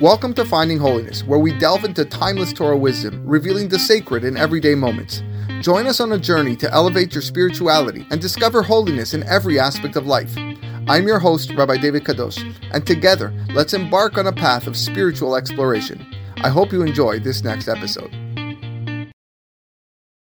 Welcome 0.00 0.32
to 0.34 0.44
Finding 0.44 0.78
Holiness, 0.78 1.24
where 1.24 1.40
we 1.40 1.58
delve 1.58 1.84
into 1.84 2.04
timeless 2.04 2.52
Torah 2.52 2.76
wisdom, 2.76 3.20
revealing 3.26 3.68
the 3.68 3.80
sacred 3.80 4.22
in 4.22 4.36
everyday 4.36 4.76
moments. 4.76 5.24
Join 5.60 5.88
us 5.88 5.98
on 5.98 6.12
a 6.12 6.18
journey 6.18 6.54
to 6.54 6.72
elevate 6.72 7.12
your 7.12 7.20
spirituality 7.20 8.06
and 8.12 8.20
discover 8.20 8.62
holiness 8.62 9.12
in 9.12 9.24
every 9.24 9.58
aspect 9.58 9.96
of 9.96 10.06
life. 10.06 10.32
I'm 10.86 11.08
your 11.08 11.18
host, 11.18 11.52
Rabbi 11.52 11.78
David 11.78 12.04
Kadosh, 12.04 12.38
and 12.70 12.86
together, 12.86 13.34
let's 13.50 13.74
embark 13.74 14.16
on 14.18 14.28
a 14.28 14.32
path 14.32 14.68
of 14.68 14.76
spiritual 14.76 15.34
exploration. 15.34 16.06
I 16.44 16.48
hope 16.48 16.70
you 16.70 16.82
enjoy 16.82 17.18
this 17.18 17.42
next 17.42 17.66
episode. 17.66 18.14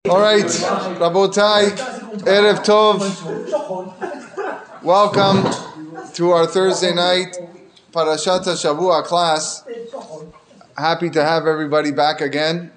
All 0.10 0.20
right, 0.20 0.44
Rabotai, 0.44 1.70
Erev 2.26 2.66
Tov. 2.66 3.00
Welcome 4.84 6.12
to 6.16 6.32
our 6.32 6.48
Thursday 6.48 6.94
night 6.94 7.38
Parashat 7.94 8.42
Shavua 8.58 9.04
class. 9.04 9.64
Happy 10.76 11.12
to 11.12 11.24
have 11.24 11.46
everybody 11.46 11.92
back 11.92 12.22
again 12.22 12.72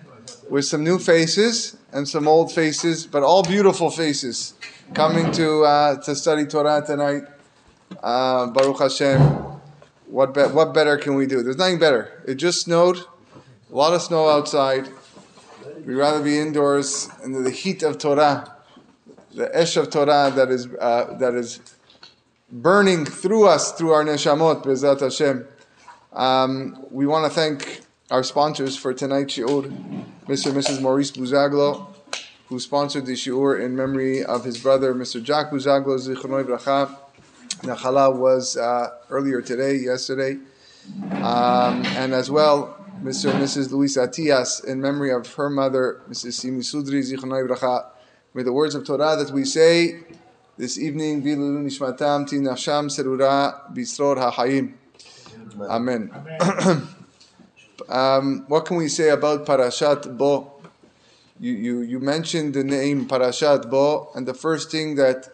with 0.51 0.67
some 0.67 0.85
new 0.85 0.99
faces 0.99 1.79
and 1.91 2.07
some 2.07 2.29
old 2.29 2.53
faces, 2.53 3.07
but 3.07 3.23
all 3.23 3.43
beautiful 3.43 3.91
faces 3.91 4.53
coming 4.93 5.33
to 5.33 5.63
uh, 5.63 5.97
to 6.03 6.15
study 6.15 6.45
Torah 6.45 6.83
tonight. 6.87 7.23
Uh, 8.03 8.49
Baruch 8.49 8.79
Hashem. 8.79 9.21
What 10.09 10.35
be- 10.35 10.43
what 10.43 10.75
better 10.75 10.99
can 10.99 11.15
we 11.15 11.27
do? 11.27 11.43
There's 11.43 11.57
nothing 11.57 11.79
better. 11.79 12.23
It 12.29 12.35
just 12.35 12.61
snowed, 12.61 12.99
a 12.99 13.75
lot 13.75 13.95
of 13.95 14.03
snow 14.03 14.29
outside. 14.29 14.87
We'd 15.87 15.95
rather 15.95 16.23
be 16.23 16.39
indoors 16.39 17.09
in 17.25 17.43
the 17.43 17.51
heat 17.51 17.83
of 17.83 17.97
Torah, 17.97 18.55
the 19.33 19.49
esh 19.57 19.79
of 19.79 19.89
Torah 19.89 20.31
that 20.37 20.51
is 20.51 20.69
uh, 20.79 21.17
that 21.19 21.35
is 21.35 21.61
burning 22.51 23.05
through 23.05 23.49
us 23.49 23.73
through 23.73 23.93
our 23.93 24.05
neshamot, 24.05 24.63
Bezat 24.63 25.01
Hashem. 25.01 25.47
Um, 26.13 26.85
we 26.91 27.07
want 27.07 27.31
to 27.31 27.31
thank 27.31 27.81
our 28.11 28.23
sponsors 28.23 28.77
for 28.77 28.95
tonight's 28.95 29.37
shiur, 29.37 29.65
Mr. 30.27 30.47
and 30.47 30.57
Mrs. 30.57 30.81
Maurice 30.81 31.11
Buzaglo, 31.11 31.89
who 32.49 32.61
sponsored 32.61 33.07
the 33.07 33.13
shiur 33.13 33.61
in 33.61 33.75
memory 33.75 34.25
of 34.25 34.45
his 34.45 34.59
brother, 34.59 34.95
Mr. 34.95 35.23
Jack 35.23 35.51
Buzaglo, 35.51 35.99
Zichronoi 35.99 36.45
Bracha. 36.45 36.97
Nachala 37.63 38.15
was 38.15 38.57
uh, 38.57 38.91
earlier 39.11 39.41
today, 39.41 39.77
yesterday, 39.77 40.39
um, 41.13 41.85
and 41.97 42.13
as 42.13 42.31
well 42.31 42.77
Mr. 43.03 43.31
and 43.31 43.43
Mrs. 43.43 43.73
Luis 43.73 43.97
Atias 43.97 44.61
in 44.61 44.81
memory 44.81 45.11
of 45.11 45.33
her 45.35 45.51
mother, 45.51 46.03
Mrs. 46.09 46.35
Simi 46.35 46.61
Sudri 46.61 47.03
Zichronoi 47.03 47.49
Bracha. 47.49 47.87
May 48.35 48.43
the 48.43 48.53
words 48.53 48.75
of 48.75 48.87
Torah 48.87 49.17
that 49.17 49.31
we 49.33 49.45
say 49.45 50.05
this 50.57 50.79
evening 50.79 51.23
serura 52.89 53.75
bisror 53.75 54.17
ha'chayim. 54.19 54.73
Amen. 55.61 56.11
um, 57.89 58.45
what 58.49 58.65
can 58.65 58.77
we 58.77 58.89
say 58.89 59.11
about 59.11 59.45
Parashat 59.47 60.17
Bo? 60.17 60.53
You, 61.39 61.53
you, 61.53 61.81
you 61.83 62.01
mentioned 62.01 62.55
the 62.55 62.65
name 62.65 63.07
Parashat 63.07 63.71
Bo, 63.71 64.09
and 64.15 64.27
the 64.27 64.35
first 64.35 64.71
thing 64.71 64.95
that 64.97 65.29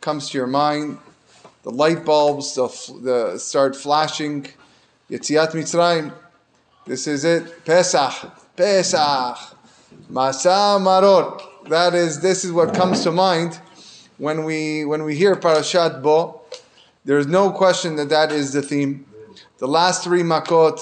comes 0.00 0.30
to 0.30 0.38
your 0.38 0.46
mind 0.46 0.98
the 1.62 1.72
light 1.72 2.04
bulbs 2.04 2.54
the, 2.54 2.68
the 3.02 3.38
start 3.38 3.74
flashing. 3.74 4.46
Yetziat 5.10 5.50
Mitzrayim. 5.50 6.12
This 6.86 7.08
is 7.08 7.24
it. 7.24 7.64
Pesach. 7.64 8.30
Pesach. 8.54 9.36
Matza 10.08 10.78
Maror. 10.78 11.42
That 11.68 11.94
is, 11.94 12.20
this 12.20 12.44
is 12.44 12.52
what 12.52 12.72
comes 12.72 13.02
to 13.02 13.10
mind 13.10 13.58
when 14.18 14.44
we 14.44 14.84
when 14.84 15.02
we 15.02 15.14
hear 15.14 15.36
Parashat 15.36 16.02
Bo. 16.02 16.40
There 17.04 17.18
is 17.18 17.26
no 17.26 17.50
question 17.50 17.96
that 17.96 18.08
that 18.08 18.32
is 18.32 18.52
the 18.52 18.62
theme. 18.62 19.06
The 19.58 19.68
last 19.68 20.02
three 20.02 20.22
makot, 20.22 20.80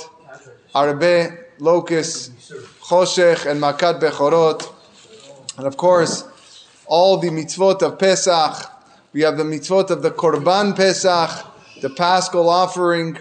Arbe, 0.74 1.38
Locust, 1.58 2.32
Choshech, 2.80 3.46
and 3.50 3.60
Makat 3.60 4.00
Bechorot. 4.00 4.72
And 5.58 5.66
of 5.66 5.76
course, 5.76 6.24
all 6.86 7.18
the 7.18 7.28
mitzvot 7.28 7.82
of 7.82 7.98
Pesach, 7.98 8.70
we 9.12 9.20
have 9.20 9.36
the 9.36 9.44
mitzvot 9.44 9.90
of 9.90 10.02
the 10.02 10.10
Korban 10.10 10.74
Pesach, 10.74 11.30
the 11.82 11.90
Paschal 11.90 12.48
offering. 12.48 13.18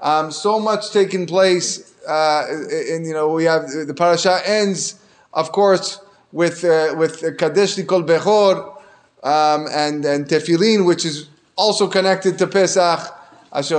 Um, 0.00 0.30
so 0.30 0.60
much 0.60 0.92
taking 0.92 1.26
place, 1.26 1.94
uh, 2.06 2.44
and 2.48 3.06
you 3.06 3.14
know 3.14 3.30
we 3.30 3.44
have 3.44 3.68
the 3.70 3.94
parasha 3.94 4.40
ends, 4.44 5.00
of 5.32 5.52
course, 5.52 6.00
with 6.32 6.64
uh, 6.64 6.94
with 6.96 7.22
Kadesh 7.38 7.76
Nikol 7.76 8.06
Bechor 8.06 8.75
um, 9.26 9.66
and 9.72 10.04
and 10.04 10.26
Tefillin, 10.26 10.86
which 10.86 11.04
is 11.04 11.28
also 11.56 11.88
connected 11.88 12.38
to 12.38 12.46
Pesach. 12.46 13.00
There's 13.52 13.70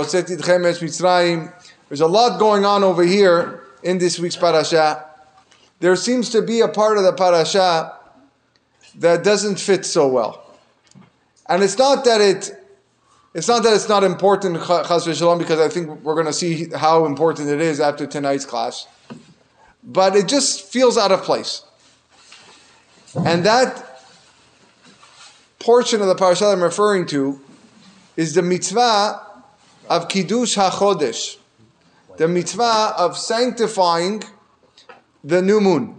a 2.00 2.06
lot 2.06 2.38
going 2.38 2.64
on 2.66 2.84
over 2.84 3.02
here 3.02 3.64
in 3.82 3.96
this 3.98 4.18
week's 4.18 4.36
parasha. 4.36 5.06
There 5.80 5.96
seems 5.96 6.28
to 6.30 6.42
be 6.42 6.60
a 6.60 6.68
part 6.68 6.98
of 6.98 7.04
the 7.04 7.12
parasha 7.14 7.96
that 8.96 9.24
doesn't 9.24 9.58
fit 9.58 9.86
so 9.86 10.08
well. 10.08 10.44
And 11.48 11.62
it's 11.62 11.78
not 11.78 12.04
that 12.04 12.20
it, 12.20 12.52
it's 13.32 13.48
not 13.48 13.62
that 13.62 13.72
it's 13.72 13.88
not 13.88 14.04
important, 14.04 14.56
chas 14.56 15.06
v'shalom, 15.06 15.38
because 15.38 15.60
I 15.60 15.68
think 15.68 16.02
we're 16.02 16.14
going 16.14 16.26
to 16.26 16.32
see 16.32 16.68
how 16.74 17.06
important 17.06 17.48
it 17.48 17.60
is 17.60 17.80
after 17.80 18.06
tonight's 18.06 18.44
class. 18.44 18.86
But 19.82 20.14
it 20.14 20.28
just 20.28 20.70
feels 20.70 20.98
out 20.98 21.12
of 21.12 21.22
place. 21.22 21.62
And 23.24 23.46
that 23.46 23.97
portion 25.68 26.00
of 26.00 26.06
the 26.06 26.14
parasha 26.14 26.46
I'm 26.46 26.62
referring 26.62 27.04
to 27.08 27.38
is 28.16 28.34
the 28.34 28.40
mitzvah 28.40 29.20
of 29.90 30.08
kiddush 30.08 30.56
hachodesh, 30.56 31.36
the 32.16 32.26
mitzvah 32.26 32.94
of 32.96 33.18
sanctifying 33.18 34.22
the 35.22 35.42
new 35.42 35.60
moon. 35.60 35.94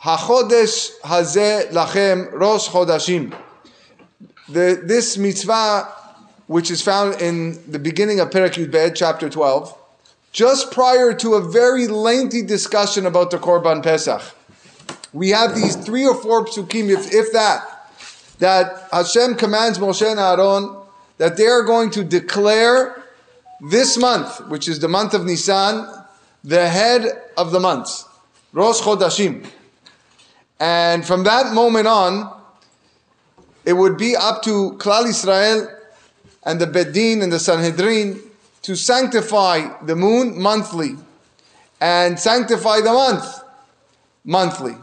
Hachodesh 0.00 1.00
hazeh 1.00 1.72
lachem 1.72 2.30
rosh 2.30 2.68
chodashim. 2.68 3.36
This 4.48 5.18
mitzvah, 5.18 5.88
which 6.46 6.70
is 6.70 6.80
found 6.80 7.20
in 7.20 7.58
the 7.72 7.80
beginning 7.80 8.20
of 8.20 8.30
Perek 8.30 8.54
Yud 8.54 8.94
chapter 8.94 9.28
12, 9.28 9.76
just 10.30 10.70
prior 10.70 11.12
to 11.12 11.34
a 11.34 11.40
very 11.40 11.88
lengthy 11.88 12.42
discussion 12.42 13.04
about 13.04 13.32
the 13.32 13.38
Korban 13.38 13.82
Pesach. 13.82 14.22
We 15.12 15.30
have 15.30 15.56
these 15.56 15.74
three 15.74 16.06
or 16.06 16.14
four 16.14 16.44
psukim, 16.44 16.88
if, 16.88 17.12
if 17.12 17.32
that, 17.32 17.71
that 18.42 18.88
Hashem 18.90 19.36
commands 19.36 19.78
Moshe 19.78 20.02
and 20.02 20.18
Aaron 20.18 20.76
that 21.18 21.36
they 21.36 21.46
are 21.46 21.62
going 21.62 21.90
to 21.90 22.02
declare 22.02 23.00
this 23.60 23.96
month, 23.96 24.48
which 24.48 24.66
is 24.66 24.80
the 24.80 24.88
month 24.88 25.14
of 25.14 25.24
Nisan, 25.24 25.86
the 26.42 26.68
head 26.68 27.22
of 27.36 27.52
the 27.52 27.60
months, 27.60 28.04
Rosh 28.52 28.80
Chodashim. 28.80 29.46
And 30.58 31.06
from 31.06 31.22
that 31.22 31.54
moment 31.54 31.86
on, 31.86 32.36
it 33.64 33.74
would 33.74 33.96
be 33.96 34.16
up 34.16 34.42
to 34.42 34.72
Klal 34.72 35.06
Israel 35.06 35.68
and 36.42 36.60
the 36.60 36.66
Bet 36.66 36.92
Din 36.92 37.22
and 37.22 37.32
the 37.32 37.38
Sanhedrin 37.38 38.20
to 38.62 38.74
sanctify 38.74 39.84
the 39.84 39.94
moon 39.94 40.42
monthly 40.42 40.96
and 41.80 42.18
sanctify 42.18 42.80
the 42.80 42.92
month 42.92 43.24
monthly 44.24 44.74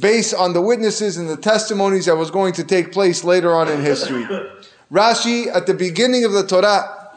based 0.00 0.34
on 0.34 0.52
the 0.52 0.60
witnesses 0.60 1.16
and 1.16 1.28
the 1.28 1.36
testimonies 1.36 2.06
that 2.06 2.16
was 2.16 2.30
going 2.30 2.52
to 2.54 2.64
take 2.64 2.92
place 2.92 3.24
later 3.24 3.54
on 3.54 3.68
in 3.68 3.80
history. 3.80 4.24
Rashi, 4.92 5.46
at 5.54 5.66
the 5.66 5.74
beginning 5.74 6.24
of 6.24 6.32
the 6.32 6.46
Torah, 6.46 7.10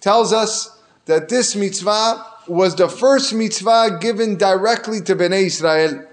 tells 0.00 0.32
us 0.32 0.78
that 1.06 1.28
this 1.28 1.56
mitzvah 1.56 2.26
was 2.46 2.74
the 2.74 2.88
first 2.88 3.32
mitzvah 3.34 3.98
given 4.00 4.36
directly 4.36 5.00
to 5.02 5.14
Bnei 5.14 5.46
Israel. 5.46 6.06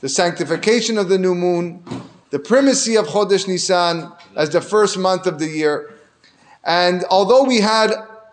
The 0.00 0.08
sanctification 0.08 0.98
of 0.98 1.08
the 1.08 1.18
new 1.18 1.34
moon, 1.34 1.82
the 2.30 2.38
primacy 2.38 2.96
of 2.96 3.06
Chodesh 3.06 3.48
Nisan 3.48 4.12
as 4.36 4.50
the 4.50 4.60
first 4.60 4.98
month 4.98 5.26
of 5.26 5.38
the 5.38 5.48
year. 5.48 5.94
And 6.64 7.04
although 7.10 7.44
we 7.44 7.60
had 7.60 7.92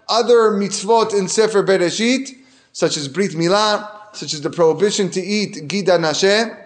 other 0.09 0.51
mitzvot 0.51 1.17
in 1.17 1.27
Sefer 1.27 1.63
Bereshit, 1.63 2.29
such 2.73 2.97
as 2.97 3.07
Brit 3.07 3.31
Milah, 3.31 3.89
such 4.13 4.33
as 4.33 4.41
the 4.41 4.49
prohibition 4.49 5.09
to 5.11 5.21
eat 5.21 5.67
Gid 5.67 5.87
Hanasheh, 5.87 6.60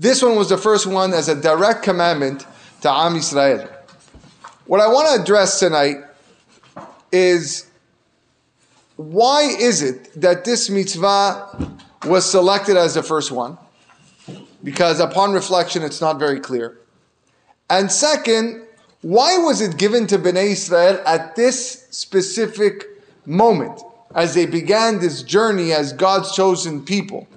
this 0.00 0.22
one 0.22 0.34
was 0.34 0.48
the 0.48 0.56
first 0.56 0.86
one 0.86 1.12
as 1.12 1.28
a 1.28 1.38
direct 1.38 1.82
commandment 1.82 2.46
to 2.80 2.90
Am 2.90 3.12
Yisrael. 3.12 3.70
What 4.64 4.80
I 4.80 4.88
want 4.88 5.14
to 5.14 5.22
address 5.22 5.60
tonight 5.60 5.98
is 7.12 7.70
why 8.96 9.42
is 9.42 9.82
it 9.82 10.18
that 10.18 10.46
this 10.46 10.70
mitzvah 10.70 11.70
was 12.06 12.24
selected 12.24 12.78
as 12.78 12.94
the 12.94 13.02
first 13.02 13.30
one? 13.30 13.58
Because 14.64 15.00
upon 15.00 15.34
reflection, 15.34 15.82
it's 15.82 16.00
not 16.00 16.18
very 16.18 16.40
clear. 16.40 16.78
And 17.68 17.92
second, 17.92 18.66
why 19.02 19.36
was 19.36 19.60
it 19.60 19.76
given 19.76 20.06
to 20.06 20.18
Bnei 20.18 20.52
Israel 20.52 21.02
at 21.04 21.36
this 21.36 21.86
specific 21.90 22.86
moment 23.26 23.82
as 24.14 24.32
they 24.32 24.46
began 24.46 24.98
this 24.98 25.22
journey 25.22 25.72
as 25.72 25.92
God's 25.92 26.34
chosen 26.34 26.82
people? 26.82 27.28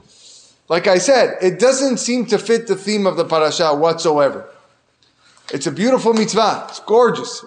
Like 0.69 0.87
I 0.87 0.97
said, 0.97 1.37
it 1.41 1.59
doesn't 1.59 1.97
seem 1.97 2.25
to 2.27 2.37
fit 2.37 2.67
the 2.67 2.75
theme 2.75 3.05
of 3.05 3.17
the 3.17 3.25
parasha 3.25 3.75
whatsoever. 3.75 4.47
It's 5.51 5.67
a 5.67 5.71
beautiful 5.71 6.13
mitzvah. 6.13 6.67
It's 6.69 6.79
gorgeous. 6.79 7.45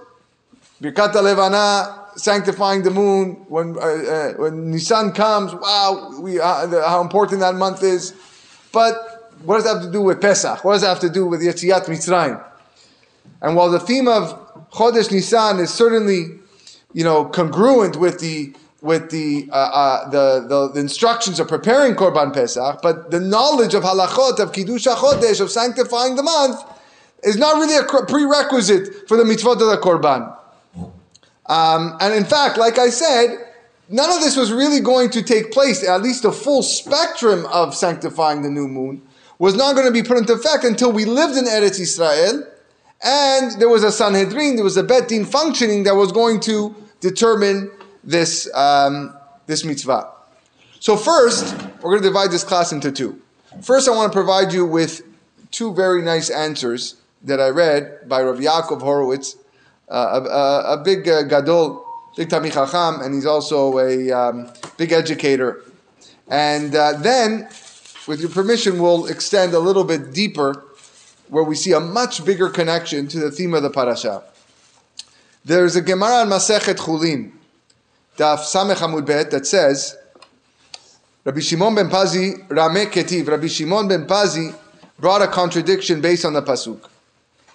Birkat 0.83 1.15
Levana, 1.15 2.07
sanctifying 2.17 2.83
the 2.83 2.91
moon. 2.91 3.47
When 3.49 3.77
uh, 3.79 3.81
uh, 3.81 4.33
when 4.35 4.71
Nisan 4.71 5.13
comes, 5.13 5.55
wow, 5.55 6.13
we, 6.21 6.39
uh, 6.39 6.67
the, 6.67 6.87
how 6.87 7.01
important 7.01 7.41
that 7.41 7.55
month 7.55 7.83
is. 7.83 8.15
But 8.73 9.33
what 9.45 9.57
does 9.57 9.65
that 9.65 9.75
have 9.77 9.83
to 9.85 9.93
do 9.93 10.03
with 10.03 10.21
Pesach? 10.21 10.63
What 10.65 10.75
does 10.75 10.83
that 10.83 10.89
have 10.89 11.01
to 11.01 11.11
do 11.11 11.27
with 11.27 11.41
Yetziat 11.41 11.87
Mitzrayim? 11.87 12.43
And 13.41 13.57
while 13.57 13.71
the 13.71 13.81
theme 13.81 14.09
of 14.09 14.71
Chodesh 14.71 15.11
Nisan 15.11 15.59
is 15.59 15.73
certainly, 15.73 16.39
you 16.93 17.05
know, 17.05 17.25
congruent 17.25 17.97
with 17.97 18.21
the 18.21 18.55
with 18.87 19.11
the, 19.11 19.49
uh, 19.53 19.55
uh, 19.55 20.11
the, 20.11 20.71
the, 20.73 20.81
instructions 20.81 21.39
of 21.41 21.49
preparing 21.49 21.95
Korban 21.95 22.33
Pesach, 22.33 22.81
but 22.83 23.11
the 23.11 23.21
knowledge 23.21 23.75
of 23.75 23.83
halachot 23.83 24.39
of 24.39 24.53
Kiddush 24.53 24.87
Chodesh 24.87 25.41
of 25.41 25.51
sanctifying 25.51 26.17
the 26.17 26.23
month 26.23 26.61
is 27.23 27.37
not 27.37 27.57
really 27.57 27.77
a 27.77 27.83
prerequisite 28.05 29.09
for 29.09 29.17
the 29.17 29.25
mitzvot 29.25 29.55
of 29.55 29.69
the 29.69 29.79
Korban. 29.83 30.35
Um, 31.47 31.97
and 32.01 32.15
in 32.15 32.25
fact, 32.25 32.57
like 32.57 32.79
I 32.79 32.89
said, 32.89 33.53
none 33.89 34.11
of 34.11 34.21
this 34.21 34.37
was 34.37 34.53
really 34.53 34.81
going 34.81 35.11
to 35.11 35.23
take 35.23 35.53
place, 35.53 35.87
at 35.87 36.03
least 36.03 36.23
the 36.23 36.33
full 36.33 36.63
spectrum 36.63 37.45
of 37.47 37.75
sanctifying 37.75 38.43
the 38.43 38.51
new 38.51 38.69
moon 38.69 39.03
was 39.39 39.55
not 39.55 39.75
going 39.75 39.87
to 39.87 39.93
be 39.93 40.03
put 40.03 40.17
into 40.17 40.33
effect 40.33 40.65
until 40.65 40.91
we 40.91 41.05
lived 41.05 41.37
in 41.37 41.45
Eretz 41.45 41.79
Israel 41.79 42.47
and 43.03 43.53
there 43.61 43.69
was 43.69 43.85
a 43.85 43.93
Sanhedrin, 43.93 44.57
there 44.57 44.65
was 44.65 44.77
a 44.77 44.83
Bet 44.83 45.09
Din 45.09 45.25
functioning 45.25 45.85
that 45.85 45.95
was 45.95 46.13
going 46.13 46.41
to 46.41 46.75
determine 47.01 47.71
this, 48.07 48.49
um, 48.55 49.15
this 49.47 49.65
mitzvah. 49.65 50.09
So 50.81 50.97
first, 50.97 51.55
we're 51.83 51.91
going 51.91 52.03
to 52.03 52.09
divide 52.09 52.31
this 52.31 52.45
class 52.45 52.73
into 52.73 52.93
two. 52.93 53.21
First, 53.63 53.89
I 53.89 53.93
want 53.93 54.13
to 54.13 54.17
provide 54.17 54.53
you 54.53 54.65
with 54.65 55.03
two 55.51 55.75
very 55.75 56.01
nice 56.01 56.31
answers 56.31 56.97
that 57.23 57.41
I 57.41 57.49
read 57.49 58.09
by 58.09 58.23
Rav 58.23 58.39
Yaakov 58.39 58.81
Horowitz, 58.81 59.37
uh, 59.89 60.21
a, 60.25 60.75
a, 60.75 60.83
big 60.83 61.09
uh, 61.09 61.23
gadol, 61.23 61.85
big 62.17 62.29
Talmid 62.29 62.53
Chacham, 62.53 63.01
and 63.03 63.15
he's 63.15 63.27
also 63.27 63.79
a 63.79 64.11
um, 64.13 64.53
big 64.77 64.93
educator. 64.93 65.63
And 66.29 66.75
uh, 66.75 66.99
then, 66.99 67.49
with 68.07 68.21
your 68.21 68.31
permission, 68.31 68.79
we'll 68.79 69.07
extend 69.07 69.55
a 69.55 69.59
little 69.59 69.85
bit 69.85 70.13
deeper 70.13 70.65
where 71.29 71.45
we 71.45 71.55
see 71.55 71.73
a 71.73 71.81
much 71.81 72.25
bigger 72.25 72.49
connection 72.49 73.09
to 73.09 73.19
the 73.19 73.31
theme 73.31 73.55
of 73.55 73.63
the 73.63 73.71
parasha. 73.71 74.23
There's 75.45 75.77
a 75.77 75.83
Gemara 75.83 76.23
on 76.23 76.29
Masechet 76.29 76.77
Chulin, 76.77 77.33
Daf 78.17 78.39
Samech 78.39 79.07
Bet, 79.07 79.31
that 79.31 79.47
says, 79.47 79.97
Rabbi 81.25 81.41
Shimon 81.41 81.75
ben 81.75 81.89
Pazi, 81.89 82.49
Rame 82.49 82.87
Ketiv, 82.87 83.27
Rabbi 83.29 83.47
Shimon 83.49 83.89
ben 83.89 84.07
Pazi 84.07 84.55
brought 84.99 85.23
a 85.23 85.27
contradiction 85.27 86.01
based 86.01 86.25
on 86.25 86.33
the 86.33 86.43
pasuk 86.43 86.89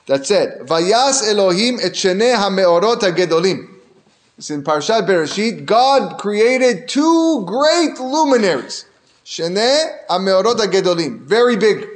that 0.07 0.25
said, 0.25 0.59
"Vayas 0.67 1.27
Elohim 1.27 1.79
et 1.81 1.93
shenei 1.93 2.35
hameorot 2.35 2.99
hagedolim." 2.99 3.67
It's 4.37 4.49
in 4.49 4.63
Parshat 4.63 5.07
Bereshit. 5.07 5.65
God 5.65 6.19
created 6.19 6.87
two 6.87 7.45
great 7.45 7.99
luminaries, 7.99 8.85
shenei 9.25 10.05
hameorot 10.09 10.57
hagedolim, 10.57 11.21
very 11.21 11.55
big. 11.55 11.87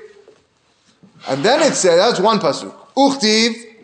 And 1.28 1.44
then 1.44 1.62
it 1.62 1.74
said, 1.74 1.98
that's 1.98 2.20
one 2.20 2.40
pasuk. 2.40 2.74
Uchtiv. 2.96 3.75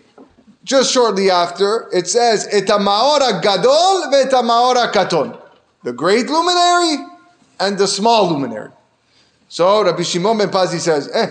Just 0.64 0.92
shortly 0.92 1.32
after, 1.32 1.88
it 1.92 2.08
says, 2.08 2.48
"Et 2.52 2.68
maora 2.68 3.42
gadol 3.42 4.12
ve'et 4.12 4.32
maora 4.44 4.92
katon," 4.92 5.36
the 5.84 5.92
great 5.92 6.30
luminary 6.30 7.06
and 7.60 7.78
the 7.78 7.88
small 7.88 8.30
luminary. 8.30 8.70
So 9.50 9.84
Rabbi 9.84 10.04
Shimon 10.04 10.38
ben 10.38 10.50
Pazi 10.50 10.80
says, 10.80 11.10
"Eh, 11.14 11.30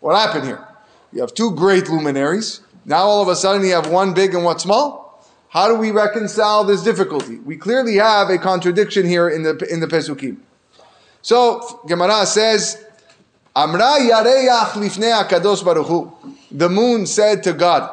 what 0.00 0.16
happened 0.16 0.44
here? 0.44 0.66
You 1.12 1.20
have 1.20 1.34
two 1.34 1.50
great 1.50 1.88
luminaries. 1.88 2.60
Now 2.86 3.04
all 3.04 3.22
of 3.22 3.28
a 3.28 3.36
sudden 3.36 3.64
you 3.64 3.74
have 3.74 3.88
one 3.88 4.14
big 4.14 4.34
and 4.34 4.44
one 4.44 4.58
small. 4.58 5.22
How 5.50 5.68
do 5.68 5.74
we 5.74 5.90
reconcile 5.90 6.64
this 6.64 6.82
difficulty? 6.82 7.38
We 7.44 7.56
clearly 7.56 7.96
have 7.96 8.30
a 8.30 8.38
contradiction 8.38 9.06
here 9.06 9.28
in 9.28 9.42
the 9.42 9.54
in 9.70 9.80
the 9.80 9.86
Pesukim. 9.86 10.38
So 11.20 11.80
Gemara 11.86 12.24
says, 12.24 12.78
Amra 13.54 13.98
yareyach 14.00 14.72
lifnei 14.72 15.12
akadosh 15.22 15.62
baruch 15.62 15.86
hu. 15.86 16.10
The 16.50 16.70
moon 16.70 17.06
said 17.06 17.44
to 17.44 17.52
God, 17.52 17.90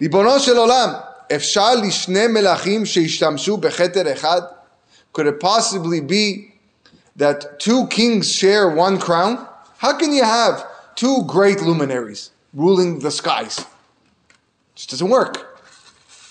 Ribono 0.00 0.38
shel 0.38 0.56
olam, 0.56 0.90
אפשר 1.34 1.74
לשני 1.74 2.26
מלכים 2.26 2.86
שהשתמשו 2.86 3.56
בכתר 3.56 4.12
אחד? 4.12 4.42
Could 5.12 5.26
it 5.26 5.40
possibly 5.40 6.00
be 6.00 6.52
that 7.16 7.60
two 7.60 7.86
kings 7.88 8.32
share 8.32 8.68
one 8.68 8.98
crown? 8.98 9.38
How 9.78 9.96
can 9.96 10.12
you 10.12 10.24
have 10.24 10.64
two 10.96 11.24
great 11.26 11.60
luminaries 11.60 12.30
ruling 12.52 13.00
the 13.00 13.10
skies. 13.10 13.58
It 13.58 13.66
just 14.76 14.90
doesn't 14.90 15.08
work. 15.08 15.60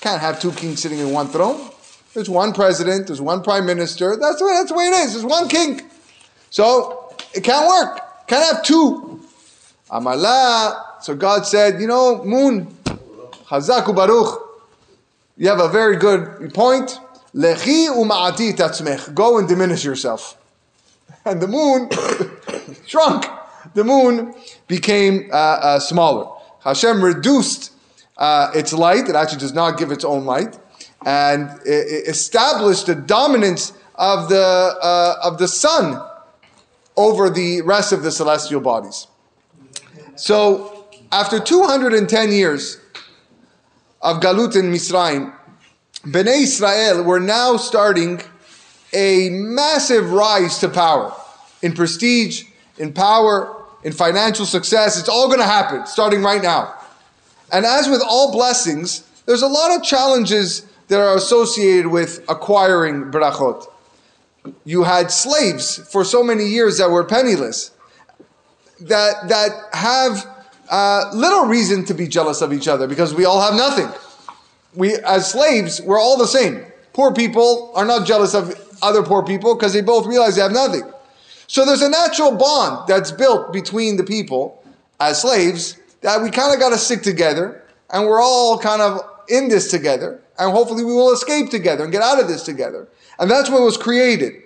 Can't 0.01 0.22
have 0.22 0.40
two 0.40 0.51
kings 0.51 0.81
sitting 0.81 1.00
in 1.00 1.12
one 1.12 1.28
throne. 1.28 1.69
There's 2.13 2.30
one 2.30 2.54
president, 2.54 3.07
there's 3.07 3.22
one 3.22 3.42
prime 3.42 3.66
minister. 3.66 4.16
That's 4.16 4.40
the 4.40 4.45
way, 4.45 4.54
that's 4.54 4.69
the 4.69 4.78
way 4.78 4.88
it 4.88 4.94
is. 4.94 5.13
There's 5.13 5.25
one 5.25 5.48
king. 5.48 5.81
So 6.50 7.13
it 7.34 7.44
can't 7.44 7.68
work. 7.68 8.28
Can't 8.28 8.56
have 8.56 8.63
two. 8.63 9.22
Amala. 9.90 11.01
So 11.01 11.16
God 11.16 11.45
said, 11.45 11.81
you 11.81 11.88
know, 11.88 12.24
moon, 12.24 12.75
Chazaku 13.49 13.95
Baruch. 13.95 14.43
You 15.37 15.49
have 15.49 15.61
a 15.61 15.69
very 15.69 15.97
good 15.97 16.53
point. 16.55 16.99
Lechi 17.35 17.89
uma'ati 17.89 18.55
tatzmech. 18.55 19.15
Go 19.15 19.39
and 19.39 19.49
diminish 19.49 19.85
yourself. 19.85 20.37
And 21.25 21.43
the 21.43 21.49
moon 21.49 21.91
shrunk 22.87 23.27
the 23.75 23.85
moon 23.85 24.35
became 24.67 25.31
uh, 25.33 25.35
uh, 25.35 25.81
smaller. 25.81 26.31
Hashem 26.61 27.03
reduced 27.03 27.73
uh, 28.17 28.50
its 28.55 28.73
light, 28.73 29.09
it 29.09 29.15
actually 29.15 29.39
does 29.39 29.55
not 29.55 29.79
give 29.79 29.91
its 29.91 30.05
own 30.05 30.25
light, 30.25 30.59
and 31.06 31.51
it, 31.65 32.09
established 32.09 32.87
the 32.87 32.94
dominance 32.94 33.73
of 33.94 34.29
the, 34.29 34.77
uh, 34.83 35.17
of 35.23 35.39
the 35.39 35.49
sun 35.49 36.03
over 36.97 37.31
the 37.31 37.62
rest 37.62 37.93
of 37.93 38.03
the 38.03 38.11
celestial 38.11 38.61
bodies. 38.61 39.06
So, 40.17 40.87
after 41.12 41.39
210 41.39 42.33
years 42.33 42.81
of 44.00 44.21
Galut 44.21 44.56
in 44.56 44.73
Mitzrayim, 44.73 45.35
Bnei 46.03 46.43
Israel 46.43 47.03
were 47.03 47.21
now 47.21 47.56
starting 47.56 48.21
a 48.93 49.29
massive 49.31 50.12
rise 50.12 50.59
to 50.59 50.69
power 50.69 51.12
in 51.62 51.73
prestige, 51.73 52.45
in 52.79 52.93
power, 52.93 53.65
in 53.83 53.93
financial 53.93 54.47
success. 54.47 54.99
It's 54.99 55.09
all 55.09 55.27
going 55.27 55.41
to 55.41 55.45
happen 55.45 55.87
starting 55.87 56.23
right 56.23 56.43
now. 56.43 56.75
And 57.53 57.65
as 57.67 57.89
with 57.89 58.03
all 58.06 58.33
blessings, 58.33 59.03
there's 59.27 59.43
a 59.43 59.49
lot 59.49 59.77
of 59.77 59.83
challenges 59.83 60.67
that 60.89 61.01
are 61.01 61.17
associated 61.17 61.89
with 61.89 62.25
acquiring 62.29 63.11
brachot. 63.11 63.67
You 64.65 64.85
had 64.85 65.11
slaves 65.11 65.79
for 65.91 66.05
so 66.05 66.22
many 66.22 66.46
years 66.46 66.79
that 66.79 66.91
were 66.91 67.05
penniless, 67.05 67.72
that, 68.81 69.29
that 69.29 69.51
have 69.72 70.27
uh, 70.70 71.10
little 71.15 71.46
reason 71.46 71.84
to 71.87 71.94
be 71.94 72.06
jealous 72.06 72.41
of 72.41 72.53
each 72.53 72.69
other 72.69 72.87
because 72.87 73.15
we 73.15 73.25
all 73.25 73.41
have 73.41 73.55
nothing. 73.55 73.89
We, 74.75 74.94
as 74.96 75.31
slaves, 75.31 75.81
we're 75.81 76.01
all 76.01 76.19
the 76.19 76.27
same. 76.27 76.65
Poor 76.93 77.13
people 77.13 77.72
are 77.75 77.84
not 77.84 78.06
jealous 78.06 78.34
of 78.34 78.55
other 78.82 79.03
poor 79.03 79.22
people 79.25 79.55
because 79.55 79.72
they 79.72 79.81
both 79.81 80.06
realize 80.06 80.37
they 80.37 80.43
have 80.43 80.53
nothing. 80.53 80.82
So 81.46 81.65
there's 81.65 81.82
a 81.82 81.89
natural 81.89 82.37
bond 82.37 82.87
that's 82.87 83.10
built 83.10 83.53
between 83.53 83.96
the 83.96 84.05
people 84.05 84.63
as 85.01 85.22
slaves 85.22 85.79
that 86.03 86.22
we 86.22 86.31
kind 86.31 86.53
of 86.53 86.60
got 86.60 86.70
to 86.70 86.79
stick 86.79 87.03
together 87.03 87.65
and 87.91 88.06
we're 88.06 88.20
all 88.20 88.58
kind 88.58 88.82
of 88.82 89.01
in 89.29 89.48
this 89.48 89.70
together 89.70 90.20
and 90.39 90.53
hopefully 90.53 90.84
we 90.84 90.93
will 90.93 91.13
escape 91.13 91.51
together 91.51 91.84
and 91.84 91.93
get 91.93 92.03
out 92.03 92.20
of 92.20 92.29
this 92.29 92.43
together. 92.43 92.89
And 93.19 93.31
that's 93.31 93.51
what 93.51 93.63
was 93.63 93.77
created. 93.77 94.43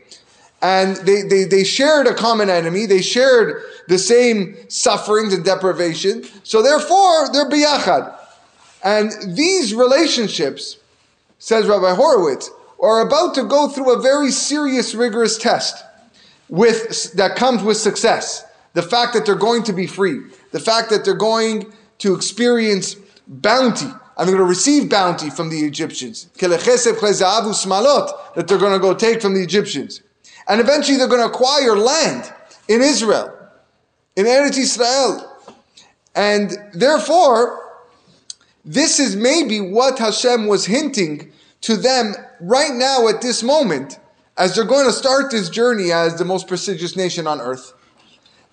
And 0.62 0.96
they, 0.98 1.22
they, 1.22 1.44
they 1.44 1.64
shared 1.64 2.06
a 2.06 2.14
common 2.14 2.48
enemy. 2.48 2.86
They 2.86 3.02
shared 3.02 3.62
the 3.88 3.98
same 3.98 4.56
sufferings 4.68 5.34
and 5.34 5.44
deprivation. 5.44 6.24
So 6.44 6.62
therefore, 6.62 7.28
they're 7.32 7.50
biyachad. 7.50 8.16
And 8.84 9.36
these 9.36 9.74
relationships, 9.74 10.78
says 11.38 11.66
Rabbi 11.66 11.94
Horowitz, 11.94 12.50
are 12.80 13.00
about 13.00 13.34
to 13.34 13.44
go 13.44 13.68
through 13.68 13.92
a 13.92 14.00
very 14.00 14.30
serious, 14.30 14.94
rigorous 14.94 15.36
test 15.36 15.84
with, 16.48 17.12
that 17.14 17.36
comes 17.36 17.62
with 17.62 17.76
success. 17.76 18.44
The 18.74 18.82
fact 18.82 19.14
that 19.14 19.26
they're 19.26 19.34
going 19.34 19.64
to 19.64 19.72
be 19.72 19.86
free. 19.86 20.22
The 20.52 20.60
fact 20.60 20.90
that 20.90 21.04
they're 21.04 21.14
going 21.14 21.72
to 21.98 22.14
experience 22.14 22.96
bounty. 23.26 23.86
And 23.86 24.28
they're 24.28 24.36
going 24.36 24.38
to 24.38 24.44
receive 24.44 24.90
bounty 24.90 25.30
from 25.30 25.50
the 25.50 25.60
Egyptians. 25.60 26.26
That 26.36 26.60
they're 28.46 28.58
going 28.58 28.72
to 28.72 28.78
go 28.78 28.94
take 28.94 29.22
from 29.22 29.34
the 29.34 29.42
Egyptians. 29.42 30.02
And 30.48 30.60
eventually 30.60 30.98
they're 30.98 31.08
going 31.08 31.20
to 31.20 31.34
acquire 31.34 31.76
land 31.76 32.32
in 32.68 32.82
Israel. 32.82 33.36
In 34.16 34.26
Eretz 34.26 34.58
Israel. 34.58 35.28
And 36.14 36.52
therefore, 36.74 37.58
this 38.64 39.00
is 39.00 39.16
maybe 39.16 39.60
what 39.60 39.98
Hashem 39.98 40.46
was 40.46 40.66
hinting 40.66 41.32
to 41.62 41.76
them 41.76 42.14
right 42.40 42.72
now 42.72 43.08
at 43.08 43.22
this 43.22 43.42
moment 43.42 43.98
as 44.36 44.54
they're 44.54 44.64
going 44.64 44.86
to 44.86 44.92
start 44.92 45.30
this 45.30 45.48
journey 45.48 45.92
as 45.92 46.16
the 46.16 46.24
most 46.24 46.48
prestigious 46.48 46.96
nation 46.96 47.26
on 47.26 47.40
earth, 47.40 47.74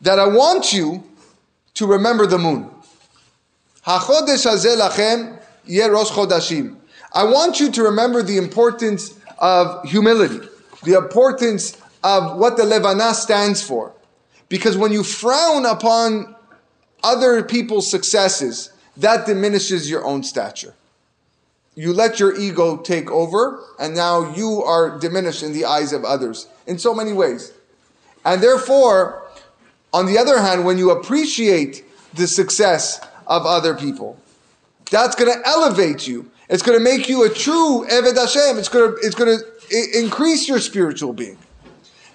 that 0.01 0.19
I 0.19 0.27
want 0.27 0.73
you 0.73 1.03
to 1.75 1.87
remember 1.87 2.25
the 2.25 2.37
moon. 2.37 2.69
I 3.85 4.03
want 7.23 7.59
you 7.59 7.71
to 7.71 7.83
remember 7.83 8.21
the 8.23 8.37
importance 8.37 9.17
of 9.39 9.89
humility, 9.89 10.47
the 10.83 10.97
importance 10.97 11.77
of 12.03 12.37
what 12.37 12.57
the 12.57 12.65
Levana 12.65 13.13
stands 13.13 13.61
for. 13.61 13.93
Because 14.47 14.77
when 14.77 14.91
you 14.91 15.03
frown 15.03 15.65
upon 15.65 16.35
other 17.03 17.43
people's 17.43 17.89
successes, 17.89 18.71
that 18.97 19.25
diminishes 19.25 19.89
your 19.89 20.05
own 20.05 20.23
stature. 20.23 20.73
You 21.75 21.93
let 21.93 22.19
your 22.19 22.37
ego 22.37 22.77
take 22.77 23.09
over, 23.09 23.63
and 23.79 23.95
now 23.95 24.33
you 24.35 24.63
are 24.63 24.97
diminished 24.99 25.43
in 25.43 25.53
the 25.53 25.65
eyes 25.65 25.93
of 25.93 26.03
others 26.03 26.47
in 26.67 26.77
so 26.77 26.93
many 26.93 27.13
ways. 27.13 27.53
And 28.25 28.43
therefore, 28.43 29.23
on 29.93 30.05
the 30.05 30.17
other 30.17 30.39
hand, 30.39 30.65
when 30.65 30.77
you 30.77 30.91
appreciate 30.91 31.85
the 32.13 32.27
success 32.27 32.99
of 33.27 33.45
other 33.45 33.75
people, 33.75 34.19
that's 34.91 35.15
going 35.15 35.31
to 35.31 35.47
elevate 35.47 36.07
you. 36.07 36.29
It's 36.49 36.63
going 36.63 36.77
to 36.77 36.83
make 36.83 37.07
you 37.07 37.23
a 37.23 37.29
true 37.29 37.85
Eved 37.89 38.17
Hashem. 38.17 38.57
It's 38.57 38.69
going 38.69 38.91
to, 38.91 38.97
it's 39.01 39.15
going 39.15 39.37
to 39.37 39.45
increase 39.71 40.47
your 40.47 40.59
spiritual 40.59 41.13
being. 41.13 41.37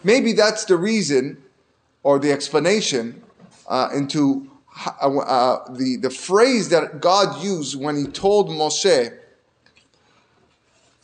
Maybe 0.02 0.32
that's 0.32 0.64
the 0.64 0.76
reason 0.76 1.42
or 2.02 2.18
the 2.18 2.30
explanation 2.30 3.22
uh, 3.68 3.88
into 3.94 4.50
uh, 5.00 5.18
uh, 5.18 5.72
the, 5.72 5.96
the 5.96 6.10
phrase 6.10 6.68
that 6.68 7.00
God 7.00 7.42
used 7.42 7.80
when 7.80 7.96
he 7.96 8.06
told 8.06 8.48
Moshe 8.48 9.16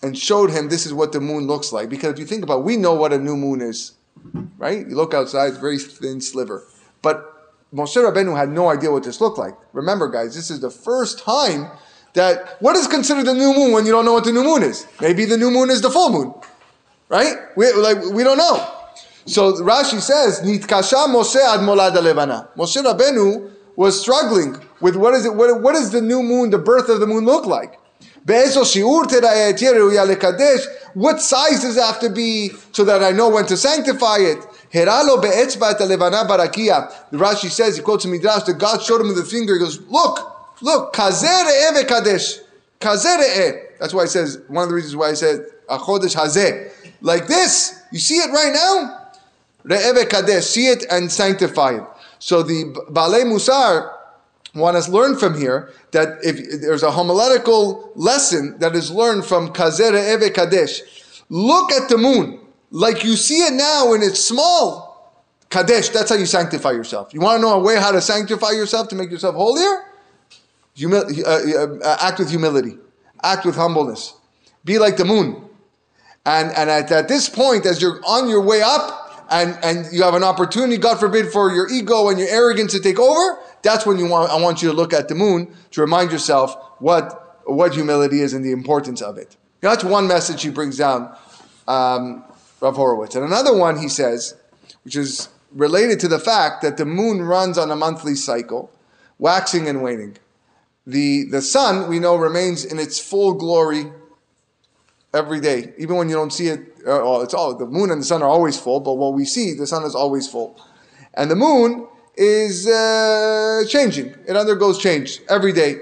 and 0.02 0.18
showed 0.18 0.50
him 0.50 0.68
this 0.68 0.86
is 0.86 0.94
what 0.94 1.12
the 1.12 1.20
moon 1.20 1.46
looks 1.46 1.72
like. 1.72 1.88
Because 1.88 2.14
if 2.14 2.18
you 2.18 2.26
think 2.26 2.42
about 2.42 2.60
it, 2.60 2.64
we 2.64 2.76
know 2.76 2.94
what 2.94 3.12
a 3.12 3.18
new 3.18 3.36
moon 3.36 3.60
is, 3.60 3.92
right? 4.58 4.86
You 4.86 4.96
look 4.96 5.14
outside, 5.14 5.54
very 5.54 5.78
thin 5.78 6.20
sliver. 6.20 6.64
But 7.02 7.54
Moshe 7.72 7.96
Rabbeinu 7.96 8.36
had 8.36 8.50
no 8.50 8.68
idea 8.68 8.90
what 8.90 9.04
this 9.04 9.20
looked 9.20 9.38
like. 9.38 9.54
Remember, 9.72 10.08
guys, 10.08 10.34
this 10.34 10.50
is 10.50 10.60
the 10.60 10.70
first 10.70 11.20
time 11.20 11.70
that 12.14 12.56
what 12.60 12.76
is 12.76 12.86
considered 12.86 13.26
the 13.26 13.34
new 13.34 13.54
moon 13.54 13.72
when 13.72 13.86
you 13.86 13.92
don't 13.92 14.04
know 14.04 14.12
what 14.12 14.24
the 14.24 14.32
new 14.32 14.44
moon 14.44 14.62
is? 14.62 14.86
Maybe 15.00 15.24
the 15.24 15.36
new 15.36 15.50
moon 15.50 15.70
is 15.70 15.80
the 15.80 15.90
full 15.90 16.10
moon, 16.10 16.34
right? 17.08 17.36
We, 17.56 17.72
like, 17.72 18.02
we 18.12 18.24
don't 18.24 18.38
know. 18.38 18.66
So 19.26 19.52
Rashi 19.54 20.00
says, 20.00 20.40
Nitkasha 20.40 21.06
Moshe 21.06 21.36
ad 21.36 21.60
molad 21.60 21.94
levana. 22.02 22.48
Moshe 22.56 22.82
Rabbeinu 22.82 23.50
was 23.76 24.00
struggling 24.00 24.56
with 24.80 24.96
what 24.96 25.14
is 25.14 25.24
it? 25.24 25.34
What, 25.34 25.60
what 25.62 25.74
does 25.74 25.90
the 25.92 26.00
new 26.00 26.22
moon, 26.22 26.50
the 26.50 26.58
birth 26.58 26.88
of 26.88 27.00
the 27.00 27.06
moon, 27.06 27.24
look 27.24 27.46
like? 27.46 27.78
What 28.26 28.48
size 31.20 31.62
does 31.62 31.76
it 31.76 31.82
have 31.82 32.00
to 32.00 32.10
be 32.10 32.50
so 32.72 32.84
that 32.84 33.02
I 33.02 33.12
know 33.12 33.28
when 33.30 33.46
to 33.46 33.56
sanctify 33.56 34.18
it? 34.18 34.38
Heralo 34.72 35.20
be'etzba 35.22 35.78
levana 35.80 36.24
barakia. 36.28 36.92
Rashi 37.12 37.50
says, 37.50 37.76
he 37.76 37.82
quotes 37.82 38.04
a 38.04 38.08
Midrash, 38.08 38.44
that 38.44 38.58
God 38.58 38.82
showed 38.82 39.00
him 39.00 39.08
with 39.08 39.16
the 39.16 39.24
finger, 39.24 39.54
he 39.54 39.60
goes, 39.60 39.80
look, 39.88 40.39
look, 40.62 40.92
kazere 40.94 41.86
kadesh. 41.86 42.38
Kazere 42.80 43.78
That's 43.78 43.92
why 43.92 44.04
he 44.04 44.08
says, 44.08 44.40
one 44.48 44.64
of 44.64 44.68
the 44.68 44.74
reasons 44.74 44.96
why 44.96 45.10
he 45.10 45.16
said, 45.16 45.46
achodesh 45.68 46.16
hazeh. 46.16 46.70
Like 47.00 47.26
this, 47.26 47.82
you 47.92 47.98
see 47.98 48.16
it 48.16 48.30
right 48.30 48.52
now? 48.52 49.10
Re'eve 49.64 50.08
kadesh, 50.08 50.46
see 50.46 50.68
it 50.68 50.84
and 50.90 51.10
sanctify 51.10 51.76
it. 51.76 51.84
So 52.18 52.42
the 52.42 52.64
Balei 52.90 53.24
Musar 53.24 53.94
want 54.54 54.76
us 54.76 54.86
to 54.86 54.92
learn 54.92 55.16
from 55.16 55.38
here 55.38 55.72
that 55.92 56.18
if 56.22 56.60
there's 56.60 56.82
a 56.82 56.90
homiletical 56.90 57.92
lesson 57.94 58.58
that 58.58 58.74
is 58.74 58.90
learned 58.90 59.24
from 59.24 59.52
Kazer 59.52 59.92
Eve 59.92 60.32
Kadesh. 60.32 60.80
Look 61.28 61.72
at 61.72 61.88
the 61.88 61.96
moon 61.96 62.40
like 62.70 63.04
you 63.04 63.16
see 63.16 63.38
it 63.38 63.54
now 63.54 63.94
and 63.94 64.02
it's 64.02 64.24
small. 64.24 65.14
Kadesh, 65.48 65.88
that's 65.88 66.10
how 66.10 66.16
you 66.16 66.26
sanctify 66.26 66.72
yourself. 66.72 67.12
You 67.12 67.20
want 67.20 67.38
to 67.38 67.42
know 67.42 67.54
a 67.54 67.62
way 67.62 67.76
how 67.76 67.90
to 67.90 68.00
sanctify 68.00 68.50
yourself 68.50 68.88
to 68.88 68.94
make 68.94 69.10
yourself 69.10 69.34
holier? 69.34 69.82
Humil- 70.80 71.24
uh, 71.24 71.84
uh, 71.84 71.96
act 72.00 72.18
with 72.18 72.30
humility, 72.30 72.78
act 73.22 73.44
with 73.44 73.56
humbleness. 73.56 74.14
Be 74.64 74.78
like 74.78 74.96
the 74.96 75.04
moon. 75.04 75.44
And, 76.24 76.50
and 76.52 76.70
at, 76.70 76.90
at 76.90 77.08
this 77.08 77.28
point, 77.28 77.66
as 77.66 77.80
you're 77.80 78.00
on 78.06 78.28
your 78.28 78.42
way 78.42 78.62
up, 78.62 79.26
and, 79.30 79.56
and 79.62 79.86
you 79.92 80.02
have 80.02 80.14
an 80.14 80.24
opportunity, 80.24 80.76
God 80.76 80.98
forbid, 80.98 81.30
for 81.30 81.52
your 81.52 81.70
ego 81.70 82.08
and 82.08 82.18
your 82.18 82.28
arrogance 82.28 82.72
to 82.72 82.80
take 82.80 82.98
over, 82.98 83.38
that's 83.62 83.86
when 83.86 83.98
you 83.98 84.06
want, 84.06 84.30
I 84.30 84.40
want 84.40 84.60
you 84.60 84.70
to 84.70 84.74
look 84.74 84.92
at 84.92 85.08
the 85.08 85.14
moon 85.14 85.54
to 85.70 85.80
remind 85.80 86.10
yourself 86.10 86.56
what, 86.78 87.40
what 87.46 87.74
humility 87.74 88.20
is 88.20 88.32
and 88.32 88.44
the 88.44 88.50
importance 88.52 89.00
of 89.00 89.18
it. 89.18 89.36
That's 89.60 89.84
one 89.84 90.08
message 90.08 90.42
he 90.42 90.50
brings 90.50 90.78
down, 90.78 91.14
um, 91.68 92.24
Rav 92.60 92.74
Horowitz. 92.74 93.14
And 93.14 93.24
another 93.24 93.56
one 93.56 93.78
he 93.78 93.88
says, 93.88 94.34
which 94.82 94.96
is 94.96 95.28
related 95.52 96.00
to 96.00 96.08
the 96.08 96.18
fact 96.18 96.62
that 96.62 96.76
the 96.76 96.84
moon 96.84 97.22
runs 97.22 97.56
on 97.56 97.70
a 97.70 97.76
monthly 97.76 98.14
cycle, 98.14 98.70
waxing 99.18 99.68
and 99.68 99.82
waning. 99.82 100.16
The, 100.86 101.24
the 101.24 101.42
sun, 101.42 101.88
we 101.88 101.98
know, 101.98 102.16
remains 102.16 102.64
in 102.64 102.78
its 102.78 102.98
full 102.98 103.34
glory 103.34 103.92
every 105.12 105.40
day, 105.40 105.72
even 105.78 105.96
when 105.96 106.08
you 106.08 106.14
don't 106.14 106.32
see 106.32 106.48
it. 106.48 106.60
Uh, 106.86 107.20
it's 107.20 107.34
all 107.34 107.54
the 107.54 107.66
moon 107.66 107.90
and 107.90 108.00
the 108.00 108.04
sun 108.04 108.22
are 108.22 108.28
always 108.28 108.58
full, 108.58 108.80
but 108.80 108.94
what 108.94 109.12
we 109.12 109.24
see, 109.24 109.52
the 109.52 109.66
sun 109.66 109.84
is 109.84 109.94
always 109.94 110.26
full, 110.26 110.58
and 111.14 111.30
the 111.30 111.36
moon 111.36 111.86
is 112.16 112.66
uh, 112.66 113.62
changing. 113.68 114.14
It 114.26 114.36
undergoes 114.36 114.78
change 114.78 115.20
every 115.28 115.52
day. 115.52 115.76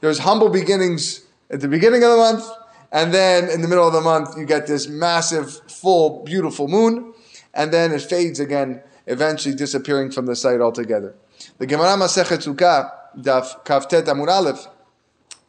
There's 0.00 0.18
humble 0.18 0.48
beginnings 0.48 1.24
at 1.50 1.60
the 1.60 1.68
beginning 1.68 2.02
of 2.02 2.10
the 2.10 2.16
month, 2.16 2.44
and 2.90 3.14
then 3.14 3.48
in 3.48 3.62
the 3.62 3.68
middle 3.68 3.86
of 3.86 3.92
the 3.92 4.00
month 4.00 4.36
you 4.36 4.44
get 4.44 4.66
this 4.66 4.88
massive, 4.88 5.60
full, 5.70 6.24
beautiful 6.24 6.66
moon, 6.66 7.14
and 7.54 7.72
then 7.72 7.92
it 7.92 8.02
fades 8.02 8.40
again, 8.40 8.82
eventually 9.06 9.54
disappearing 9.54 10.10
from 10.10 10.26
the 10.26 10.34
sight 10.34 10.60
altogether. 10.60 11.14
The 11.58 11.66
Gemara 11.66 11.96
Masechet 11.96 12.44
Sukkah, 12.46 12.90
Daf 13.16 13.64
Kaftet 13.64 14.04
Amud 14.04 14.28
Aleph, 14.28 14.66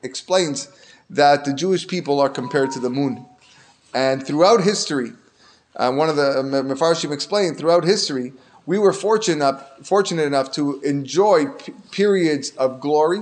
explains 0.01 0.67
that 1.09 1.45
the 1.45 1.53
Jewish 1.53 1.87
people 1.87 2.19
are 2.19 2.29
compared 2.29 2.71
to 2.71 2.79
the 2.79 2.89
moon. 2.89 3.25
And 3.93 4.25
throughout 4.25 4.63
history, 4.63 5.11
uh, 5.75 5.91
one 5.91 6.09
of 6.09 6.15
the 6.15 6.39
uh, 6.39 6.43
Mefarshim 6.43 7.11
explained, 7.11 7.57
throughout 7.57 7.83
history, 7.83 8.33
we 8.65 8.79
were 8.79 8.93
fortunate, 8.93 9.59
fortunate 9.83 10.23
enough 10.23 10.51
to 10.53 10.81
enjoy 10.81 11.47
p- 11.47 11.73
periods 11.91 12.51
of 12.51 12.79
glory, 12.79 13.21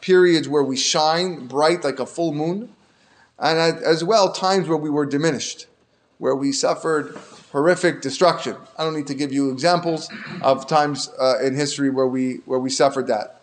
periods 0.00 0.48
where 0.48 0.62
we 0.62 0.76
shine 0.76 1.46
bright 1.46 1.84
like 1.84 1.98
a 1.98 2.06
full 2.06 2.32
moon, 2.32 2.68
and 3.38 3.58
as 3.58 4.02
well 4.04 4.32
times 4.32 4.68
where 4.68 4.76
we 4.76 4.90
were 4.90 5.06
diminished, 5.06 5.66
where 6.18 6.34
we 6.34 6.52
suffered 6.52 7.16
horrific 7.52 8.02
destruction. 8.02 8.56
I 8.76 8.84
don't 8.84 8.96
need 8.96 9.06
to 9.06 9.14
give 9.14 9.32
you 9.32 9.50
examples 9.50 10.10
of 10.42 10.66
times 10.66 11.08
uh, 11.20 11.38
in 11.40 11.54
history 11.54 11.88
where 11.88 12.06
we 12.06 12.40
where 12.46 12.58
we 12.58 12.70
suffered 12.70 13.06
that. 13.06 13.33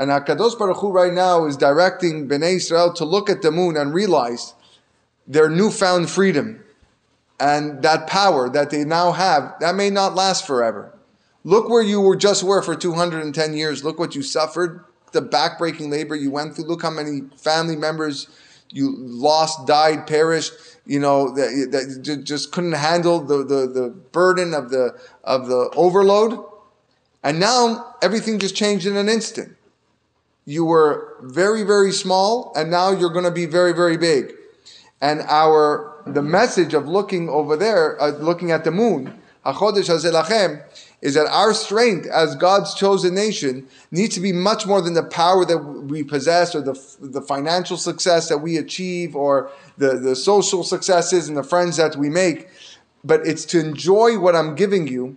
And 0.00 0.10
Hakadosh 0.10 0.58
Baruch 0.58 0.78
Hu 0.78 0.90
right 0.92 1.12
now 1.12 1.44
is 1.44 1.58
directing 1.58 2.26
Bnei 2.26 2.54
Israel 2.54 2.90
to 2.94 3.04
look 3.04 3.28
at 3.28 3.42
the 3.42 3.50
moon 3.50 3.76
and 3.76 3.92
realize 3.92 4.54
their 5.26 5.50
newfound 5.50 6.08
freedom 6.08 6.64
and 7.38 7.82
that 7.82 8.06
power 8.06 8.48
that 8.48 8.70
they 8.70 8.82
now 8.82 9.12
have. 9.12 9.56
That 9.60 9.74
may 9.74 9.90
not 9.90 10.14
last 10.14 10.46
forever. 10.46 10.98
Look 11.44 11.68
where 11.68 11.82
you 11.82 12.00
were 12.00 12.16
just 12.16 12.42
were 12.42 12.62
for 12.62 12.74
210 12.74 13.52
years. 13.52 13.84
Look 13.84 13.98
what 13.98 14.14
you 14.14 14.22
suffered, 14.22 14.86
the 15.12 15.20
backbreaking 15.20 15.90
labor 15.90 16.16
you 16.16 16.30
went 16.30 16.56
through. 16.56 16.64
Look 16.64 16.80
how 16.80 16.90
many 16.90 17.24
family 17.36 17.76
members 17.76 18.30
you 18.70 18.96
lost, 18.96 19.66
died, 19.66 20.06
perished. 20.06 20.54
You 20.86 21.00
know 21.00 21.30
that, 21.34 21.68
that 21.72 22.24
just 22.24 22.52
couldn't 22.52 22.72
handle 22.72 23.20
the, 23.20 23.44
the, 23.44 23.66
the 23.66 23.90
burden 24.12 24.54
of 24.54 24.70
the 24.70 24.98
of 25.24 25.46
the 25.48 25.70
overload. 25.76 26.42
And 27.22 27.38
now 27.38 27.96
everything 28.00 28.38
just 28.38 28.56
changed 28.56 28.86
in 28.86 28.96
an 28.96 29.10
instant 29.10 29.58
you 30.50 30.64
were 30.64 31.16
very, 31.22 31.62
very 31.62 31.92
small, 31.92 32.52
and 32.56 32.72
now 32.72 32.90
you're 32.90 33.12
going 33.12 33.24
to 33.24 33.30
be 33.30 33.46
very, 33.46 33.72
very 33.72 33.96
big. 33.96 34.32
And 35.00 35.20
our 35.28 36.02
the 36.06 36.22
message 36.22 36.74
of 36.74 36.88
looking 36.88 37.28
over 37.28 37.56
there, 37.56 38.00
uh, 38.02 38.08
looking 38.08 38.50
at 38.50 38.64
the 38.64 38.72
moon, 38.72 39.14
is 39.46 41.14
that 41.14 41.26
our 41.30 41.54
strength 41.54 42.06
as 42.08 42.34
God's 42.34 42.74
chosen 42.74 43.14
nation 43.14 43.68
needs 43.92 44.16
to 44.16 44.20
be 44.20 44.32
much 44.32 44.66
more 44.66 44.80
than 44.82 44.94
the 44.94 45.04
power 45.04 45.44
that 45.44 45.58
we 45.58 46.02
possess 46.02 46.54
or 46.54 46.62
the, 46.62 46.74
the 47.00 47.22
financial 47.22 47.76
success 47.76 48.28
that 48.28 48.38
we 48.38 48.56
achieve 48.56 49.14
or 49.14 49.50
the, 49.78 49.98
the 49.98 50.16
social 50.16 50.64
successes 50.64 51.28
and 51.28 51.36
the 51.36 51.44
friends 51.44 51.76
that 51.76 51.94
we 51.94 52.10
make. 52.10 52.48
But 53.04 53.24
it's 53.24 53.44
to 53.46 53.60
enjoy 53.60 54.18
what 54.18 54.34
I'm 54.34 54.56
giving 54.56 54.88
you 54.88 55.16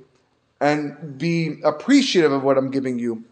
and 0.62 1.18
be 1.18 1.60
appreciative 1.64 2.32
of 2.32 2.44
what 2.44 2.58
I'm 2.58 2.70
giving 2.70 3.00
you 3.00 3.24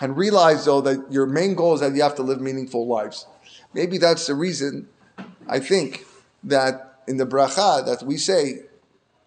and 0.00 0.16
realize 0.16 0.64
though 0.64 0.80
that 0.80 1.10
your 1.10 1.26
main 1.26 1.54
goal 1.54 1.74
is 1.74 1.80
that 1.80 1.94
you 1.94 2.02
have 2.02 2.14
to 2.16 2.22
live 2.22 2.40
meaningful 2.40 2.86
lives. 2.86 3.26
Maybe 3.72 3.98
that's 3.98 4.26
the 4.26 4.34
reason 4.34 4.88
I 5.48 5.60
think 5.60 6.04
that 6.44 7.00
in 7.06 7.16
the 7.16 7.26
bracha 7.26 7.84
that 7.86 8.02
we 8.02 8.16
say 8.16 8.62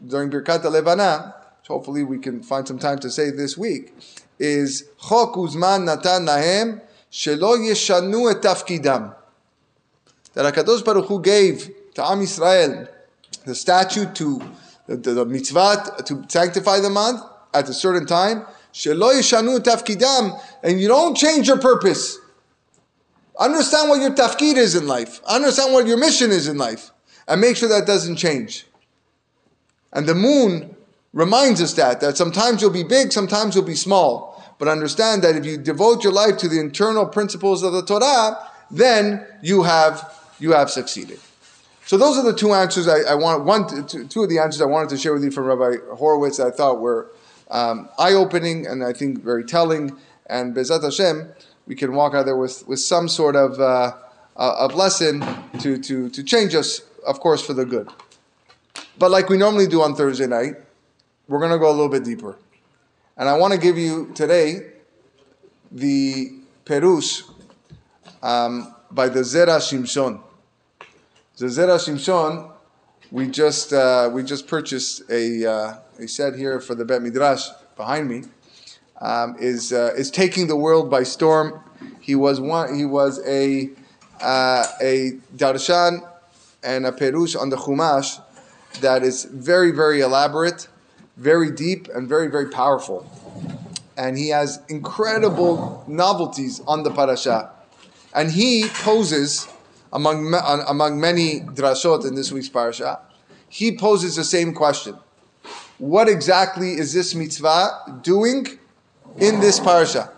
during 0.06 0.30
Birkat 0.30 0.64
Levana, 0.64 1.36
hopefully 1.68 2.04
we 2.04 2.20
can 2.20 2.42
find 2.42 2.68
some 2.68 2.80
time 2.80 3.00
to 3.00 3.10
say 3.10 3.30
this 3.30 3.58
week, 3.58 3.94
is 4.40 4.90
Chok 5.00 5.36
Uzman 5.36 5.86
Natan 5.86 6.26
Nahem 6.26 6.82
Shelo 7.12 7.58
Yeshanu 7.58 8.32
Et 8.32 8.42
Tafkidam. 8.42 9.16
That 10.34 10.54
HaKadosh 10.54 10.86
Baruch 10.86 11.08
Hu 11.08 11.22
gave 11.22 11.72
to 11.96 12.06
Am 12.06 12.20
Yisrael 12.20 12.88
the 13.46 13.56
statute 13.56 14.14
to 14.16 14.42
the, 14.88 14.98
the, 14.98 15.14
the 15.14 15.26
mitzvah 15.26 16.04
to 16.06 16.24
sanctify 16.28 16.80
the 16.80 16.90
month 16.90 17.22
at 17.54 17.68
a 17.68 17.74
certain 17.74 18.06
time, 18.06 18.46
Shelo 18.78 19.12
yishanu 19.12 19.58
tafkidam, 19.58 20.40
and 20.62 20.80
you 20.80 20.88
don't 20.88 21.18
change 21.18 21.48
your 21.48 21.58
purpose. 21.58 22.20
Understand 23.40 23.90
what 23.90 24.00
your 24.00 24.12
tafkid 24.12 24.56
is 24.56 24.76
in 24.76 24.86
life. 24.86 25.20
Understand 25.26 25.74
what 25.74 25.88
your 25.88 25.98
mission 25.98 26.30
is 26.30 26.48
in 26.48 26.60
life. 26.60 26.92
And 27.28 27.42
make 27.42 27.58
sure 27.58 27.68
that 27.70 27.88
doesn't 27.88 28.18
change. 28.18 28.68
And 29.94 30.06
the 30.06 30.14
moon 30.14 30.76
reminds 31.12 31.60
us 31.60 31.74
that, 31.74 32.02
that 32.02 32.18
sometimes 32.18 32.62
you'll 32.62 32.70
be 32.70 32.84
big, 32.84 33.12
sometimes 33.12 33.56
you'll 33.56 33.66
be 33.66 33.74
small. 33.74 34.44
But 34.60 34.68
understand 34.68 35.24
that 35.24 35.36
if 35.36 35.44
you 35.44 35.58
devote 35.58 36.04
your 36.04 36.14
life 36.14 36.38
to 36.38 36.48
the 36.48 36.60
internal 36.60 37.08
principles 37.08 37.64
of 37.64 37.74
the 37.74 37.82
Torah, 37.82 38.38
then 38.70 39.26
you 39.42 39.64
have, 39.64 40.14
you 40.38 40.52
have 40.52 40.70
succeeded. 40.70 41.20
So 41.88 41.98
those 41.98 42.16
are 42.18 42.24
the 42.24 42.38
two 42.38 42.54
answers 42.54 42.88
I, 42.88 43.00
I 43.00 43.16
want. 43.16 43.44
One, 43.44 43.88
two, 43.88 44.06
two 44.06 44.22
of 44.22 44.30
the 44.30 44.38
answers 44.38 44.62
I 44.62 44.66
wanted 44.66 44.90
to 44.90 44.98
share 44.98 45.14
with 45.14 45.24
you 45.24 45.32
from 45.32 45.46
Rabbi 45.46 45.78
Horowitz 45.96 46.38
that 46.38 46.48
I 46.48 46.52
thought 46.52 46.80
were 46.80 47.10
um, 47.50 47.90
eye-opening 47.98 48.68
and 48.68 48.84
I 48.84 48.94
think 48.94 49.24
very 49.24 49.44
telling. 49.44 49.98
And 50.28 50.56
Bezat 50.56 50.84
Hashem, 50.84 51.30
we 51.66 51.76
can 51.76 51.94
walk 51.94 52.14
out 52.14 52.26
there 52.26 52.38
with, 52.38 52.68
with 52.68 52.80
some 52.80 53.08
sort 53.08 53.36
of 53.36 53.60
uh, 53.60 53.94
of 54.38 54.76
lesson 54.76 55.26
to, 55.60 55.78
to, 55.80 56.10
to 56.10 56.24
change 56.24 56.54
us, 56.54 56.82
of 57.06 57.20
course, 57.20 57.46
for 57.46 57.54
the 57.54 57.66
good. 57.66 57.90
But 59.00 59.12
like 59.12 59.30
we 59.30 59.38
normally 59.38 59.68
do 59.68 59.82
on 59.82 59.96
Thursday 59.96 60.28
night, 60.28 60.56
we're 61.28 61.40
going 61.40 61.52
to 61.52 61.58
go 61.58 61.70
a 61.70 61.72
little 61.72 61.90
bit 61.90 62.04
deeper. 62.04 62.38
And 63.18 63.28
I 63.28 63.38
want 63.38 63.54
to 63.54 63.60
give 63.60 63.78
you 63.78 64.12
today 64.14 64.74
the 65.72 66.34
Perush 66.66 67.24
um, 68.22 68.76
by 68.92 69.10
the 69.10 69.22
Zera 69.22 69.58
Shimshon. 69.58 70.22
The 71.38 71.46
Zera 71.46 71.78
Shimshon, 71.78 72.52
we 73.12 73.28
just 73.28 73.74
uh, 73.74 74.10
we 74.12 74.24
just 74.24 74.48
purchased 74.48 75.10
a 75.10 75.50
uh, 75.50 75.78
a 76.00 76.08
said 76.08 76.36
here 76.36 76.60
for 76.60 76.76
the 76.76 76.86
Bet 76.86 77.02
Midrash 77.02 77.48
behind 77.76 78.10
me. 78.10 78.24
Um, 79.00 79.36
is 79.40 79.72
uh, 79.72 79.94
is 79.96 80.10
taking 80.10 80.48
the 80.48 80.56
world 80.56 80.90
by 80.90 81.04
storm. 81.04 81.62
He 82.00 82.16
was 82.16 82.40
one. 82.40 82.76
He 82.76 82.86
was 82.86 83.20
a 83.28 83.70
uh, 84.22 84.66
a 84.82 85.12
darshan 85.36 86.08
and 86.64 86.88
a 86.88 86.92
perush 86.92 87.40
on 87.40 87.50
the 87.50 87.58
Chumash 87.58 88.20
that 88.82 89.04
is 89.04 89.26
very 89.26 89.70
very 89.70 90.02
elaborate, 90.02 90.68
very 91.16 91.52
deep, 91.52 91.88
and 91.90 92.10
very 92.10 92.28
very 92.28 92.50
powerful. 92.50 93.08
And 93.96 94.18
he 94.18 94.30
has 94.30 94.62
incredible 94.68 95.84
novelties 95.88 96.62
on 96.68 96.82
the 96.82 96.92
parasha, 96.92 97.52
and 98.16 98.32
he 98.32 98.68
poses 98.70 99.48
among, 99.94 100.34
among 100.68 101.00
many 101.00 101.42
drashot 101.42 102.06
in 102.06 102.16
this 102.16 102.32
week's 102.32 102.50
parasha, 102.50 103.00
he 103.50 103.78
poses 103.78 104.16
the 104.16 104.24
same 104.24 104.54
question. 104.54 104.98
What 105.80 106.10
exactly 106.10 106.74
is 106.74 106.94
this 106.94 107.14
mitzvah 107.14 108.00
doing 108.02 108.48
in 109.20 109.40
this 109.40 109.60
parasha? 109.60 110.12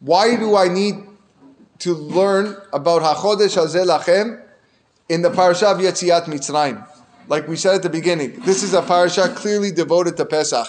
Why 0.00 0.36
do 0.36 0.56
I 0.56 0.68
need 0.68 0.96
to 1.80 1.94
learn 1.94 2.56
about 2.72 3.02
HaChodesh 3.02 3.56
Hazeh 3.56 3.84
Lachem 3.84 4.40
in 5.08 5.22
the 5.22 5.30
parasha 5.30 5.68
of 5.68 5.78
Yetziat 5.78 6.24
Mitzrayim? 6.24 6.86
Like 7.28 7.48
we 7.48 7.56
said 7.56 7.74
at 7.74 7.82
the 7.82 7.90
beginning, 7.90 8.40
this 8.40 8.62
is 8.62 8.74
a 8.74 8.82
parasha 8.82 9.28
clearly 9.34 9.72
devoted 9.72 10.16
to 10.18 10.24
Pesach. 10.24 10.68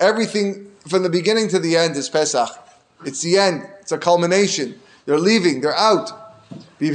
Everything 0.00 0.70
from 0.88 1.02
the 1.02 1.10
beginning 1.10 1.48
to 1.48 1.58
the 1.58 1.76
end 1.76 1.96
is 1.96 2.08
Pesach. 2.08 2.48
It's 3.04 3.20
the 3.20 3.36
end. 3.36 3.68
It's 3.80 3.92
a 3.92 3.98
culmination. 3.98 4.80
They're 5.04 5.18
leaving. 5.18 5.60
They're 5.60 5.76
out. 5.76 6.10
I'm 6.80 6.92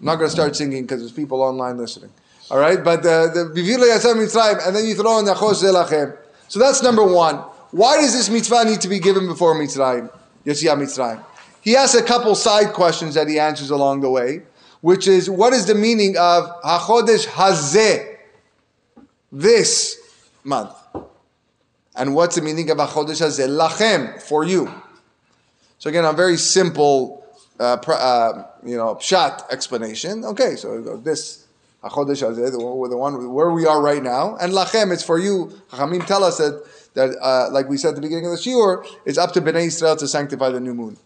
not 0.00 0.16
going 0.16 0.26
to 0.26 0.30
start 0.30 0.56
singing 0.56 0.82
because 0.82 1.00
there's 1.00 1.12
people 1.12 1.42
online 1.42 1.78
listening. 1.78 2.10
All 2.50 2.58
right, 2.58 2.82
but 2.82 3.02
the 3.02 3.52
Vivhilu 3.54 3.84
yatzanu 3.94 4.24
Mitzrayim, 4.24 4.66
and 4.66 4.74
then 4.74 4.86
you 4.86 4.94
throw 4.94 5.18
in 5.18 5.26
the 5.26 5.34
Zelachem. 5.34 6.16
So 6.48 6.58
that's 6.58 6.82
number 6.82 7.04
one. 7.04 7.36
Why 7.72 8.00
does 8.00 8.14
this 8.14 8.30
mitzvah 8.30 8.64
need 8.64 8.80
to 8.80 8.88
be 8.88 8.98
given 8.98 9.26
before 9.26 9.54
Mitzrayim? 9.54 10.10
Yetziat 10.46 10.78
Mitzrayim. 10.78 11.22
He 11.60 11.76
asks 11.76 11.94
a 11.94 12.02
couple 12.02 12.34
side 12.34 12.72
questions 12.72 13.14
that 13.14 13.28
he 13.28 13.38
answers 13.38 13.68
along 13.68 14.00
the 14.00 14.08
way, 14.08 14.42
which 14.80 15.06
is 15.06 15.28
what 15.28 15.52
is 15.52 15.66
the 15.66 15.74
meaning 15.74 16.16
of 16.16 16.44
Hachodesh 16.62 17.26
Hazeh, 17.26 18.16
this 19.30 19.98
month? 20.44 20.72
And 21.94 22.14
what's 22.14 22.36
the 22.36 22.42
meaning 22.42 22.70
of 22.70 22.78
Hachodesh 22.78 23.20
Hazeh? 23.20 23.48
Lachem, 23.48 24.22
for 24.22 24.44
you. 24.44 24.72
So 25.78 25.90
again, 25.90 26.06
a 26.06 26.14
very 26.14 26.38
simple, 26.38 27.26
uh, 27.60 27.74
uh, 27.74 28.46
you 28.64 28.78
know, 28.78 28.98
shot 29.00 29.46
explanation. 29.50 30.24
Okay, 30.24 30.56
so 30.56 30.96
this 30.96 31.47
Hachodesh 31.82 32.22
Hazeh, 32.22 32.50
the 32.50 32.96
one 32.96 33.32
where 33.32 33.50
we 33.50 33.66
are 33.66 33.80
right 33.80 34.02
now, 34.02 34.36
and 34.36 34.52
lachem, 34.52 34.92
it's 34.92 35.02
for 35.02 35.18
you. 35.18 35.52
Chachamim 35.70 36.04
tell 36.06 36.24
us 36.24 36.38
that 36.38 36.64
that, 36.94 37.16
uh, 37.22 37.48
like 37.52 37.68
we 37.68 37.76
said 37.76 37.90
at 37.90 37.94
the 37.94 38.00
beginning 38.00 38.26
of 38.26 38.32
the 38.32 38.38
shiur, 38.38 38.84
it's 39.04 39.18
up 39.18 39.32
to 39.32 39.40
Bnei 39.40 39.66
Israel 39.66 39.96
to 39.96 40.08
sanctify 40.08 40.50
the 40.50 40.60
new 40.60 40.74
moon. 40.74 40.96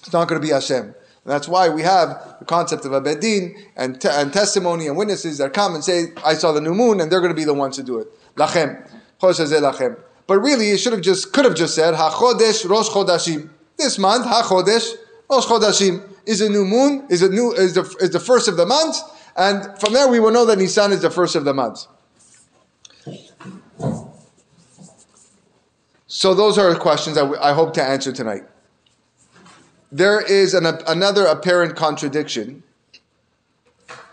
It's 0.00 0.12
not 0.12 0.28
going 0.28 0.40
to 0.40 0.46
be 0.46 0.52
Hashem. 0.52 0.84
And 0.84 0.94
that's 1.24 1.48
why 1.48 1.68
we 1.68 1.82
have 1.82 2.36
the 2.38 2.44
concept 2.44 2.84
of 2.84 2.92
a 2.92 3.00
bet 3.00 3.20
din 3.20 3.54
and, 3.76 4.00
te- 4.00 4.08
and 4.08 4.32
testimony 4.32 4.86
and 4.86 4.96
witnesses 4.96 5.38
that 5.38 5.52
come 5.52 5.74
and 5.74 5.84
say, 5.84 6.12
I 6.24 6.34
saw 6.34 6.52
the 6.52 6.60
new 6.60 6.74
moon, 6.74 7.00
and 7.00 7.10
they're 7.10 7.20
going 7.20 7.32
to 7.32 7.36
be 7.36 7.44
the 7.44 7.54
ones 7.54 7.76
to 7.76 7.82
do 7.82 7.98
it. 7.98 8.08
Lachem. 8.36 8.86
lachem. 9.20 9.98
But 10.26 10.38
really, 10.40 10.70
it 10.70 10.78
should 10.78 10.92
have 10.92 11.02
just, 11.02 11.32
could 11.32 11.44
have 11.44 11.54
just 11.54 11.74
said, 11.74 11.94
HaChodesh 11.94 12.68
Rosh 12.68 12.88
Chodashim. 12.88 13.50
This 13.76 13.98
month, 13.98 14.26
HaChodesh, 14.26 14.94
Rosh 15.30 15.46
Chodashim, 15.46 16.06
is 16.26 16.40
a 16.40 16.48
new 16.48 16.64
moon, 16.64 17.06
is 17.08 17.22
a 17.22 17.28
new 17.28 17.52
is 17.52 17.74
the, 17.74 17.82
is 18.00 18.10
the 18.10 18.20
first 18.20 18.46
of 18.46 18.56
the 18.56 18.66
month, 18.66 18.96
and 19.40 19.78
from 19.80 19.94
there 19.94 20.06
we 20.06 20.20
will 20.20 20.30
know 20.30 20.44
that 20.44 20.58
Nisan 20.58 20.92
is 20.92 21.00
the 21.00 21.10
first 21.10 21.34
of 21.34 21.44
the 21.44 21.54
months. 21.54 21.88
So 26.06 26.34
those 26.34 26.58
are 26.58 26.74
questions 26.74 27.16
I, 27.16 27.54
hope 27.54 27.72
to 27.74 27.82
answer 27.82 28.12
tonight. 28.12 28.42
There 29.90 30.20
is 30.20 30.52
an, 30.52 30.66
another 30.86 31.24
apparent 31.24 31.74
contradiction 31.74 32.62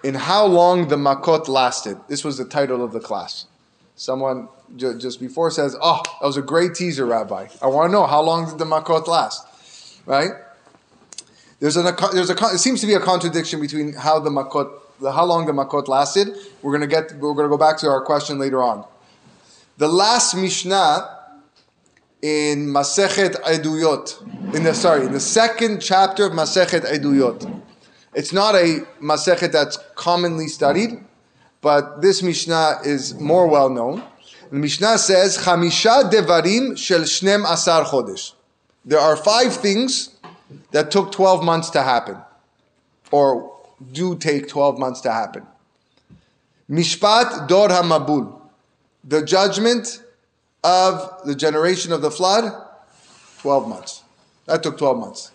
in 0.04 0.13
how 0.13 0.46
long 0.46 0.88
the 0.88 0.96
Makot 0.96 1.50
lasted. 1.50 1.98
This 2.08 2.24
was 2.24 2.38
the 2.38 2.46
title 2.46 2.82
of 2.82 2.94
the 2.94 3.02
class. 3.02 3.48
Someone 3.96 4.48
just 4.78 5.20
before 5.20 5.52
says, 5.52 5.76
"Oh, 5.82 6.02
that 6.22 6.26
was 6.26 6.38
a 6.38 6.42
great 6.42 6.76
teaser, 6.76 7.06
Rabbi. 7.06 7.48
I 7.62 7.68
want 7.68 7.90
to 7.90 7.92
know 7.92 8.06
how 8.06 8.22
long 8.22 8.48
did 8.48 8.60
the 8.60 8.66
Makot 8.66 9.08
last?" 9.08 9.46
right? 10.06 10.32
There's 11.60 11.76
a 11.76 11.84
there's 12.13 12.30
a 12.30 12.34
it 12.34 12.60
seems 12.60 12.80
to 12.82 12.88
be 12.88 12.94
a 12.94 13.00
contradiction 13.00 13.60
between 13.60 13.94
how 13.94 14.20
the 14.20 14.30
makot 14.30 14.87
how 15.02 15.26
long 15.26 15.46
the 15.46 15.52
makot 15.52 15.88
lasted. 15.88 16.36
We're 16.62 16.72
gonna 16.72 16.88
get 16.88 17.16
we're 17.18 17.34
gonna 17.34 17.50
go 17.50 17.58
back 17.58 17.78
to 17.80 17.88
our 17.88 18.02
question 18.02 18.40
later 18.40 18.64
on. 18.64 18.86
The 19.78 19.88
last 19.88 20.36
Mishnah 20.36 21.18
in 22.22 22.68
Masechet 22.68 23.36
Eduyot, 23.44 24.56
in 24.56 24.64
the 24.64 24.74
sorry, 24.74 25.06
in 25.06 25.14
the 25.14 25.20
second 25.20 25.82
chapter 25.82 26.26
of 26.26 26.32
Masechet 26.34 26.86
Eduyot. 26.86 27.62
It's 28.14 28.34
not 28.34 28.56
a 28.56 28.80
Masechet 29.00 29.52
that's 29.52 29.78
commonly 29.96 30.48
studied, 30.48 31.04
but 31.62 32.02
this 32.02 32.24
Mishnah 32.24 32.80
is 32.84 33.14
more 33.20 33.48
well 33.48 33.70
known. 33.70 34.04
The 34.50 34.56
Mishnah 34.56 34.98
says, 34.98 35.38
Chamisha 35.38 36.10
devarim 36.10 36.78
shel 36.78 37.02
shnem 37.02 37.44
asar 37.46 37.84
chodesh. 37.84 38.34
There 38.86 39.00
are 39.00 39.16
five 39.16 39.54
things 39.54 40.18
that 40.72 40.90
took 40.90 41.12
12 41.12 41.44
months 41.44 41.70
to 41.72 41.84
happen, 41.84 42.18
or 43.12 43.57
do 43.92 44.16
take 44.16 44.48
12 44.48 44.80
months 44.80 45.02
to 45.02 45.12
happen. 45.12 45.46
Mishpat 46.70 47.48
Dor 47.48 47.70
HaMabul, 47.70 48.40
the 49.04 49.24
judgment 49.24 50.04
of 50.63 51.22
the 51.26 51.36
generation 51.36 51.94
of 51.94 52.02
the 52.02 52.12
flood, 52.12 52.52
12 53.40 53.68
months. 53.68 54.04
That 54.46 54.63
took 54.63 54.78
12 54.78 54.98
months. 54.98 55.32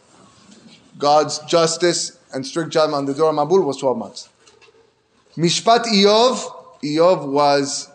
God's 0.98 1.38
justice 1.40 2.18
and 2.34 2.46
strict 2.46 2.70
judgment 2.70 2.94
on 2.94 3.06
the 3.06 3.14
Dor 3.14 3.32
HaMabul 3.32 3.64
was 3.64 3.78
12 3.78 3.96
months. 3.96 4.28
Mishpat 5.36 5.84
Iyov, 5.84 6.80
Iyov 6.82 7.26
was 7.26 7.88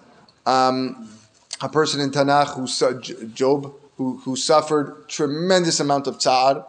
um, 0.46 1.10
a 1.62 1.70
person 1.70 2.02
in 2.02 2.10
Tanakh 2.10 2.56
who 2.56 3.28
Job 3.34 3.74
who, 3.98 4.18
who 4.18 4.36
suffered 4.36 5.08
tremendous 5.10 5.80
amount 5.80 6.08
of 6.08 6.20
ta'ar, 6.20 6.66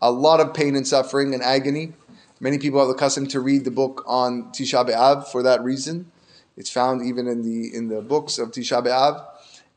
a 0.00 0.10
lot 0.10 0.40
of 0.40 0.54
pain 0.54 0.76
and 0.76 0.86
suffering 0.86 1.34
and 1.34 1.42
agony. 1.42 1.94
Many 2.38 2.58
people 2.58 2.78
have 2.80 2.88
the 2.88 2.94
custom 2.94 3.26
to 3.28 3.40
read 3.40 3.64
the 3.64 3.70
book 3.70 4.04
on 4.06 4.52
Tisha 4.52 4.86
B'Av 4.86 5.28
for 5.28 5.42
that 5.42 5.62
reason. 5.62 6.12
It's 6.58 6.70
found 6.70 7.06
even 7.06 7.26
in 7.26 7.40
the 7.42 7.74
in 7.74 7.88
the 7.88 8.02
books 8.02 8.36
of 8.38 8.50
Tisha 8.50 8.84
B'Av, 8.84 9.24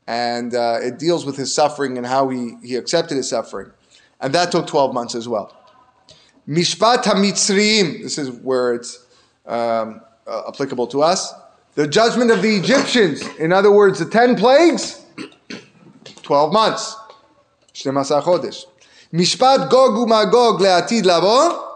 and 0.08 0.54
uh, 0.54 0.80
it 0.82 1.00
deals 1.00 1.26
with 1.26 1.38
his 1.38 1.54
suffering 1.54 1.98
and 1.98 2.06
how 2.06 2.28
he 2.28 2.56
he 2.62 2.76
accepted 2.76 3.16
his 3.16 3.30
suffering, 3.30 3.72
and 4.20 4.34
that 4.36 4.52
took 4.52 4.68
twelve 4.68 4.94
months 4.94 5.16
as 5.16 5.28
well. 5.28 5.56
Mishpat 6.48 7.04
Hamitzriim. 7.04 8.02
This 8.02 8.18
is 8.18 8.30
where 8.30 8.74
it's 8.74 9.06
um, 9.46 10.02
uh, 10.28 10.50
applicable 10.50 10.88
to 10.88 11.02
us. 11.02 11.34
The 11.76 11.88
judgment 11.88 12.30
of 12.30 12.42
the 12.42 12.58
Egyptians. 12.58 13.26
In 13.38 13.54
other 13.54 13.72
words, 13.72 14.00
the 14.00 14.06
ten 14.06 14.36
plagues. 14.36 15.06
Twelve 16.24 16.52
months. 16.52 16.96
Mishpat 19.14 19.70
Gog 19.70 20.10
Magog 20.10 20.60
le'atid 20.60 21.04
labo. 21.04 21.68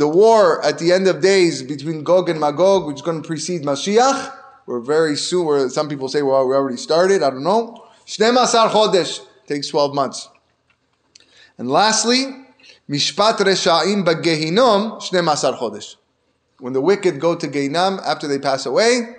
The 0.00 0.08
war 0.08 0.64
at 0.64 0.78
the 0.78 0.92
end 0.92 1.08
of 1.08 1.20
days 1.20 1.62
between 1.62 2.04
Gog 2.04 2.30
and 2.30 2.40
Magog, 2.40 2.86
which 2.86 2.96
is 2.96 3.02
going 3.02 3.20
to 3.20 3.26
precede 3.28 3.64
Mashiach. 3.64 4.34
We're 4.64 4.80
very 4.80 5.14
soon, 5.14 5.44
where 5.44 5.68
some 5.68 5.90
people 5.90 6.08
say, 6.08 6.22
well, 6.22 6.48
we 6.48 6.54
already 6.54 6.78
started. 6.78 7.22
I 7.22 7.28
don't 7.28 7.44
know. 7.44 7.84
12 8.06 8.34
chodesh 8.72 9.20
takes 9.46 9.68
12 9.68 9.94
months. 9.94 10.30
And 11.58 11.70
lastly, 11.70 12.34
Mishpat 12.88 13.40
Resha'im 13.40 14.02
Bagehinom 14.02 15.02
Shne 15.02 15.22
Masar 15.22 15.58
Chodesh. 15.58 15.96
When 16.60 16.72
the 16.72 16.80
wicked 16.80 17.20
go 17.20 17.34
to 17.34 17.46
Gehinam 17.46 18.00
after 18.02 18.26
they 18.26 18.38
pass 18.38 18.64
away, 18.64 19.16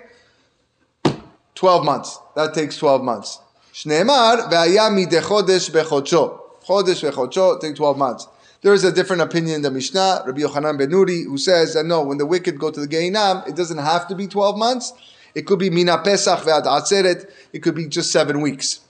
12 1.54 1.84
months. 1.84 2.18
That 2.34 2.54
takes 2.54 2.76
12 2.78 3.04
months. 3.04 3.38
Shneemar 3.72 4.50
ve'aya 4.50 4.90
midechodesh 4.90 5.70
bechodsho. 5.70 6.40
Chodesh 6.66 7.08
bechodsho 7.08 7.60
take 7.60 7.76
12 7.76 7.96
months. 7.96 8.26
There 8.62 8.72
is 8.72 8.84
a 8.84 8.92
different 8.92 9.22
opinion 9.22 9.56
in 9.56 9.62
the 9.62 9.70
Mishnah, 9.72 10.22
Rabbi 10.24 10.40
Yochanan 10.40 10.78
ben 10.78 10.90
Nuri, 10.90 11.24
who 11.24 11.36
says 11.36 11.74
that 11.74 11.84
no, 11.84 12.02
when 12.04 12.18
the 12.18 12.26
wicked 12.26 12.60
go 12.60 12.70
to 12.70 12.80
the 12.80 12.86
Gehinam, 12.86 13.46
it 13.48 13.56
doesn't 13.56 13.78
have 13.78 14.06
to 14.06 14.14
be 14.14 14.28
12 14.28 14.56
months. 14.56 14.92
It 15.34 15.46
could 15.46 15.58
be 15.58 15.68
mina 15.68 15.98
pesach 15.98 16.40
ve'ad 16.40 16.64
atzeret. 16.64 17.28
It 17.52 17.60
could 17.60 17.74
be 17.74 17.88
just 17.88 18.12
seven 18.12 18.40
weeks. 18.40 18.80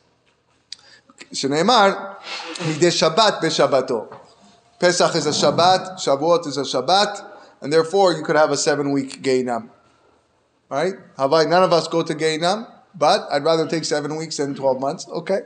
Shneemar 1.32 2.18
mideh 2.58 3.14
Shabbat 3.14 3.40
beShabbato. 3.40 4.14
Pesach 4.78 5.14
is 5.14 5.26
a 5.26 5.30
Shabbat, 5.30 5.94
Shavuot 6.00 6.46
is 6.48 6.58
a 6.58 6.62
Shabbat, 6.62 7.24
and 7.62 7.72
therefore 7.72 8.12
you 8.12 8.22
could 8.22 8.36
have 8.36 8.50
a 8.50 8.56
seven-week 8.56 9.22
Gehinam. 9.22 9.70
Right? 10.68 10.94
Havai, 11.16 11.48
none 11.48 11.62
of 11.62 11.72
us 11.72 11.86
go 11.86 12.02
to 12.02 12.14
Gehinam, 12.14 12.68
but 12.94 13.26
I'd 13.30 13.44
rather 13.44 13.66
take 13.68 13.84
seven 13.84 14.16
weeks 14.16 14.38
than 14.38 14.54
12 14.54 14.80
months. 14.80 15.06
Okay. 15.08 15.42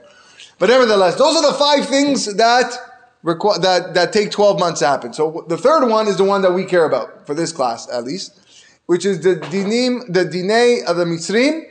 But 0.59 0.71
nevertheless, 0.71 1.17
those 1.17 1.37
are 1.37 1.53
the 1.53 1.59
five 1.59 1.87
things 1.87 2.35
that 2.37 2.96
requ- 3.27 3.61
that, 3.61 3.93
that 3.95 4.13
take 4.13 4.31
12 4.31 4.59
months 4.59 4.81
to 4.81 4.87
happen. 4.87 5.13
So 5.13 5.45
the 5.49 5.59
third 5.59 5.87
one 5.89 6.07
is 6.07 6.17
the 6.17 6.25
one 6.25 6.43
that 6.43 6.53
we 6.53 6.65
care 6.65 6.87
about, 6.87 7.27
for 7.27 7.35
this 7.35 7.53
class 7.53 7.89
at 7.91 8.05
least, 8.05 8.41
which 8.87 9.05
is 9.05 9.21
the 9.21 9.37
dinim, 9.37 10.13
the 10.13 10.25
dinay 10.25 10.85
of 10.85 10.97
the 10.97 11.05
Mitzrim. 11.05 11.65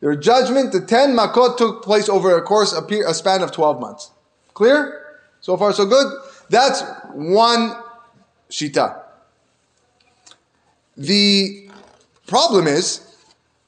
Their 0.00 0.14
judgment, 0.14 0.70
the 0.70 0.80
10 0.80 1.16
makot 1.16 1.56
took 1.56 1.82
place 1.82 2.08
over 2.08 2.36
a 2.36 2.42
course, 2.42 2.72
a, 2.72 2.84
a 3.08 3.14
span 3.14 3.42
of 3.42 3.50
12 3.50 3.80
months. 3.80 4.12
Clear? 4.54 5.16
So 5.40 5.56
far 5.56 5.72
so 5.72 5.86
good? 5.86 6.06
That's 6.50 6.82
one 7.14 7.74
shita. 8.48 9.02
The 10.96 11.68
problem 12.28 12.68
is 12.68 13.16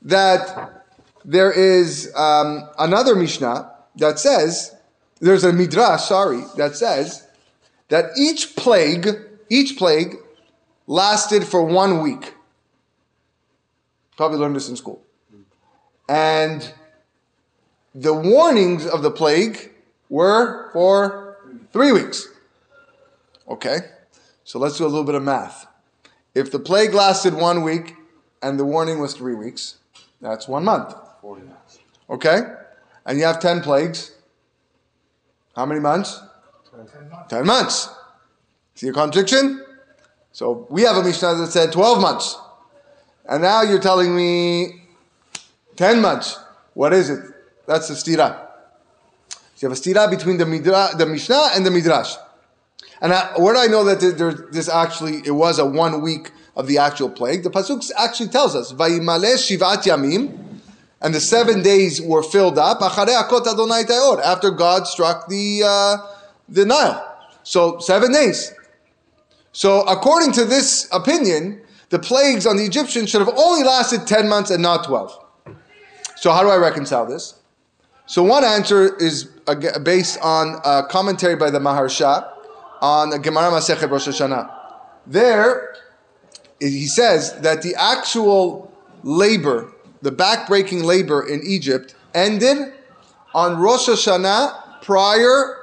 that 0.02 0.84
there 1.24 1.50
is 1.50 2.12
um, 2.14 2.68
another 2.78 3.16
Mishnah 3.16 3.72
that 3.96 4.18
says, 4.18 4.74
there's 5.20 5.44
a 5.44 5.52
Midrash, 5.52 6.04
sorry, 6.04 6.42
that 6.56 6.76
says 6.76 7.26
that 7.90 8.12
each 8.16 8.56
plague, 8.56 9.08
each 9.48 9.76
plague 9.76 10.16
lasted 10.86 11.44
for 11.44 11.62
one 11.62 12.02
week. 12.02 12.34
Probably 14.16 14.38
learned 14.38 14.56
this 14.56 14.68
in 14.68 14.76
school. 14.76 15.02
And 16.08 16.72
the 17.94 18.14
warnings 18.14 18.86
of 18.86 19.02
the 19.02 19.10
plague 19.10 19.72
were 20.08 20.70
for 20.72 21.38
three 21.72 21.92
weeks. 21.92 22.28
Okay, 23.48 23.78
so 24.44 24.58
let's 24.58 24.78
do 24.78 24.84
a 24.84 24.88
little 24.88 25.04
bit 25.04 25.14
of 25.14 25.22
math. 25.22 25.66
If 26.34 26.52
the 26.52 26.60
plague 26.60 26.94
lasted 26.94 27.34
one 27.34 27.62
week 27.62 27.94
and 28.42 28.58
the 28.58 28.64
warning 28.64 29.00
was 29.00 29.14
three 29.14 29.34
weeks, 29.34 29.78
that's 30.20 30.46
one 30.46 30.64
month. 30.64 30.94
Okay? 32.08 32.40
And 33.04 33.18
you 33.18 33.24
have 33.24 33.40
10 33.40 33.62
plagues. 33.62 34.12
How 35.56 35.66
many 35.66 35.80
months? 35.80 36.20
10 37.28 37.46
months. 37.46 37.88
See 38.74 38.88
a 38.88 38.92
contradiction? 38.92 39.64
So 40.32 40.66
we 40.70 40.82
have 40.82 40.96
a 40.96 41.02
Mishnah 41.02 41.34
that 41.34 41.48
said 41.48 41.72
12 41.72 42.00
months. 42.00 42.36
And 43.28 43.42
now 43.42 43.62
you're 43.62 43.80
telling 43.80 44.14
me 44.14 44.82
10 45.76 46.00
months. 46.00 46.38
What 46.74 46.92
is 46.92 47.10
it? 47.10 47.20
That's 47.66 47.88
the 47.88 47.94
stira. 47.94 48.46
So 49.28 49.66
you 49.66 49.68
have 49.68 49.78
a 49.78 49.80
stira 49.80 50.08
between 50.10 50.38
the, 50.38 50.44
midra, 50.44 50.96
the 50.96 51.06
Mishnah 51.06 51.50
and 51.54 51.66
the 51.66 51.70
Midrash. 51.70 52.14
And 53.00 53.12
I, 53.12 53.32
where 53.38 53.54
do 53.54 53.60
I 53.60 53.66
know 53.66 53.84
that 53.84 54.00
there, 54.16 54.32
this 54.32 54.68
actually, 54.68 55.22
it 55.24 55.32
was 55.32 55.58
a 55.58 55.66
one 55.66 56.00
week 56.02 56.30
of 56.56 56.66
the 56.66 56.78
actual 56.78 57.10
plague? 57.10 57.42
The 57.42 57.50
Pasuk 57.50 57.90
actually 57.98 58.28
tells 58.28 58.54
us, 58.54 58.72
Vayimale 58.72 59.34
shivat 59.36 59.84
yamim, 59.84 60.38
and 61.00 61.14
the 61.14 61.20
seven 61.20 61.62
days 61.62 62.00
were 62.00 62.22
filled 62.22 62.58
up, 62.58 62.82
after 62.82 64.50
God 64.50 64.86
struck 64.86 65.28
the, 65.28 65.62
uh, 65.64 65.96
the 66.50 66.66
Nile. 66.66 67.06
So, 67.42 67.78
seven 67.78 68.12
days. 68.12 68.52
So, 69.52 69.82
according 69.82 70.32
to 70.32 70.44
this 70.44 70.88
opinion, 70.92 71.62
the 71.88 71.98
plagues 71.98 72.46
on 72.46 72.56
the 72.56 72.64
Egyptians 72.64 73.10
should 73.10 73.20
have 73.20 73.36
only 73.36 73.64
lasted 73.64 74.06
10 74.06 74.28
months 74.28 74.50
and 74.50 74.62
not 74.62 74.84
12. 74.84 75.18
So, 76.16 76.32
how 76.32 76.42
do 76.42 76.50
I 76.50 76.56
reconcile 76.56 77.06
this? 77.06 77.40
So, 78.06 78.22
one 78.22 78.44
answer 78.44 78.96
is 78.96 79.24
based 79.82 80.18
on 80.20 80.60
a 80.64 80.86
commentary 80.88 81.36
by 81.36 81.50
the 81.50 81.58
Maharsha 81.58 82.30
on 82.80 83.10
Gemara 83.22 83.50
Masechet 83.50 83.90
Rosh 83.90 84.08
Hashanah. 84.08 84.50
There, 85.06 85.74
he 86.60 86.86
says 86.86 87.40
that 87.40 87.62
the 87.62 87.74
actual 87.76 88.72
labor, 89.02 89.72
the 90.02 90.12
backbreaking 90.12 90.84
labor 90.84 91.26
in 91.26 91.40
Egypt, 91.44 91.94
ended 92.14 92.74
on 93.34 93.58
Rosh 93.58 93.88
Hashanah 93.88 94.82
prior 94.82 95.59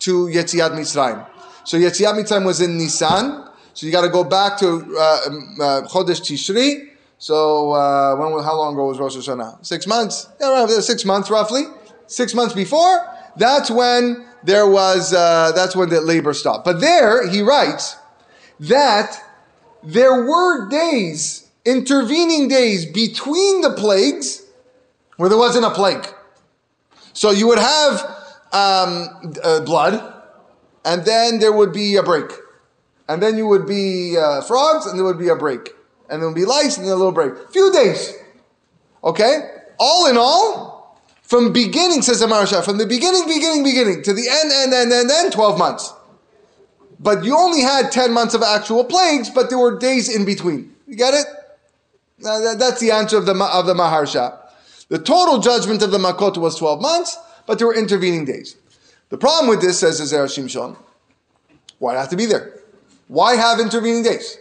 to 0.00 0.26
Yetziat 0.26 0.70
Mitzrayim. 0.72 1.26
So 1.64 1.76
Yetziat 1.76 2.14
Mitzrayim 2.14 2.44
was 2.44 2.60
in 2.60 2.78
Nisan, 2.78 3.48
so 3.74 3.86
you 3.86 3.92
got 3.92 4.02
to 4.02 4.08
go 4.08 4.24
back 4.24 4.58
to 4.58 4.66
uh, 4.66 5.20
um, 5.26 5.56
uh, 5.60 5.82
Chodesh 5.82 6.22
Tishri. 6.22 6.90
So 7.18 7.72
uh, 7.72 8.16
when? 8.16 8.42
How 8.44 8.56
long 8.56 8.74
ago 8.74 8.86
was 8.86 8.98
Rosh 8.98 9.16
Hashanah? 9.16 9.64
Six 9.64 9.86
months. 9.86 10.28
Yeah, 10.40 10.64
right, 10.64 10.68
six 10.68 11.04
months 11.04 11.30
roughly. 11.30 11.64
Six 12.06 12.34
months 12.34 12.54
before. 12.54 13.06
That's 13.36 13.70
when 13.70 14.26
there 14.44 14.66
was, 14.66 15.12
uh, 15.12 15.52
that's 15.54 15.76
when 15.76 15.88
the 15.88 16.00
labor 16.00 16.32
stopped. 16.32 16.64
But 16.64 16.80
there, 16.80 17.28
he 17.28 17.42
writes 17.42 17.96
that 18.60 19.20
there 19.82 20.24
were 20.24 20.68
days, 20.68 21.48
intervening 21.64 22.48
days 22.48 22.86
between 22.86 23.60
the 23.60 23.72
plagues 23.72 24.42
where 25.16 25.28
there 25.28 25.38
wasn't 25.38 25.64
a 25.64 25.70
plague. 25.70 26.06
So 27.12 27.30
you 27.30 27.46
would 27.48 27.58
have 27.58 28.15
um, 28.52 29.34
uh, 29.42 29.60
blood, 29.60 30.14
and 30.84 31.04
then 31.04 31.38
there 31.38 31.52
would 31.52 31.72
be 31.72 31.96
a 31.96 32.02
break. 32.02 32.30
And 33.08 33.22
then 33.22 33.36
you 33.36 33.46
would 33.46 33.66
be 33.66 34.16
uh, 34.18 34.40
frogs, 34.42 34.86
and 34.86 34.98
there 34.98 35.04
would 35.04 35.18
be 35.18 35.28
a 35.28 35.36
break. 35.36 35.70
And 36.08 36.20
there 36.20 36.28
would 36.28 36.36
be 36.36 36.44
lice, 36.44 36.76
and 36.76 36.86
then 36.86 36.92
a 36.92 36.96
little 36.96 37.12
break. 37.12 37.50
Few 37.50 37.72
days. 37.72 38.14
Okay? 39.02 39.50
All 39.78 40.08
in 40.08 40.16
all, 40.16 41.00
from 41.22 41.52
beginning, 41.52 42.02
says 42.02 42.20
the 42.20 42.26
Maharsha, 42.26 42.64
from 42.64 42.78
the 42.78 42.86
beginning, 42.86 43.26
beginning, 43.26 43.64
beginning 43.64 44.02
to 44.02 44.12
the 44.12 44.28
end, 44.28 44.52
and 44.52 44.72
then, 44.72 44.92
and 44.92 45.10
then, 45.10 45.30
12 45.30 45.58
months. 45.58 45.92
But 46.98 47.24
you 47.24 47.36
only 47.36 47.60
had 47.60 47.92
10 47.92 48.12
months 48.12 48.34
of 48.34 48.42
actual 48.42 48.84
plagues, 48.84 49.28
but 49.28 49.50
there 49.50 49.58
were 49.58 49.78
days 49.78 50.08
in 50.14 50.24
between. 50.24 50.74
You 50.86 50.96
get 50.96 51.14
it? 51.14 51.26
That's 52.18 52.80
the 52.80 52.90
answer 52.92 53.18
of 53.18 53.26
the, 53.26 53.34
of 53.34 53.66
the 53.66 53.74
Maharsha. 53.74 54.38
The 54.88 54.98
total 54.98 55.38
judgment 55.38 55.82
of 55.82 55.90
the 55.90 55.98
Makot 55.98 56.38
was 56.38 56.56
12 56.56 56.80
months, 56.80 57.18
but 57.46 57.58
there 57.58 57.66
were 57.66 57.74
intervening 57.74 58.24
days. 58.24 58.56
The 59.08 59.18
problem 59.18 59.48
with 59.48 59.60
this, 59.60 59.80
says 59.80 59.98
the 59.98 60.04
Zera 60.04 60.26
Shimshon, 60.26 60.76
why 61.78 61.94
have 61.94 62.08
to 62.10 62.16
be 62.16 62.26
there? 62.26 62.60
Why 63.08 63.36
have 63.36 63.60
intervening 63.60 64.02
days? 64.02 64.38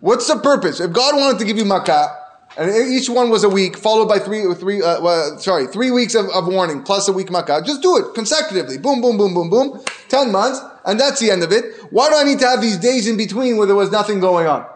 What's 0.00 0.26
the 0.26 0.38
purpose? 0.38 0.80
If 0.80 0.92
God 0.92 1.14
wanted 1.14 1.38
to 1.40 1.44
give 1.44 1.56
you 1.56 1.64
Makkah, 1.64 2.16
and 2.56 2.70
each 2.70 3.08
one 3.08 3.30
was 3.30 3.44
a 3.44 3.48
week, 3.48 3.78
followed 3.78 4.06
by 4.08 4.18
three, 4.18 4.52
three, 4.54 4.82
uh, 4.82 5.00
well, 5.00 5.38
sorry, 5.38 5.66
three 5.66 5.90
weeks 5.90 6.14
of, 6.14 6.28
of, 6.30 6.46
warning 6.46 6.82
plus 6.82 7.08
a 7.08 7.12
week 7.12 7.30
makkah. 7.30 7.62
Just 7.64 7.80
do 7.80 7.96
it 7.96 8.14
consecutively. 8.14 8.76
Boom, 8.76 9.00
boom, 9.00 9.16
boom, 9.16 9.32
boom, 9.32 9.48
boom. 9.48 9.82
Ten 10.08 10.30
months, 10.30 10.60
and 10.84 11.00
that's 11.00 11.18
the 11.18 11.30
end 11.30 11.42
of 11.42 11.50
it. 11.50 11.64
Why 11.90 12.10
do 12.10 12.16
I 12.16 12.24
need 12.24 12.38
to 12.40 12.46
have 12.46 12.60
these 12.60 12.76
days 12.76 13.08
in 13.08 13.16
between 13.16 13.56
where 13.56 13.66
there 13.66 13.76
was 13.76 13.90
nothing 13.90 14.20
going 14.20 14.46
on? 14.46 14.66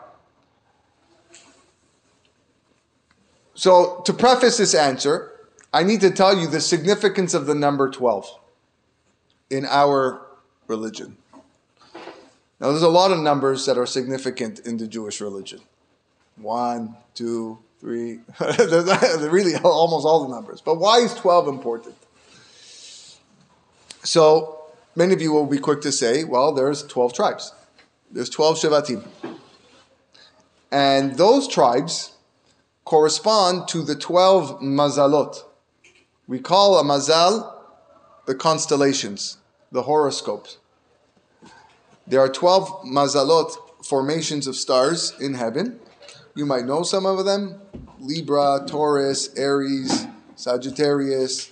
So, 3.54 4.02
to 4.06 4.12
preface 4.12 4.56
this 4.56 4.74
answer, 4.74 5.32
I 5.76 5.82
need 5.82 6.00
to 6.00 6.10
tell 6.10 6.34
you 6.34 6.46
the 6.46 6.62
significance 6.62 7.34
of 7.34 7.44
the 7.44 7.54
number 7.54 7.90
12 7.90 8.26
in 9.50 9.66
our 9.66 10.26
religion. 10.68 11.18
Now, 12.58 12.70
there's 12.70 12.80
a 12.80 12.88
lot 12.88 13.10
of 13.10 13.18
numbers 13.18 13.66
that 13.66 13.76
are 13.76 13.84
significant 13.84 14.60
in 14.60 14.78
the 14.78 14.86
Jewish 14.88 15.20
religion. 15.20 15.60
One, 16.36 16.96
two, 17.14 17.58
three, 17.78 18.20
really 18.40 19.54
almost 19.56 20.06
all 20.06 20.26
the 20.26 20.34
numbers. 20.34 20.62
But 20.62 20.76
why 20.76 21.00
is 21.00 21.12
12 21.12 21.46
important? 21.46 21.96
So 24.02 24.62
many 24.94 25.12
of 25.12 25.20
you 25.20 25.30
will 25.30 25.44
be 25.44 25.58
quick 25.58 25.82
to 25.82 25.92
say, 25.92 26.24
well, 26.24 26.54
there's 26.54 26.84
12 26.84 27.12
tribes. 27.12 27.52
There's 28.10 28.30
12 28.30 28.56
Shevatim. 28.56 29.06
And 30.72 31.18
those 31.18 31.46
tribes 31.46 32.16
correspond 32.86 33.68
to 33.68 33.82
the 33.82 33.94
12 33.94 34.60
mazalot. 34.62 35.42
We 36.26 36.38
call 36.38 36.78
a 36.78 36.82
mazal 36.82 37.54
the 38.26 38.34
constellations, 38.34 39.38
the 39.70 39.82
horoscopes. 39.82 40.58
There 42.06 42.20
are 42.20 42.28
12 42.28 42.84
mazalot, 42.84 43.54
formations 43.84 44.46
of 44.46 44.56
stars 44.56 45.14
in 45.20 45.34
heaven, 45.34 45.78
you 46.36 46.44
might 46.44 46.66
know 46.66 46.82
some 46.82 47.06
of 47.06 47.24
them 47.24 47.60
Libra, 47.98 48.62
Taurus, 48.66 49.34
Aries, 49.36 50.06
Sagittarius. 50.36 51.50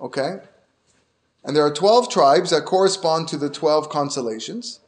Okay? 0.00 0.40
And 1.44 1.54
there 1.54 1.64
are 1.64 1.72
12 1.72 2.10
tribes 2.10 2.50
that 2.50 2.64
correspond 2.64 3.28
to 3.28 3.36
the 3.36 3.50
12 3.50 3.90
constellations. 3.90 4.80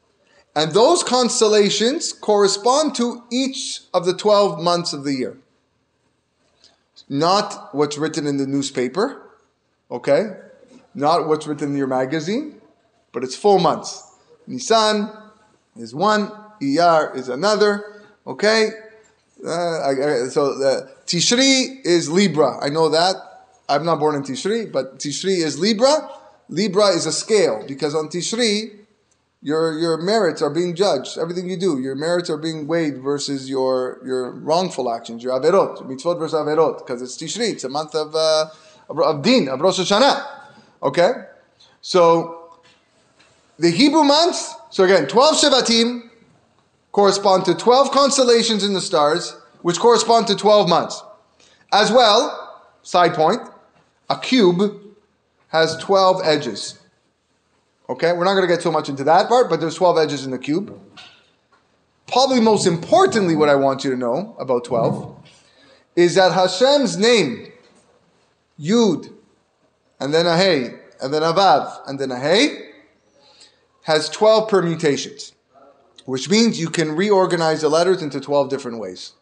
And 0.56 0.72
those 0.72 1.04
constellations 1.04 2.12
correspond 2.12 2.94
to 2.96 3.22
each 3.30 3.82
of 3.92 4.06
the 4.06 4.14
12 4.14 4.60
months 4.60 4.92
of 4.92 5.04
the 5.04 5.14
year. 5.14 5.36
Not 7.10 7.74
what's 7.74 7.98
written 7.98 8.24
in 8.28 8.36
the 8.36 8.46
newspaper, 8.46 9.20
okay? 9.90 10.30
Not 10.94 11.26
what's 11.26 11.44
written 11.44 11.72
in 11.72 11.76
your 11.76 11.88
magazine, 11.88 12.60
but 13.10 13.24
it's 13.24 13.34
full 13.34 13.58
months. 13.58 14.14
Nisan 14.46 15.10
is 15.76 15.92
one, 15.92 16.30
Iyar 16.62 17.16
is 17.16 17.28
another, 17.28 18.02
okay? 18.28 18.70
Uh, 19.44 20.28
so 20.28 20.62
uh, 20.62 20.88
Tishri 21.04 21.84
is 21.84 22.08
Libra. 22.08 22.64
I 22.64 22.68
know 22.68 22.88
that. 22.90 23.16
I'm 23.68 23.84
not 23.84 23.98
born 23.98 24.14
in 24.14 24.22
Tishri, 24.22 24.70
but 24.70 25.00
Tishri 25.00 25.38
is 25.38 25.58
Libra. 25.58 26.08
Libra 26.48 26.88
is 26.88 27.06
a 27.06 27.12
scale 27.12 27.64
because 27.66 27.96
on 27.96 28.08
Tishri, 28.08 28.70
your 29.42 29.78
your 29.78 29.96
merits 29.98 30.42
are 30.42 30.50
being 30.50 30.74
judged. 30.74 31.18
Everything 31.18 31.48
you 31.48 31.56
do, 31.56 31.80
your 31.80 31.94
merits 31.94 32.28
are 32.28 32.36
being 32.36 32.66
weighed 32.66 33.02
versus 33.02 33.48
your 33.48 34.00
your 34.04 34.32
wrongful 34.32 34.92
actions, 34.92 35.22
your 35.22 35.32
averot, 35.32 35.78
mitzvot 35.86 36.18
versus 36.18 36.34
averot, 36.34 36.78
because 36.78 37.00
it's 37.02 37.16
Tishri. 37.16 37.52
It's 37.52 37.64
a 37.64 37.68
month 37.68 37.94
of 37.94 38.14
uh, 38.14 38.46
of 38.88 39.22
Din, 39.22 39.48
of 39.48 39.60
Rosh 39.60 39.80
Hashanah. 39.80 40.26
Okay, 40.82 41.12
so 41.80 42.60
the 43.58 43.70
Hebrew 43.70 44.04
months. 44.04 44.54
So 44.70 44.84
again, 44.84 45.06
twelve 45.06 45.36
Shevatim 45.36 46.10
correspond 46.92 47.44
to 47.44 47.54
12 47.54 47.92
constellations 47.92 48.64
in 48.64 48.72
the 48.72 48.80
stars, 48.80 49.36
which 49.62 49.78
correspond 49.78 50.26
to 50.26 50.34
12 50.34 50.68
months. 50.68 51.02
As 51.72 51.92
well, 51.92 52.62
side 52.82 53.14
point, 53.14 53.40
a 54.08 54.18
cube 54.18 54.80
has 55.48 55.76
12 55.78 56.22
edges. 56.24 56.79
Okay, 57.90 58.12
we're 58.12 58.24
not 58.24 58.34
going 58.34 58.48
to 58.48 58.54
get 58.54 58.62
so 58.62 58.70
much 58.70 58.88
into 58.88 59.04
that 59.04 59.28
part, 59.28 59.50
but 59.50 59.60
there's 59.60 59.74
12 59.74 59.98
edges 59.98 60.24
in 60.24 60.30
the 60.30 60.38
cube. 60.38 60.78
Probably 62.06 62.40
most 62.40 62.66
importantly, 62.66 63.36
what 63.36 63.48
I 63.48 63.54
want 63.54 63.84
you 63.84 63.90
to 63.90 63.96
know 63.96 64.34
about 64.38 64.64
12 64.64 65.16
is 65.96 66.14
that 66.14 66.32
Hashem's 66.32 66.96
name, 66.96 67.52
Yud, 68.58 69.12
and 69.98 70.14
then 70.14 70.26
a 70.26 70.36
Hey, 70.36 70.80
and 71.02 71.12
then 71.12 71.22
a 71.22 71.32
Vav, 71.32 71.86
and 71.86 71.98
then 71.98 72.10
a 72.10 72.18
Hey, 72.18 72.70
has 73.82 74.08
12 74.08 74.48
permutations 74.48 75.32
which 76.10 76.28
means 76.28 76.58
you 76.58 76.68
can 76.68 76.96
reorganize 76.96 77.60
the 77.60 77.68
letters 77.68 78.02
into 78.02 78.20
12 78.20 78.48
different 78.48 78.78
ways. 78.78 79.12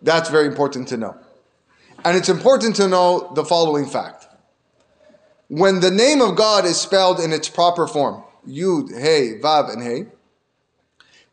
That's 0.00 0.30
very 0.30 0.46
important 0.46 0.88
to 0.88 0.96
know. 0.96 1.14
And 2.06 2.16
it's 2.16 2.30
important 2.30 2.76
to 2.76 2.88
know 2.88 3.30
the 3.34 3.44
following 3.44 3.86
fact. 3.86 4.26
When 5.50 5.80
the 5.80 5.90
name 5.90 6.20
of 6.20 6.36
God 6.36 6.64
is 6.64 6.80
spelled 6.80 7.18
in 7.18 7.32
its 7.32 7.48
proper 7.48 7.88
form, 7.88 8.22
Yud, 8.46 8.96
Hey, 8.96 9.40
Vav, 9.42 9.72
and 9.72 9.82
Hey, 9.82 10.06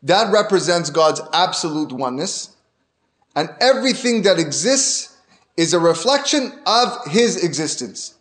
that 0.02 0.32
represents 0.32 0.90
God's 0.90 1.20
absolute 1.32 1.92
oneness. 1.92 2.56
And 3.36 3.48
everything 3.60 4.22
that 4.22 4.40
exists 4.40 5.16
is 5.56 5.72
a 5.72 5.78
reflection 5.78 6.52
of 6.66 7.06
His 7.06 7.44
existence. 7.44 8.16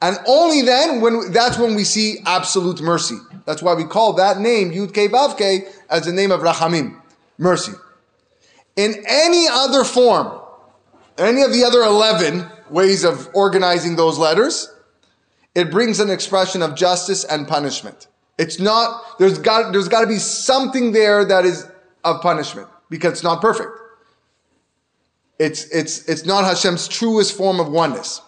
And 0.00 0.18
only 0.24 0.62
then, 0.62 1.00
when 1.00 1.32
that's 1.32 1.58
when 1.58 1.74
we 1.74 1.82
see 1.82 2.18
absolute 2.24 2.80
mercy. 2.80 3.16
That's 3.44 3.60
why 3.60 3.74
we 3.74 3.86
call 3.86 4.12
that 4.12 4.38
name 4.38 4.70
Yud 4.70 4.90
Ke 4.92 5.10
Vav 5.10 5.34
Ke 5.34 5.66
as 5.90 6.04
the 6.06 6.12
name 6.12 6.30
of 6.30 6.42
Rachamim, 6.42 6.96
mercy. 7.38 7.72
In 8.76 9.02
any 9.08 9.48
other 9.48 9.82
form, 9.82 10.40
any 11.18 11.42
of 11.42 11.52
the 11.52 11.64
other 11.64 11.80
eleven 11.82 12.48
ways 12.70 13.02
of 13.02 13.28
organizing 13.34 13.96
those 13.96 14.16
letters, 14.16 14.72
it 15.58 15.72
brings 15.72 15.98
an 15.98 16.08
expression 16.08 16.62
of 16.62 16.76
justice 16.76 17.24
and 17.24 17.48
punishment. 17.48 18.06
It's 18.38 18.60
not 18.60 19.18
there's 19.18 19.40
got 19.40 19.72
there's 19.72 19.88
got 19.88 20.02
to 20.02 20.06
be 20.06 20.18
something 20.18 20.92
there 20.92 21.24
that 21.24 21.44
is 21.44 21.66
of 22.04 22.22
punishment 22.22 22.68
because 22.88 23.14
it's 23.14 23.24
not 23.24 23.40
perfect. 23.40 23.72
It's 25.40 25.64
it's 25.70 26.08
it's 26.08 26.24
not 26.24 26.44
Hashem's 26.44 26.86
truest 26.86 27.36
form 27.36 27.58
of 27.58 27.72
oneness. 27.72 28.22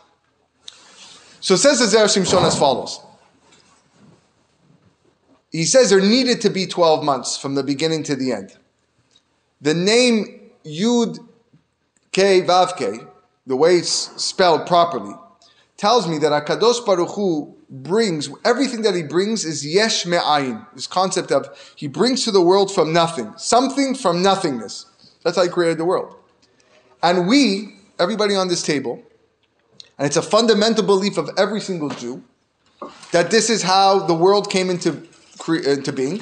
So 1.38 1.54
says 1.54 1.78
the 1.78 1.84
Zera 1.84 2.06
Shimshon 2.06 2.44
as 2.44 2.58
follows. 2.58 2.98
He 5.52 5.64
says 5.64 5.90
there 5.90 6.00
needed 6.00 6.40
to 6.40 6.50
be 6.50 6.66
12 6.66 7.04
months 7.04 7.36
from 7.36 7.54
the 7.54 7.62
beginning 7.62 8.02
to 8.04 8.16
the 8.16 8.32
end. 8.32 8.56
The 9.60 9.74
name 9.74 10.50
Yud 10.64 11.18
K, 12.10 12.40
the 12.40 13.56
way 13.56 13.76
it's 13.76 13.90
spelled 13.90 14.66
properly, 14.66 15.14
tells 15.80 16.06
me 16.06 16.18
that 16.18 16.30
Akadosh 16.30 16.84
Baruch 16.84 17.08
Hu 17.12 17.56
brings 17.70 18.28
everything 18.44 18.82
that 18.82 18.94
he 18.94 19.02
brings 19.02 19.46
is 19.46 19.64
yesh 19.64 20.04
me'ayin. 20.04 20.66
This 20.74 20.86
concept 20.86 21.32
of 21.32 21.48
he 21.74 21.88
brings 21.88 22.22
to 22.24 22.30
the 22.30 22.42
world 22.42 22.70
from 22.70 22.92
nothing, 22.92 23.32
something 23.38 23.94
from 23.94 24.22
nothingness. 24.22 24.84
That's 25.24 25.38
how 25.38 25.42
he 25.42 25.48
created 25.48 25.78
the 25.78 25.86
world. 25.86 26.14
And 27.02 27.26
we, 27.26 27.76
everybody 27.98 28.36
on 28.36 28.48
this 28.48 28.62
table, 28.62 29.02
and 29.96 30.06
it's 30.06 30.18
a 30.18 30.22
fundamental 30.22 30.84
belief 30.84 31.16
of 31.16 31.30
every 31.38 31.62
single 31.62 31.88
Jew 31.88 32.22
that 33.12 33.30
this 33.30 33.48
is 33.48 33.62
how 33.62 34.00
the 34.00 34.14
world 34.14 34.50
came 34.50 34.68
into, 34.68 35.02
into 35.48 35.92
being. 35.94 36.20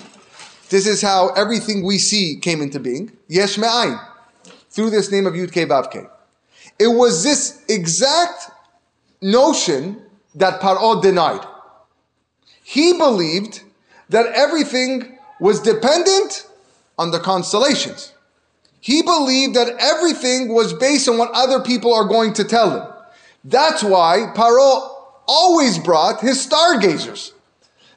This 0.68 0.86
is 0.86 1.02
how 1.02 1.30
everything 1.30 1.84
we 1.84 1.98
see 1.98 2.36
came 2.36 2.62
into 2.62 2.78
being. 2.78 3.10
Yesh 3.26 3.58
me'ayin. 3.58 3.98
Through 4.70 4.90
this 4.90 5.10
name 5.10 5.26
of 5.26 5.34
Yud 5.34 5.50
Ke 5.50 5.68
Vav. 5.68 6.08
It 6.78 6.86
was 6.86 7.24
this 7.24 7.64
exact 7.68 8.52
notion 9.20 10.02
that 10.34 10.60
Paro 10.60 11.02
denied. 11.02 11.44
He 12.62 12.92
believed 12.92 13.62
that 14.08 14.26
everything 14.26 15.18
was 15.40 15.60
dependent 15.60 16.46
on 16.98 17.10
the 17.10 17.20
constellations. 17.20 18.12
He 18.80 19.02
believed 19.02 19.54
that 19.56 19.74
everything 19.80 20.52
was 20.54 20.72
based 20.72 21.08
on 21.08 21.18
what 21.18 21.30
other 21.32 21.60
people 21.60 21.92
are 21.92 22.06
going 22.06 22.32
to 22.34 22.44
tell 22.44 22.70
him. 22.70 22.92
That's 23.44 23.82
why 23.82 24.32
Paro 24.34 24.94
always 25.26 25.78
brought 25.78 26.20
his 26.20 26.40
stargazers. 26.40 27.32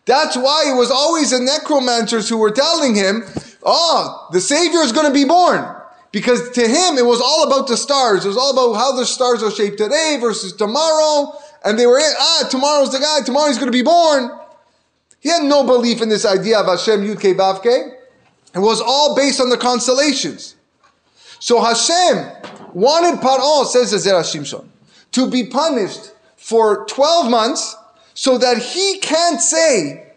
That's 0.05 0.35
why 0.35 0.65
it 0.67 0.75
was 0.75 0.91
always 0.91 1.31
the 1.31 1.39
necromancers 1.39 2.27
who 2.27 2.37
were 2.37 2.51
telling 2.51 2.95
him, 2.95 3.23
oh, 3.63 4.27
the 4.31 4.41
Savior 4.41 4.79
is 4.79 4.91
going 4.91 5.07
to 5.07 5.13
be 5.13 5.25
born. 5.25 5.80
Because 6.11 6.49
to 6.51 6.61
him, 6.61 6.97
it 6.97 7.05
was 7.05 7.21
all 7.21 7.47
about 7.47 7.67
the 7.67 7.77
stars. 7.77 8.25
It 8.25 8.27
was 8.27 8.37
all 8.37 8.51
about 8.51 8.77
how 8.77 8.95
the 8.95 9.05
stars 9.05 9.41
are 9.43 9.51
shaped 9.51 9.77
today 9.77 10.17
versus 10.19 10.53
tomorrow. 10.53 11.33
And 11.63 11.79
they 11.79 11.85
were, 11.85 11.99
ah, 12.01 12.47
tomorrow's 12.49 12.91
the 12.91 12.99
guy, 12.99 13.21
Tomorrow 13.21 13.47
he's 13.47 13.57
going 13.57 13.71
to 13.71 13.77
be 13.77 13.83
born. 13.83 14.31
He 15.19 15.29
had 15.29 15.43
no 15.43 15.63
belief 15.63 16.01
in 16.01 16.09
this 16.09 16.25
idea 16.25 16.59
of 16.59 16.65
Hashem 16.65 17.01
Yud 17.01 17.17
Ke 17.17 17.37
Vav 17.37 17.59
Ke. 17.59 17.97
It 18.53 18.59
was 18.59 18.81
all 18.81 19.15
based 19.15 19.39
on 19.39 19.49
the 19.49 19.57
constellations. 19.57 20.55
So 21.39 21.61
Hashem 21.61 22.25
wanted 22.73 23.21
Paro, 23.21 23.65
says 23.65 23.91
the 23.91 23.97
Zera 23.97 24.21
Shimshon, 24.21 24.67
to 25.11 25.29
be 25.29 25.45
punished 25.45 26.11
for 26.35 26.85
12 26.87 27.29
months 27.29 27.75
so 28.13 28.37
that 28.37 28.57
he 28.57 28.97
can't 28.99 29.39
say 29.39 30.11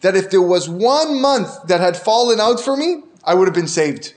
that 0.00 0.16
if 0.16 0.30
there 0.30 0.42
was 0.42 0.68
one 0.68 1.20
month 1.20 1.50
that 1.68 1.80
had 1.80 1.96
fallen 1.96 2.40
out 2.40 2.60
for 2.60 2.76
me, 2.76 3.02
I 3.24 3.34
would 3.34 3.46
have 3.46 3.54
been 3.54 3.68
saved. 3.68 4.14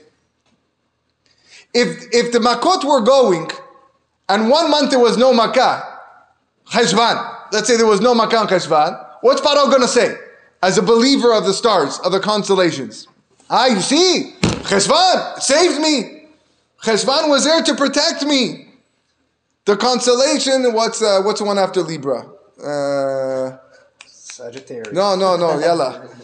If, 1.74 2.06
if 2.12 2.32
the 2.32 2.38
Makot 2.38 2.84
were 2.84 3.00
going 3.00 3.50
and 4.28 4.48
one 4.48 4.70
month 4.70 4.90
there 4.90 5.00
was 5.00 5.16
no 5.16 5.34
Makkah, 5.34 5.82
Cheshvan, 6.68 7.50
let's 7.52 7.66
say 7.66 7.76
there 7.76 7.86
was 7.86 8.00
no 8.00 8.14
Makkah 8.14 8.38
on 8.38 8.48
Cheshvan, 8.48 9.04
what's 9.20 9.40
Paro 9.40 9.68
going 9.68 9.82
to 9.82 9.88
say 9.88 10.16
as 10.62 10.78
a 10.78 10.82
believer 10.82 11.34
of 11.34 11.44
the 11.44 11.52
stars, 11.52 11.98
of 12.00 12.12
the 12.12 12.20
constellations? 12.20 13.08
Ah, 13.50 13.66
you 13.66 13.80
see, 13.80 14.34
Cheshvan 14.40 15.40
saved 15.40 15.80
me. 15.80 16.26
Cheshvan 16.82 17.28
was 17.28 17.44
there 17.44 17.62
to 17.62 17.74
protect 17.74 18.24
me. 18.24 18.68
The 19.66 19.76
constellation, 19.76 20.72
what's 20.74 21.00
uh, 21.02 21.22
what's 21.22 21.40
the 21.40 21.46
one 21.46 21.58
after 21.58 21.80
Libra? 21.80 22.28
Uh, 22.62 23.56
Sagittarius. 24.06 24.92
No, 24.92 25.16
no, 25.16 25.36
no, 25.36 25.58
yalla. 25.58 26.08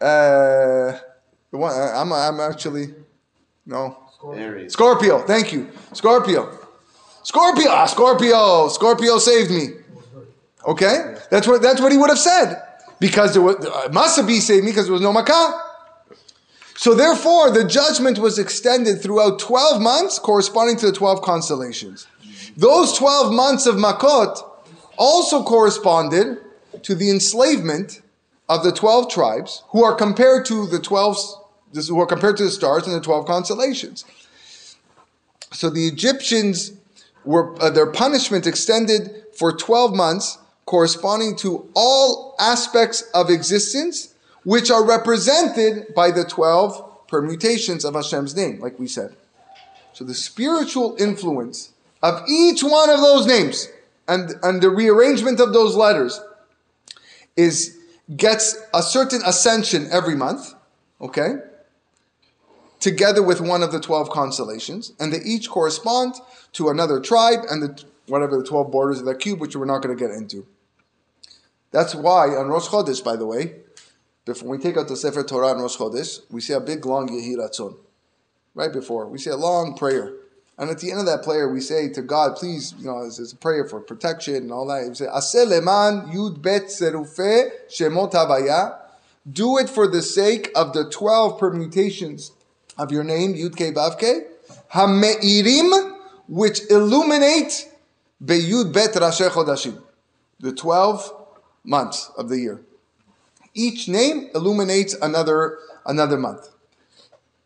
Uh, 0.00 0.98
the 1.50 1.56
one, 1.56 1.72
uh, 1.72 1.92
I'm, 1.94 2.12
I'm 2.12 2.38
actually, 2.40 2.92
no. 3.64 4.03
Aries. 4.32 4.72
Scorpio, 4.72 5.20
thank 5.20 5.52
you. 5.52 5.70
Scorpio. 5.92 6.58
Scorpio, 7.22 7.68
ah, 7.70 7.86
Scorpio, 7.86 8.68
Scorpio 8.68 9.18
saved 9.18 9.50
me. 9.50 9.68
Okay? 10.66 11.16
That's 11.30 11.46
what, 11.46 11.62
that's 11.62 11.80
what 11.80 11.92
he 11.92 11.98
would 11.98 12.10
have 12.10 12.18
said. 12.18 12.62
Because 13.00 13.32
there 13.32 13.42
was, 13.42 13.56
uh, 13.56 13.88
must 13.92 14.16
have 14.16 14.26
been 14.26 14.40
saved 14.40 14.64
me 14.64 14.70
because 14.70 14.86
there 14.86 14.92
was 14.92 15.02
no 15.02 15.12
Makkah. 15.12 15.60
So 16.76 16.94
therefore, 16.94 17.50
the 17.50 17.64
judgment 17.64 18.18
was 18.18 18.38
extended 18.38 19.00
throughout 19.00 19.38
12 19.38 19.80
months 19.80 20.18
corresponding 20.18 20.76
to 20.78 20.86
the 20.86 20.92
12 20.92 21.22
constellations. 21.22 22.06
Those 22.56 22.96
12 22.98 23.32
months 23.32 23.66
of 23.66 23.76
Makot 23.76 24.38
also 24.96 25.42
corresponded 25.42 26.38
to 26.82 26.94
the 26.94 27.10
enslavement 27.10 28.00
of 28.48 28.62
the 28.62 28.72
12 28.72 29.10
tribes 29.10 29.62
who 29.68 29.82
are 29.82 29.94
compared 29.94 30.44
to 30.46 30.66
the 30.66 30.78
12 30.78 31.16
who 31.88 32.00
are 32.00 32.06
compared 32.06 32.36
to 32.38 32.44
the 32.44 32.50
stars 32.50 32.86
and 32.86 32.94
the 32.94 33.00
12 33.00 33.26
constellations. 33.26 34.04
So 35.52 35.70
the 35.70 35.86
Egyptians 35.86 36.72
were 37.24 37.60
uh, 37.62 37.70
their 37.70 37.90
punishment 37.90 38.46
extended 38.46 39.24
for 39.36 39.52
12 39.52 39.94
months 39.94 40.38
corresponding 40.66 41.36
to 41.36 41.68
all 41.74 42.34
aspects 42.38 43.02
of 43.14 43.30
existence 43.30 44.14
which 44.44 44.70
are 44.70 44.84
represented 44.84 45.94
by 45.94 46.10
the 46.10 46.24
12 46.24 47.06
permutations 47.08 47.84
of 47.84 47.94
Hashem's 47.94 48.36
name, 48.36 48.60
like 48.60 48.78
we 48.78 48.86
said. 48.86 49.16
So 49.92 50.04
the 50.04 50.14
spiritual 50.14 50.96
influence 50.98 51.72
of 52.02 52.22
each 52.28 52.62
one 52.62 52.90
of 52.90 53.00
those 53.00 53.26
names 53.26 53.68
and, 54.08 54.32
and 54.42 54.62
the 54.62 54.70
rearrangement 54.70 55.40
of 55.40 55.52
those 55.52 55.76
letters 55.76 56.20
is 57.36 57.78
gets 58.16 58.56
a 58.74 58.82
certain 58.82 59.22
ascension 59.24 59.88
every 59.90 60.14
month, 60.14 60.54
okay? 61.00 61.36
Together 62.84 63.22
with 63.22 63.40
one 63.40 63.62
of 63.62 63.72
the 63.72 63.80
12 63.80 64.10
constellations, 64.10 64.92
and 65.00 65.10
they 65.10 65.22
each 65.24 65.48
correspond 65.48 66.16
to 66.52 66.68
another 66.68 67.00
tribe 67.00 67.38
and 67.48 67.62
the 67.62 67.82
whatever 68.08 68.36
the 68.36 68.44
12 68.44 68.70
borders 68.70 68.98
of 68.98 69.06
that 69.06 69.20
cube, 69.20 69.40
which 69.40 69.56
we're 69.56 69.64
not 69.64 69.80
going 69.80 69.96
to 69.96 69.98
get 69.98 70.14
into. 70.14 70.46
That's 71.70 71.94
why 71.94 72.36
on 72.36 72.48
Rosh 72.48 72.68
Chodesh, 72.68 73.02
by 73.02 73.16
the 73.16 73.24
way, 73.24 73.54
before 74.26 74.50
we 74.50 74.58
take 74.58 74.76
out 74.76 74.88
the 74.88 74.98
Sefer 74.98 75.22
Torah 75.22 75.48
on 75.52 75.62
Rosh 75.62 75.78
Chodesh, 75.78 76.20
we 76.30 76.42
see 76.42 76.52
a 76.52 76.60
big 76.60 76.84
long 76.84 77.08
Yehi 77.08 77.36
Ratzon. 77.36 77.74
Right 78.54 78.70
before, 78.70 79.06
we 79.06 79.16
say 79.16 79.30
a 79.30 79.36
long 79.36 79.74
prayer. 79.74 80.12
And 80.58 80.68
at 80.68 80.80
the 80.80 80.90
end 80.90 81.00
of 81.00 81.06
that 81.06 81.24
prayer, 81.24 81.48
we 81.48 81.62
say 81.62 81.88
to 81.88 82.02
God, 82.02 82.36
please, 82.36 82.74
you 82.78 82.84
know, 82.84 83.00
it's, 83.00 83.32
a 83.32 83.36
prayer 83.36 83.64
for 83.66 83.80
protection 83.80 84.34
and 84.34 84.52
all 84.52 84.66
that. 84.66 84.86
We 84.86 84.94
say, 84.94 85.06
Aseh 85.06 85.46
leman 85.46 86.12
yud 86.12 86.42
bet 86.42 86.64
serufe 86.64 87.48
shemot 87.70 88.12
havaya. 88.12 88.76
Do 89.32 89.56
it 89.56 89.70
for 89.70 89.88
the 89.88 90.02
sake 90.02 90.50
of 90.54 90.74
the 90.74 90.90
12 90.90 91.38
permutations 91.38 92.32
of 92.78 92.92
your 92.92 93.04
name, 93.04 93.34
Yud 93.34 93.54
Ke 93.54 93.74
Vav 93.74 93.98
Ke, 93.98 94.26
Hame'irim, 94.72 95.98
which 96.28 96.60
illuminate 96.70 97.68
Beyud 98.24 98.72
Bet 98.72 98.92
Rashi 98.94 99.28
Chodashim, 99.28 99.82
the 100.40 100.52
12 100.52 101.12
months 101.64 102.10
of 102.16 102.28
the 102.28 102.38
year. 102.38 102.60
Each 103.54 103.88
name 103.88 104.30
illuminates 104.34 104.94
another, 104.94 105.58
another 105.86 106.16
month. 106.16 106.48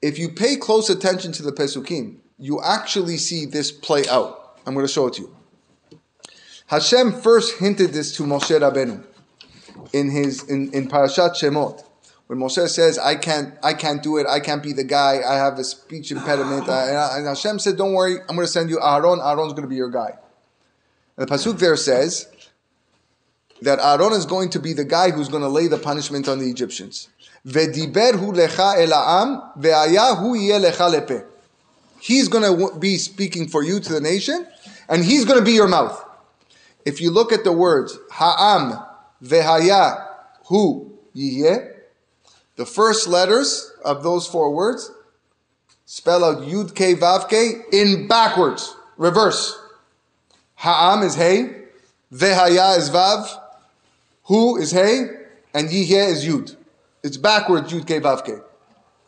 If 0.01 0.19
you 0.19 0.29
pay 0.29 0.57
close 0.57 0.88
attention 0.88 1.33
to 1.33 1.43
the 1.43 1.53
Pesukim, 1.53 2.17
you 2.38 2.62
actually 2.62 3.17
see 3.17 3.47
this 3.47 3.73
play 3.73 4.05
out. 4.09 4.59
I'm 4.64 4.75
going 4.75 4.87
to 4.87 4.93
show 4.93 5.09
it 5.09 5.14
to 5.14 5.23
you. 5.23 5.37
Hashem 6.67 7.12
first 7.21 7.59
hinted 7.59 7.93
this 7.93 8.14
to 8.17 8.25
Moshe 8.25 8.59
Rabbeinu 8.61 9.05
in 9.93 10.11
his 10.11 10.45
in, 10.45 10.73
in 10.73 10.88
Parashat 10.88 11.35
Shemot. 11.35 11.85
When 12.29 12.38
Moshe 12.38 12.69
says, 12.69 12.99
"I 12.99 13.17
can't, 13.17 13.55
I 13.62 13.73
can't 13.73 14.03
do 14.03 14.19
it. 14.19 14.27
I 14.27 14.38
can't 14.38 14.62
be 14.62 14.75
the 14.75 14.85
guy. 14.85 15.23
I 15.27 15.37
have 15.37 15.59
a 15.59 15.64
speech 15.64 16.12
impediment," 16.12 16.69
and 16.69 17.27
Hashem 17.27 17.59
said, 17.59 17.77
"Don't 17.79 17.95
worry. 17.95 18.21
I'm 18.21 18.37
going 18.37 18.47
to 18.47 18.53
send 18.53 18.69
you 18.69 18.79
Aaron. 18.81 19.19
Aaron's 19.21 19.55
going 19.55 19.62
to 19.62 19.69
be 19.69 19.77
your 19.77 19.91
guy." 19.91 20.12
And 21.17 21.27
the 21.27 21.35
pasuk 21.35 21.59
there 21.59 21.75
says 21.77 22.29
that 23.62 23.79
Aaron 23.81 24.12
is 24.12 24.27
going 24.27 24.51
to 24.51 24.61
be 24.61 24.75
the 24.75 24.85
guy 24.85 25.11
who's 25.11 25.29
going 25.29 25.43
to 25.43 25.49
lay 25.49 25.69
the 25.69 25.79
punishment 25.79 26.29
on 26.29 26.38
the 26.38 26.51
Egyptians. 26.51 27.09
V'diber 27.47 28.19
hu 28.19 28.33
lecha 28.33 28.77
el 28.77 28.93
ha'am 28.93 29.43
ve'aya 29.59 30.19
hu 30.19 30.37
lecha 30.37 30.93
lepe. 30.93 31.25
He's 31.99 32.29
going 32.29 32.45
to 32.45 32.79
be 32.79 32.99
speaking 32.99 33.49
for 33.49 33.64
you 33.64 33.81
to 33.81 33.93
the 33.93 34.03
nation, 34.03 34.47
and 34.91 35.03
he's 35.03 35.25
going 35.25 35.38
to 35.38 35.45
be 35.45 35.53
your 35.53 35.67
mouth. 35.67 36.05
If 36.85 37.01
you 37.01 37.11
look 37.11 37.33
at 37.33 37.43
the 37.43 37.53
words 37.53 37.99
ha'am 38.12 38.79
ve'haya 39.25 40.07
hu 40.45 40.93
yiyeh, 41.17 41.78
the 42.59 42.66
first 42.66 43.07
letters 43.07 43.73
of 43.85 44.03
those 44.03 44.27
four 44.27 44.53
words 44.53 44.90
spell 45.87 46.25
out 46.25 46.38
yud 46.38 46.73
ke 46.75 46.99
vav 46.99 47.29
ke 47.29 47.73
in 47.73 48.09
backwards, 48.09 48.75
reverse. 48.97 49.57
Ha'am 50.57 51.05
is 51.05 51.14
hey, 51.14 51.55
ve'haya 52.12 52.77
is 52.77 52.90
vav, 52.90 53.31
hu 54.25 54.57
is 54.57 54.73
hey, 54.73 55.07
and 55.55 55.68
yiyeh 55.68 56.09
is 56.09 56.27
yud. 56.27 56.57
It's 57.05 57.16
backwards 57.16 57.73
yud 57.73 57.87
ke 57.87 58.03
vav 58.03 58.25
ke. 58.25 58.42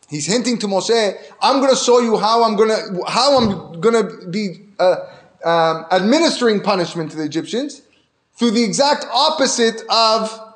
He's 0.09 0.27
hinting 0.27 0.59
to 0.59 0.69
Moshe, 0.69 1.17
I'm 1.43 1.59
going 1.59 1.71
to 1.71 1.77
show 1.77 2.01
you 2.01 2.19
how 2.19 2.45
I'm 2.45 2.55
going 2.55 2.69
to 2.69 3.03
how 3.09 3.37
I'm 3.37 3.81
going 3.81 3.99
to 4.01 4.29
be 4.29 4.63
uh, 4.79 4.97
um, 5.45 5.87
administering 5.91 6.61
punishment 6.61 7.11
to 7.11 7.17
the 7.17 7.25
Egyptians 7.25 7.83
through 8.35 8.53
the 8.53 8.63
exact 8.63 9.07
opposite 9.13 9.83
of 9.91 10.50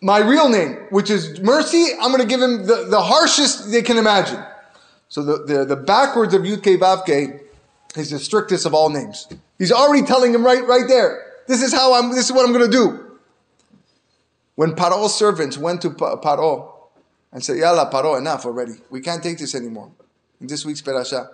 my 0.00 0.18
real 0.18 0.48
name, 0.48 0.74
which 0.90 1.10
is 1.10 1.40
mercy. 1.40 1.92
I'm 2.00 2.12
going 2.12 2.22
to 2.22 2.26
give 2.26 2.40
him 2.40 2.66
the, 2.66 2.86
the 2.88 3.00
harshest 3.00 3.70
they 3.70 3.82
can 3.82 3.96
imagine. 3.96 4.42
So 5.08 5.22
the, 5.22 5.44
the, 5.44 5.64
the 5.64 5.76
backwards 5.76 6.34
of 6.34 6.42
Yud 6.42 6.60
Ke 6.60 6.80
Vav 6.80 7.04
Ke 7.04 7.42
is 7.96 8.10
the 8.10 8.18
strictest 8.18 8.66
of 8.66 8.74
all 8.74 8.90
names. 8.90 9.26
He's 9.58 9.72
already 9.72 10.06
telling 10.06 10.34
him 10.34 10.44
right, 10.44 10.64
right 10.66 10.86
there. 10.86 11.24
This 11.46 11.62
is 11.62 11.72
how 11.72 11.94
I'm. 11.94 12.10
This 12.10 12.26
is 12.26 12.32
what 12.32 12.46
I'm 12.46 12.52
going 12.52 12.70
to 12.70 12.76
do. 12.76 13.18
When 14.54 14.72
Paro's 14.72 15.14
servants 15.16 15.56
went 15.56 15.82
to 15.82 15.90
Paro 15.90 16.74
and 17.32 17.42
said, 17.42 17.56
Yalla, 17.56 17.90
Paro, 17.90 18.18
enough 18.18 18.44
already. 18.44 18.74
We 18.90 19.00
can't 19.00 19.22
take 19.22 19.38
this 19.38 19.54
anymore. 19.54 19.90
In 20.40 20.46
this 20.46 20.66
week's 20.66 20.82
parasha. 20.82 21.28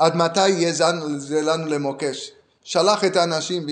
Ad 0.00 0.12
yezan 0.12 1.00
zelanu 1.20 1.68
lemokesh. 1.68 2.30
Shalach 2.64 3.02
et 3.04 3.14
anashim. 3.14 3.68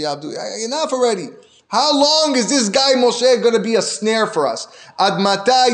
Enough 0.64 0.92
already. 0.92 1.28
How 1.72 1.98
long 1.98 2.36
is 2.36 2.50
this 2.50 2.68
guy 2.68 2.92
Moshe 2.96 3.40
going 3.40 3.54
to 3.54 3.60
be 3.60 3.76
a 3.76 3.82
snare 3.82 4.26
for 4.26 4.46
us? 4.46 4.68
Ad 4.98 5.18
matai 5.18 5.70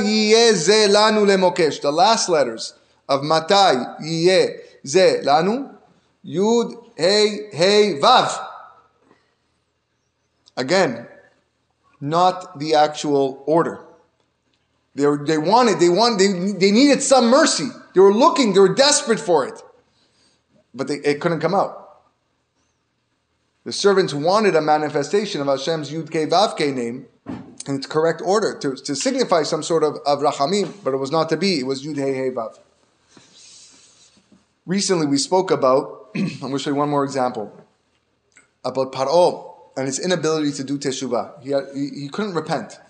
zelanu 0.55 1.27
lemokesh. 1.27 1.81
The 1.81 1.91
last 1.91 2.29
letters 2.29 2.75
of 3.09 3.25
matai 3.25 3.75
ze 4.01 5.23
lanu. 5.25 5.75
Yud, 6.25 6.93
hey, 6.97 7.49
hey, 7.51 7.99
vav. 8.01 8.47
Again, 10.57 11.09
not 12.01 12.61
the 12.61 12.77
actual 12.77 13.43
order. 13.47 13.85
They, 14.95 15.05
were, 15.05 15.25
they 15.25 15.39
wanted, 15.39 15.81
they 15.81 15.89
wanted, 15.89 16.21
they, 16.21 16.53
they 16.53 16.71
needed 16.71 17.03
some 17.03 17.29
mercy. 17.29 17.71
They 17.95 18.01
were 18.01 18.15
looking, 18.15 18.53
they 18.53 18.61
were 18.61 18.75
desperate 18.75 19.19
for 19.19 19.49
it. 19.49 19.61
But 20.73 20.87
they, 20.87 20.97
it 20.99 21.21
couldn't 21.21 21.41
come 21.41 21.55
out. 21.57 21.88
The 23.69 23.75
servants 23.75 24.15
wanted 24.15 24.57
a 24.57 24.63
manifestation 24.63 25.43
of 25.43 25.47
Hashem's 25.47 25.91
Yud 25.91 26.09
Ke 26.09 26.27
Vav 26.27 26.57
Ke 26.57 26.75
name 26.75 27.05
in 27.67 27.75
its 27.75 27.87
correct 27.87 28.23
order 28.25 28.57
to, 28.61 28.75
to 28.75 28.97
signify 28.97 29.43
some 29.43 29.63
sort 29.63 29.85
of, 29.85 29.99
of 30.07 30.21
Rachamim, 30.21 30.73
but 30.83 30.95
it 30.95 30.97
was 30.97 31.11
not 31.11 31.29
to 31.29 31.37
be. 31.37 31.59
It 31.59 31.67
was 31.67 31.85
Yud 31.85 31.97
He 31.97 32.15
He 32.15 32.31
Vav. 32.31 32.59
Recently, 34.65 35.07
we 35.07 35.19
spoke 35.19 35.51
about, 35.51 36.09
I'm 36.17 36.39
going 36.39 36.55
to 36.55 36.59
show 36.59 36.71
you 36.71 36.77
one 36.77 36.89
more 36.89 37.05
example, 37.05 37.55
about 38.65 38.91
Paro 38.91 39.55
and 39.77 39.85
his 39.85 39.99
inability 39.99 40.53
to 40.53 40.65
do 40.65 40.79
teshuvah. 40.79 41.43
He, 41.43 41.51
had, 41.51 41.65
he, 41.75 41.89
he 41.89 42.09
couldn't 42.09 42.33
repent. 42.33 42.81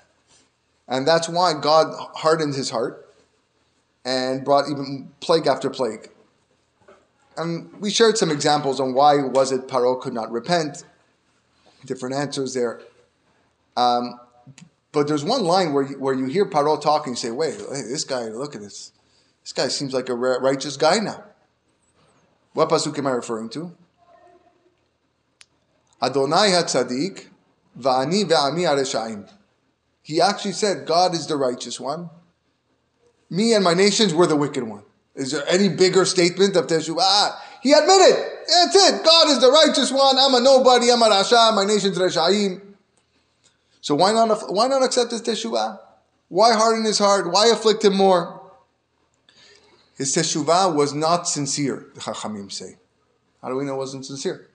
And 0.87 1.09
that's 1.09 1.29
why 1.29 1.55
God 1.61 1.93
hardened 2.14 2.55
his 2.55 2.71
heart 2.71 3.12
and 4.05 4.45
brought 4.45 4.71
even 4.71 5.11
plague 5.19 5.49
after 5.49 5.71
plague. 5.71 6.11
And 7.38 7.72
we 7.81 7.90
shared 7.90 8.18
some 8.18 8.31
examples 8.31 8.81
on 8.81 8.94
why 8.94 9.22
was 9.22 9.53
it 9.53 9.68
Paro 9.68 10.01
could 10.01 10.12
not 10.12 10.31
repent. 10.31 10.85
Different 11.87 12.16
answers 12.16 12.53
there. 12.53 12.81
Um, 13.77 14.18
but 14.90 15.07
there's 15.07 15.24
one 15.24 15.44
line 15.44 15.72
where 15.72 15.85
you, 15.85 15.98
where 15.98 16.14
you 16.14 16.27
hear 16.27 16.44
Paro 16.44 16.81
talking, 16.81 17.12
you 17.12 17.16
say, 17.16 17.31
wait, 17.31 17.55
hey, 17.55 17.83
this 17.83 18.03
guy, 18.03 18.24
look 18.24 18.57
at 18.57 18.61
this. 18.61 18.92
This 19.42 19.53
guy 19.53 19.68
seems 19.68 19.94
like 19.94 20.09
a 20.09 20.14
righteous 20.14 20.77
guy 20.77 20.98
now. 20.98 21.24
What 22.55 22.68
pasuk 22.68 22.98
am 22.98 23.07
I 23.07 23.11
referring 23.11 23.51
to? 23.51 23.72
Adonai 26.03 26.51
HaTzadik, 26.51 27.27
Va'ani 27.79 28.24
Ve'ami 28.24 28.66
HaReshaim. 28.66 29.31
He 30.03 30.20
actually 30.20 30.53
said, 30.53 30.87
God 30.87 31.14
is 31.14 31.27
the 31.29 31.37
righteous 31.37 31.79
one. 31.79 32.11
Me 33.31 33.55
and 33.55 33.62
my 33.62 33.74
nations 33.74 34.12
were 34.12 34.27
the 34.27 34.37
wicked 34.37 34.64
one. 34.64 34.83
Is 35.19 35.33
there 35.33 35.43
any 35.49 35.69
bigger 35.69 36.05
statement 36.05 36.57
of 36.57 36.69
Teshuvah? 36.69 36.97
Ah, 37.01 37.45
he 37.61 37.73
admitted, 37.73 38.25
that's 38.49 38.77
it. 38.77 39.05
God 39.05 39.29
is 39.29 39.41
the 39.41 39.51
righteous 39.51 39.91
one. 39.91 40.17
I'm 40.17 40.33
a 40.33 40.41
nobody. 40.41 40.91
I'm 40.91 41.03
a 41.03 41.09
Rasha. 41.09 41.55
My 41.55 41.65
nation's 41.65 41.99
Reshaim. 41.99 42.61
So 43.81 43.97
why 43.97 44.13
not, 44.13 44.53
why 44.53 44.69
not 44.69 44.85
accept 44.85 45.11
his 45.11 45.23
Teshuvah? 45.23 45.81
Why 46.29 46.53
harden 46.53 46.85
his 46.85 46.99
heart? 46.99 47.31
Why 47.33 47.49
afflict 47.49 47.85
him 47.85 47.97
more? 47.97 48.41
His 49.97 50.14
Teshuvah 50.14 50.75
was 50.75 50.95
not 50.95 51.27
sincere, 51.27 51.89
the 51.95 52.01
Chachamim 52.01 52.53
say. 52.53 52.77
How 53.43 53.49
do 53.49 53.57
we 53.57 53.64
know 53.64 53.75
it 53.75 53.79
wasn't 53.79 54.07
sincere? 54.07 54.49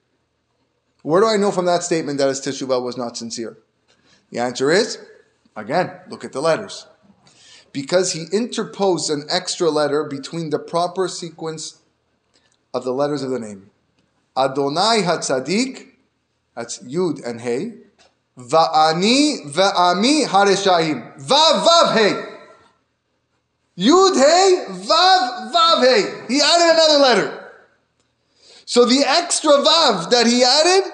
Where 1.02 1.20
do 1.20 1.28
I 1.28 1.36
know 1.36 1.50
from 1.52 1.66
that 1.66 1.82
statement 1.82 2.16
that 2.18 2.28
his 2.28 2.40
Teshuvah 2.40 2.82
was 2.82 2.96
not 2.96 3.18
sincere? 3.18 3.58
The 4.30 4.38
answer 4.38 4.70
is 4.70 4.98
Again, 5.56 5.92
look 6.08 6.24
at 6.24 6.32
the 6.32 6.40
letters. 6.40 6.86
Because 7.74 8.12
he 8.12 8.24
interposed 8.32 9.10
an 9.10 9.26
extra 9.28 9.68
letter 9.68 10.04
between 10.04 10.48
the 10.48 10.58
proper 10.58 11.08
sequence 11.08 11.80
of 12.72 12.84
the 12.84 12.92
letters 12.92 13.22
of 13.22 13.30
the 13.30 13.38
name. 13.38 13.70
Adonai 14.36 15.02
Hatzadik, 15.02 15.88
that's 16.56 16.78
Yud 16.78 17.22
and 17.26 17.40
Hey. 17.42 17.74
Va'ani 18.38 19.52
va'ami 19.52 20.24
hareshaim. 20.24 21.20
Vav 21.20 21.66
vav 21.66 21.94
hey. 21.94 22.12
Yud 23.76 24.14
hey, 24.16 24.64
vav 24.70 25.52
vav 25.52 25.80
hey. 25.84 26.24
He 26.28 26.40
added 26.40 26.74
another 26.74 26.98
letter. 26.98 27.50
So 28.66 28.84
the 28.84 29.04
extra 29.06 29.50
vav 29.50 30.10
that 30.10 30.26
he 30.26 30.42
added, 30.42 30.92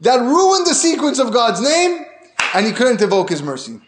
that 0.00 0.20
ruined 0.20 0.66
the 0.66 0.74
sequence 0.74 1.18
of 1.18 1.32
God's 1.32 1.60
name, 1.60 2.04
and 2.54 2.66
he 2.66 2.72
couldn't 2.72 3.00
evoke 3.02 3.30
his 3.30 3.42
mercy. 3.42 3.80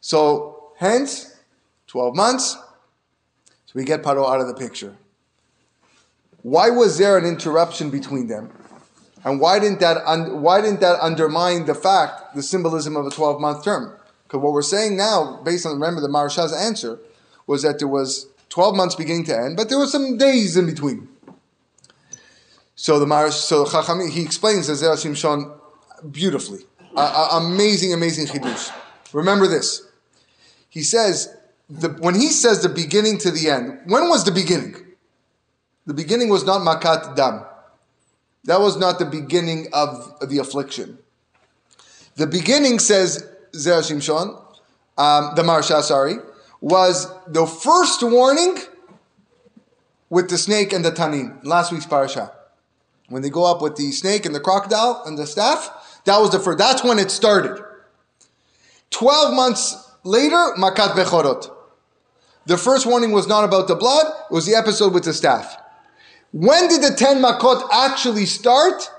So, 0.00 0.57
hence, 0.78 1.36
12 1.88 2.14
months. 2.14 2.56
So 3.66 3.72
we 3.74 3.84
get 3.84 4.02
Paro 4.02 4.26
out 4.28 4.40
of 4.40 4.46
the 4.46 4.54
picture. 4.54 4.96
Why 6.42 6.70
was 6.70 6.98
there 6.98 7.18
an 7.18 7.26
interruption 7.26 7.90
between 7.90 8.28
them? 8.28 8.50
And 9.24 9.40
why 9.40 9.58
didn't 9.58 9.80
that, 9.80 9.98
un- 10.06 10.40
why 10.40 10.60
didn't 10.60 10.80
that 10.80 10.98
undermine 11.00 11.66
the 11.66 11.74
fact, 11.74 12.34
the 12.34 12.42
symbolism 12.42 12.96
of 12.96 13.06
a 13.06 13.10
12 13.10 13.40
month 13.40 13.64
term? 13.64 13.92
Because 14.22 14.40
what 14.40 14.52
we're 14.52 14.62
saying 14.62 14.96
now, 14.96 15.40
based 15.44 15.66
on, 15.66 15.72
remember, 15.72 16.00
the 16.00 16.08
Maharsha's 16.08 16.52
answer, 16.52 16.98
was 17.46 17.62
that 17.62 17.78
there 17.78 17.88
was 17.88 18.28
12 18.50 18.76
months 18.76 18.94
beginning 18.94 19.24
to 19.24 19.36
end, 19.36 19.56
but 19.56 19.68
there 19.68 19.78
were 19.78 19.86
some 19.86 20.16
days 20.16 20.56
in 20.56 20.66
between. 20.66 21.08
So 22.76 23.00
the 23.00 23.06
Marash, 23.06 23.32
so 23.32 23.64
Chachami, 23.64 24.08
he 24.08 24.22
explains 24.22 24.70
as 24.70 24.82
Shimshon 24.82 25.58
beautifully. 26.12 26.60
Uh, 26.94 27.40
amazing, 27.42 27.92
amazing 27.92 28.26
chidush. 28.26 28.72
Remember 29.12 29.48
this. 29.48 29.87
He 30.68 30.82
says, 30.82 31.34
the, 31.68 31.88
when 31.88 32.14
he 32.14 32.28
says 32.28 32.62
the 32.62 32.68
beginning 32.68 33.18
to 33.18 33.30
the 33.30 33.50
end, 33.50 33.80
when 33.86 34.08
was 34.08 34.24
the 34.24 34.32
beginning? 34.32 34.76
The 35.86 35.94
beginning 35.94 36.28
was 36.28 36.44
not 36.44 36.60
makat 36.60 37.16
dam. 37.16 37.44
That 38.44 38.60
was 38.60 38.76
not 38.76 38.98
the 38.98 39.04
beginning 39.04 39.68
of 39.72 40.14
the 40.28 40.38
affliction. 40.38 40.98
The 42.16 42.26
beginning, 42.26 42.78
says 42.78 43.26
Zera 43.52 43.82
Shimshon, 43.82 44.42
um, 44.98 45.34
the 45.36 45.42
Maharsha, 45.42 45.82
sorry, 45.82 46.16
was 46.60 47.06
the 47.26 47.46
first 47.46 48.02
warning 48.02 48.58
with 50.10 50.28
the 50.28 50.38
snake 50.38 50.72
and 50.72 50.84
the 50.84 50.90
tanin, 50.90 51.44
last 51.44 51.72
week's 51.72 51.86
parasha. 51.86 52.32
When 53.08 53.22
they 53.22 53.30
go 53.30 53.44
up 53.44 53.62
with 53.62 53.76
the 53.76 53.92
snake 53.92 54.26
and 54.26 54.34
the 54.34 54.40
crocodile 54.40 55.02
and 55.06 55.16
the 55.16 55.26
staff, 55.26 56.00
that 56.04 56.18
was 56.18 56.30
the 56.30 56.38
first, 56.38 56.58
that's 56.58 56.82
when 56.82 56.98
it 56.98 57.10
started. 57.10 57.62
12 58.90 59.34
months 59.34 59.87
later, 60.04 60.54
Makat 60.56 60.94
Bechorot. 60.94 61.50
The 62.46 62.56
first 62.56 62.86
warning 62.86 63.12
was 63.12 63.26
not 63.26 63.44
about 63.44 63.68
the 63.68 63.74
blood, 63.74 64.06
it 64.06 64.32
was 64.32 64.46
the 64.46 64.54
episode 64.54 64.94
with 64.94 65.04
the 65.04 65.12
staff. 65.12 65.56
When 66.32 66.68
did 66.68 66.82
the 66.82 66.94
10 66.94 67.22
Makot 67.22 67.68
actually 67.72 68.26
start? 68.26 68.90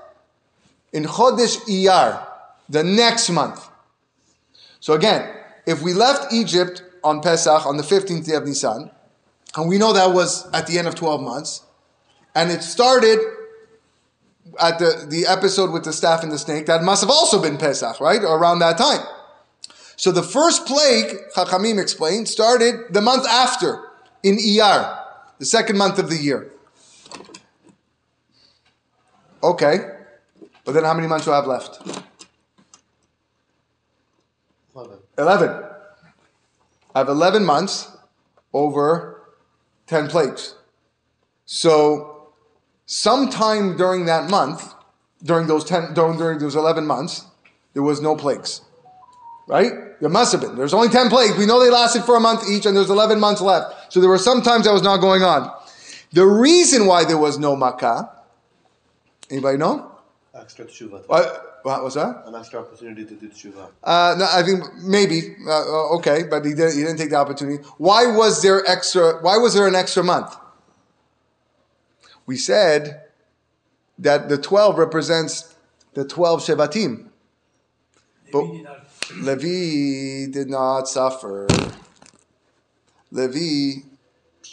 In 0.92 1.04
Chodesh 1.04 1.56
Iyar, 1.68 2.26
the 2.68 2.82
next 2.82 3.30
month. 3.30 3.68
So 4.80 4.94
again, 4.94 5.32
if 5.66 5.82
we 5.82 5.92
left 5.94 6.32
Egypt 6.32 6.82
on 7.04 7.20
Pesach 7.20 7.64
on 7.64 7.76
the 7.76 7.84
15th 7.84 8.26
day 8.26 8.34
of 8.34 8.44
Nisan, 8.44 8.90
and 9.56 9.68
we 9.68 9.78
know 9.78 9.92
that 9.92 10.12
was 10.12 10.48
at 10.52 10.66
the 10.66 10.78
end 10.78 10.88
of 10.88 10.96
12 10.96 11.20
months, 11.20 11.62
and 12.34 12.50
it 12.50 12.62
started 12.62 13.18
at 14.60 14.78
the, 14.78 15.06
the 15.08 15.26
episode 15.26 15.70
with 15.70 15.84
the 15.84 15.92
staff 15.92 16.22
and 16.22 16.32
the 16.32 16.38
snake, 16.38 16.66
that 16.66 16.82
must 16.82 17.02
have 17.02 17.10
also 17.10 17.40
been 17.40 17.56
Pesach, 17.56 18.00
right? 18.00 18.22
Around 18.22 18.60
that 18.60 18.78
time. 18.78 19.00
So 20.00 20.10
the 20.10 20.22
first 20.22 20.64
plague, 20.64 21.14
Chachamim 21.36 21.78
explained, 21.78 22.26
started 22.26 22.86
the 22.88 23.02
month 23.02 23.26
after, 23.26 23.90
in 24.22 24.38
Iyar, 24.38 24.98
the 25.38 25.44
second 25.44 25.76
month 25.76 25.98
of 25.98 26.08
the 26.08 26.16
year. 26.16 26.50
Okay, 29.42 29.76
but 30.64 30.72
then 30.72 30.84
how 30.84 30.94
many 30.94 31.06
months 31.06 31.26
do 31.26 31.32
I 31.32 31.36
have 31.36 31.46
left? 31.46 31.82
11. 34.74 34.96
11. 35.18 35.64
I 36.94 36.98
have 36.98 37.10
11 37.10 37.44
months 37.44 37.94
over 38.54 39.22
10 39.86 40.08
plagues. 40.08 40.54
So, 41.44 42.32
sometime 42.86 43.76
during 43.76 44.06
that 44.06 44.30
month, 44.30 44.72
during 45.22 45.46
those 45.46 45.62
10, 45.64 45.92
during, 45.92 46.16
during 46.16 46.38
those 46.38 46.56
11 46.56 46.86
months, 46.86 47.26
there 47.74 47.82
was 47.82 48.00
no 48.00 48.16
plagues. 48.16 48.62
Right? 49.46 50.00
There 50.00 50.08
must 50.08 50.32
have 50.32 50.40
been. 50.40 50.56
There's 50.56 50.74
only 50.74 50.88
10 50.88 51.08
plagues. 51.08 51.36
We 51.36 51.46
know 51.46 51.62
they 51.62 51.70
lasted 51.70 52.04
for 52.04 52.16
a 52.16 52.20
month 52.20 52.48
each 52.48 52.66
and 52.66 52.76
there's 52.76 52.90
11 52.90 53.18
months 53.18 53.40
left. 53.40 53.92
So 53.92 54.00
there 54.00 54.08
were 54.08 54.18
some 54.18 54.42
times 54.42 54.64
that 54.66 54.72
was 54.72 54.82
not 54.82 54.98
going 54.98 55.22
on. 55.22 55.50
The 56.12 56.26
reason 56.26 56.86
why 56.86 57.04
there 57.04 57.18
was 57.18 57.38
no 57.38 57.54
makkah, 57.56 58.10
anybody 59.30 59.58
know? 59.58 59.92
Extra 60.34 60.64
tshuva. 60.64 61.06
What? 61.08 61.50
What 61.62 61.84
was 61.84 61.94
that? 61.94 62.22
An 62.26 62.34
extra 62.34 62.60
opportunity 62.60 63.04
to 63.04 63.14
do 63.14 63.28
tshuva. 63.28 63.68
Uh, 63.84 64.14
no, 64.18 64.26
I 64.30 64.42
think 64.42 64.64
maybe 64.82 65.36
uh, 65.46 65.50
uh, 65.50 65.96
okay, 65.96 66.22
but 66.22 66.44
he 66.44 66.54
didn't. 66.54 66.76
He 66.76 66.82
didn't 66.82 66.96
take 66.96 67.10
the 67.10 67.16
opportunity. 67.16 67.62
Why 67.76 68.06
was 68.06 68.42
there 68.42 68.64
extra? 68.68 69.20
Why 69.20 69.36
was 69.36 69.54
there 69.54 69.66
an 69.66 69.74
extra 69.74 70.02
month? 70.02 70.34
We 72.26 72.36
said 72.36 73.02
that 73.98 74.28
the 74.28 74.38
twelve 74.38 74.78
represents 74.78 75.54
the 75.94 76.04
twelve 76.04 76.40
shevatim. 76.40 77.08
But 78.32 78.44
Levi 79.16 80.30
did 80.30 80.48
not 80.48 80.88
suffer. 80.88 81.46
Levi 83.10 83.82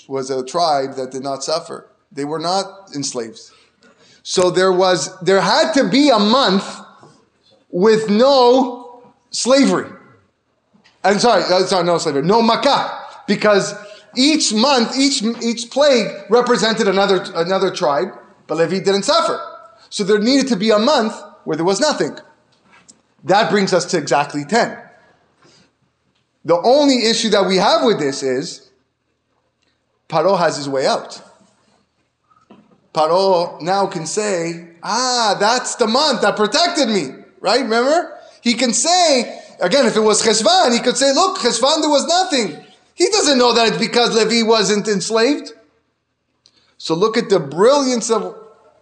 was 0.07 0.29
a 0.29 0.43
tribe 0.45 0.95
that 0.95 1.11
did 1.11 1.23
not 1.23 1.43
suffer. 1.43 1.89
They 2.11 2.25
were 2.25 2.39
not 2.39 2.89
enslaved. 2.95 3.39
So 4.23 4.49
there 4.49 4.71
was, 4.71 5.17
there 5.21 5.41
had 5.41 5.73
to 5.73 5.87
be 5.89 6.09
a 6.09 6.19
month 6.19 6.65
with 7.69 8.09
no 8.09 9.13
slavery. 9.31 9.89
I'm 11.03 11.19
sorry, 11.19 11.43
uh, 11.43 11.65
sorry, 11.65 11.85
no 11.85 11.97
slavery, 11.97 12.23
no 12.23 12.41
makkah, 12.41 13.05
because 13.27 13.73
each 14.15 14.53
month, 14.53 14.97
each 14.97 15.21
each 15.41 15.69
plague 15.69 16.07
represented 16.29 16.87
another 16.87 17.23
another 17.35 17.71
tribe, 17.71 18.09
but 18.47 18.57
Levi 18.57 18.79
didn't 18.79 19.03
suffer. 19.03 19.39
So 19.89 20.03
there 20.03 20.19
needed 20.19 20.47
to 20.47 20.55
be 20.55 20.71
a 20.71 20.79
month 20.79 21.13
where 21.45 21.55
there 21.55 21.65
was 21.65 21.79
nothing. 21.79 22.17
That 23.27 23.49
brings 23.51 23.73
us 23.73 23.85
to 23.91 23.97
exactly 23.97 24.45
ten. 24.45 24.77
The 26.43 26.59
only 26.61 27.05
issue 27.05 27.29
that 27.29 27.45
we 27.45 27.57
have 27.57 27.83
with 27.83 27.99
this 27.99 28.23
is 28.23 28.69
Paro 30.09 30.37
has 30.37 30.57
his 30.57 30.67
way 30.67 30.87
out. 30.87 31.21
Paro 32.93 33.61
now 33.61 33.87
can 33.87 34.05
say, 34.05 34.69
"Ah, 34.81 35.35
that's 35.39 35.75
the 35.75 35.87
month 35.87 36.21
that 36.21 36.35
protected 36.35 36.89
me." 36.89 37.25
right? 37.39 37.61
Remember? 37.61 38.17
He 38.41 38.53
can 38.53 38.73
say, 38.73 39.41
again, 39.59 39.85
if 39.85 39.95
it 39.95 40.01
was 40.01 40.21
Cheshvan, 40.21 40.73
he 40.73 40.79
could 40.79 40.97
say, 40.97 41.13
look, 41.13 41.39
Cheshvan, 41.39 41.81
there 41.81 41.89
was 41.89 42.05
nothing. 42.07 42.63
He 42.93 43.09
doesn't 43.09 43.37
know 43.37 43.53
that 43.53 43.69
it's 43.69 43.77
because 43.77 44.15
Levi 44.15 44.47
wasn't 44.47 44.87
enslaved. 44.87 45.51
So 46.77 46.95
look 46.95 47.17
at 47.17 47.29
the 47.29 47.39
brilliance 47.39 48.09
of, 48.09 48.35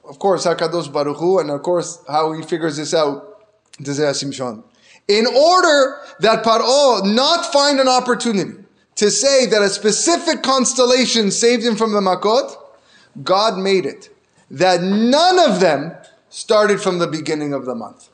of 0.03 0.19
course, 0.19 0.45
Hakadosh 0.45 0.91
Baruch 0.91 1.17
Hu, 1.17 1.39
and 1.39 1.49
of 1.49 1.61
course, 1.63 2.03
how 2.07 2.33
he 2.33 2.43
figures 2.43 2.77
this 2.77 2.93
out. 2.93 3.34
In 3.79 5.27
order 5.27 5.97
that 6.19 6.43
Paro 6.43 7.03
not 7.13 7.51
find 7.51 7.79
an 7.79 7.87
opportunity 7.87 8.63
to 8.95 9.11
say 9.11 9.45
that 9.45 9.61
a 9.61 9.69
specific 9.69 10.41
constellation 10.41 11.29
saved 11.29 11.63
him 11.63 11.75
from 11.75 11.91
the 11.91 11.99
Makot, 11.99 12.55
God 13.23 13.57
made 13.57 13.85
it 13.85 14.09
that 14.49 14.81
none 14.81 15.39
of 15.39 15.59
them 15.59 15.95
started 16.29 16.81
from 16.81 16.99
the 16.99 17.07
beginning 17.07 17.53
of 17.53 17.65
the 17.65 17.75
month. 17.75 18.09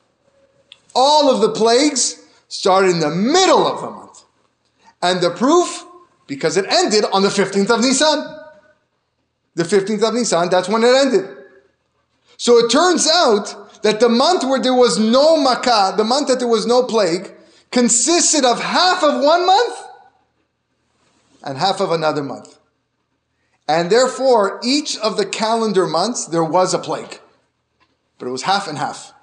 All 0.93 1.29
of 1.33 1.41
the 1.41 1.51
plagues 1.51 2.23
started 2.47 2.91
in 2.91 2.99
the 2.99 3.09
middle 3.09 3.65
of 3.65 3.81
the 3.81 3.89
month. 3.89 4.23
And 5.01 5.21
the 5.21 5.31
proof, 5.31 5.85
because 6.27 6.57
it 6.57 6.65
ended 6.69 7.05
on 7.11 7.23
the 7.23 7.29
15th 7.29 7.69
of 7.69 7.81
Nisan. 7.81 8.37
The 9.55 9.63
15th 9.63 10.07
of 10.07 10.13
Nisan, 10.13 10.49
that's 10.49 10.69
when 10.69 10.83
it 10.83 10.95
ended. 10.95 11.29
So 12.37 12.57
it 12.57 12.69
turns 12.69 13.07
out 13.07 13.60
that 13.83 13.99
the 13.99 14.09
month 14.09 14.43
where 14.43 14.61
there 14.61 14.73
was 14.73 14.99
no 14.99 15.37
Makkah, 15.37 15.93
the 15.97 16.03
month 16.03 16.27
that 16.27 16.39
there 16.39 16.47
was 16.47 16.65
no 16.65 16.83
plague, 16.83 17.31
consisted 17.71 18.45
of 18.45 18.61
half 18.61 19.03
of 19.03 19.23
one 19.23 19.45
month 19.45 19.77
and 21.43 21.57
half 21.57 21.79
of 21.79 21.91
another 21.91 22.23
month. 22.23 22.59
And 23.67 23.89
therefore, 23.89 24.59
each 24.63 24.97
of 24.97 25.17
the 25.17 25.25
calendar 25.25 25.87
months, 25.87 26.25
there 26.25 26.43
was 26.43 26.73
a 26.73 26.79
plague. 26.79 27.19
But 28.17 28.27
it 28.27 28.31
was 28.31 28.43
half 28.43 28.67
and 28.67 28.77
half. 28.77 29.13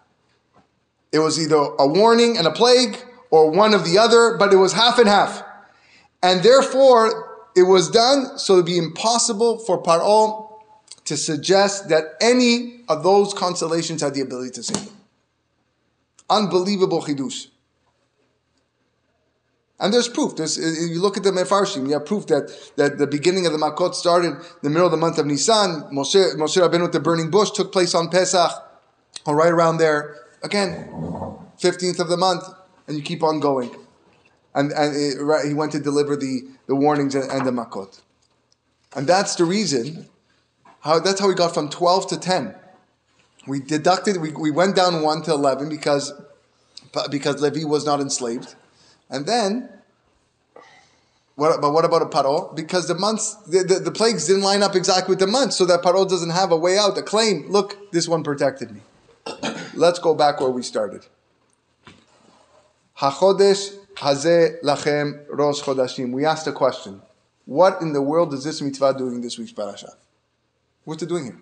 It 1.13 1.19
was 1.19 1.41
either 1.41 1.57
a 1.57 1.87
warning 1.87 2.37
and 2.37 2.47
a 2.47 2.51
plague 2.51 2.97
or 3.31 3.51
one 3.51 3.75
of 3.75 3.85
the 3.85 3.99
other, 3.99 4.37
but 4.39 4.53
it 4.53 4.57
was 4.57 4.73
half 4.73 4.99
and 4.99 5.09
half. 5.09 5.43
And 6.23 6.43
therefore, 6.43 7.51
it 7.55 7.63
was 7.63 7.91
done 7.91 8.39
so 8.39 8.55
it 8.55 8.57
would 8.59 8.67
be 8.67 8.79
impossible 8.79 9.59
for 9.59 9.83
Paro 9.83 10.48
to 11.09 11.17
suggest 11.17 11.89
that 11.89 12.05
any 12.21 12.83
of 12.87 13.03
those 13.03 13.33
constellations 13.33 14.03
had 14.03 14.13
the 14.13 14.21
ability 14.21 14.51
to 14.51 14.63
save 14.63 14.83
him. 14.83 14.93
Unbelievable 16.29 17.03
chidush. 17.03 17.49
And 19.81 19.95
there's 19.95 20.09
proof. 20.09 20.37
There's, 20.37 20.59
you 20.59 21.01
look 21.01 21.17
at 21.17 21.23
the 21.23 21.31
Mefarshim, 21.31 21.87
you 21.87 21.95
have 21.95 22.05
proof 22.05 22.27
that, 22.27 22.55
that 22.77 22.99
the 22.99 23.07
beginning 23.07 23.47
of 23.47 23.53
the 23.53 23.59
Makot 23.59 23.95
started 23.95 24.33
in 24.33 24.41
the 24.63 24.69
middle 24.69 24.85
of 24.85 24.91
the 24.91 24.99
month 24.99 25.17
of 25.17 25.25
Nisan. 25.25 25.85
Moshe, 25.93 26.35
Moshe 26.35 26.61
Rabbeinu 26.61 26.83
with 26.83 26.93
the 26.93 27.01
burning 27.01 27.31
bush 27.31 27.53
took 27.53 27.73
place 27.73 27.95
on 27.95 28.11
Pesach, 28.11 28.51
or 29.25 29.35
right 29.35 29.53
around 29.53 29.79
there. 29.79 30.17
Again, 30.43 30.91
15th 31.59 32.01
of 32.01 32.09
the 32.09 32.19
month, 32.19 32.45
and 32.87 32.99
you 32.99 33.03
keep 33.03 33.23
on 33.23 33.41
going. 33.41 33.75
And, 34.55 34.73
and 34.73 34.95
it, 34.95 35.23
right, 35.23 35.47
he 35.47 35.55
went 35.55 35.73
to 35.73 35.81
deliver 35.81 36.17
the, 36.17 36.43
the 36.67 36.75
warnings 36.75 37.15
and, 37.15 37.31
and 37.31 37.47
the 37.47 37.51
makot. 37.51 38.01
And 38.95 39.07
that's 39.07 39.37
the 39.37 39.45
reason, 39.45 40.09
how, 40.81 41.01
that's 41.01 41.21
how 41.21 41.29
we 41.29 41.35
got 41.35 41.55
from 41.55 41.69
12 41.69 42.09
to 42.09 42.19
10. 42.19 42.55
We 43.47 43.61
deducted, 43.61 44.19
we, 44.19 44.33
we 44.33 44.51
went 44.51 44.77
down 44.77 45.03
1 45.03 45.23
to 45.23 45.33
11 45.33 45.69
because, 45.69 46.13
because 47.11 47.41
Levi 47.41 47.65
was 47.65 47.85
not 47.85 48.01
enslaved. 48.01 48.55
And 49.11 49.27
then 49.27 49.71
What, 51.39 51.61
but 51.61 51.73
what 51.73 51.85
about 51.85 52.03
a 52.03 52.07
paro? 52.07 52.53
Because 52.57 52.89
the 52.89 52.97
months, 52.97 53.37
the, 53.47 53.63
the, 53.63 53.79
the 53.79 53.93
plagues 53.93 54.27
didn't 54.27 54.43
line 54.43 54.61
up 54.61 54.75
exactly 54.75 55.13
with 55.13 55.21
the 55.21 55.29
months, 55.29 55.55
so 55.55 55.65
that 55.67 55.83
paro 55.83 56.03
doesn't 56.09 56.31
have 56.31 56.51
a 56.51 56.57
way 56.57 56.77
out, 56.77 56.99
a 56.99 57.03
claim. 57.03 57.49
Look, 57.49 57.93
this 57.93 58.09
one 58.09 58.25
protected 58.25 58.73
me. 58.73 58.81
Let's 59.75 60.01
go 60.01 60.17
back 60.17 60.41
where 60.41 60.51
we 60.51 60.65
started. 60.65 61.07
Hachodesh 62.99 63.73
hazeh 63.95 64.61
lachem 64.65 65.27
rosh 65.31 65.63
chodashim. 65.63 66.11
We 66.11 66.25
asked 66.25 66.49
a 66.49 66.53
question. 66.53 67.03
What 67.45 67.81
in 67.83 67.93
the 67.93 68.03
world 68.03 68.35
is 68.35 68.43
this 68.43 68.61
mitzvah 68.61 68.99
doing 68.99 69.15
in 69.15 69.21
this 69.21 69.39
week's 69.39 69.53
parasha? 69.53 69.93
What's 70.89 71.03
it 71.03 71.11
doing 71.11 71.25
here? 71.25 71.39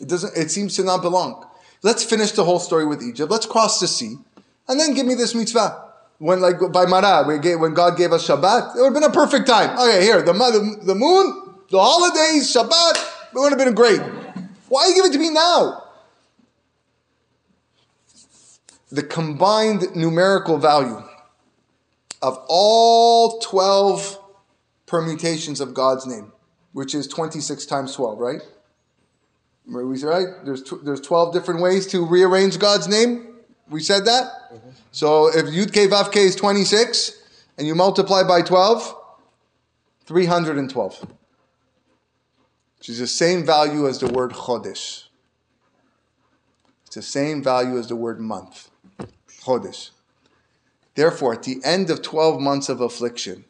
It 0.00 0.08
doesn't. 0.08 0.34
It 0.34 0.50
seems 0.50 0.74
to 0.76 0.84
not 0.84 1.02
belong. 1.02 1.46
Let's 1.82 2.02
finish 2.02 2.32
the 2.32 2.42
whole 2.42 2.58
story 2.58 2.86
with 2.86 3.02
Egypt. 3.02 3.30
Let's 3.30 3.44
cross 3.44 3.78
the 3.78 3.86
sea, 3.86 4.16
and 4.66 4.80
then 4.80 4.94
give 4.94 5.04
me 5.04 5.14
this 5.14 5.34
mitzvah. 5.34 5.92
When 6.16 6.40
like 6.40 6.56
by 6.72 6.86
Mara, 6.86 7.26
when, 7.26 7.74
God 7.74 7.98
gave 7.98 8.12
us 8.12 8.26
Shabbat, 8.26 8.74
it 8.74 8.80
would 8.80 8.84
have 8.86 8.94
been 8.94 9.02
a 9.02 9.10
perfect 9.10 9.46
time. 9.46 9.78
Okay, 9.78 10.00
here 10.02 10.22
the 10.22 10.32
the, 10.32 10.94
moon, 10.94 11.56
the 11.70 11.78
holidays, 11.78 12.50
Shabbat, 12.54 12.94
it 13.34 13.38
would 13.38 13.52
have 13.52 13.58
been 13.58 13.74
great. 13.74 14.00
Why 14.70 14.90
give 14.94 15.04
it 15.04 15.12
to 15.12 15.18
me 15.18 15.28
now? 15.28 15.82
The 18.90 19.02
combined 19.02 19.94
numerical 19.94 20.56
value 20.56 21.02
of 22.22 22.42
all 22.48 23.40
twelve 23.40 24.18
permutations 24.86 25.60
of 25.60 25.74
God's 25.74 26.06
name, 26.06 26.32
which 26.74 26.94
is 26.94 27.08
twenty 27.08 27.40
six 27.40 27.64
times 27.64 27.94
twelve, 27.94 28.18
right? 28.18 28.42
We 29.66 29.96
said, 29.96 30.08
right? 30.08 30.26
There's, 30.44 30.62
tw- 30.62 30.84
there's 30.84 31.00
12 31.00 31.32
different 31.32 31.62
ways 31.62 31.86
to 31.88 32.04
rearrange 32.04 32.58
God's 32.58 32.86
name. 32.86 33.36
We 33.70 33.80
said 33.80 34.04
that? 34.04 34.24
Mm-hmm. 34.52 34.70
So 34.92 35.28
if 35.28 35.46
Yud 35.46 35.72
K 35.72 35.88
Vav 35.88 36.12
K 36.12 36.20
is 36.20 36.36
26 36.36 37.22
and 37.56 37.66
you 37.66 37.74
multiply 37.74 38.22
by 38.22 38.42
12, 38.42 38.94
312. 40.04 41.06
Which 42.78 42.88
is 42.90 42.98
the 42.98 43.06
same 43.06 43.46
value 43.46 43.88
as 43.88 44.00
the 44.00 44.08
word 44.08 44.32
Chodesh. 44.32 45.04
It's 46.86 46.96
the 46.96 47.02
same 47.02 47.42
value 47.42 47.78
as 47.78 47.88
the 47.88 47.96
word 47.96 48.20
month. 48.20 48.70
Chodesh. 49.40 49.90
Therefore, 50.94 51.32
at 51.32 51.42
the 51.44 51.60
end 51.64 51.88
of 51.88 52.02
12 52.02 52.40
months 52.40 52.68
of 52.68 52.82
affliction, 52.82 53.46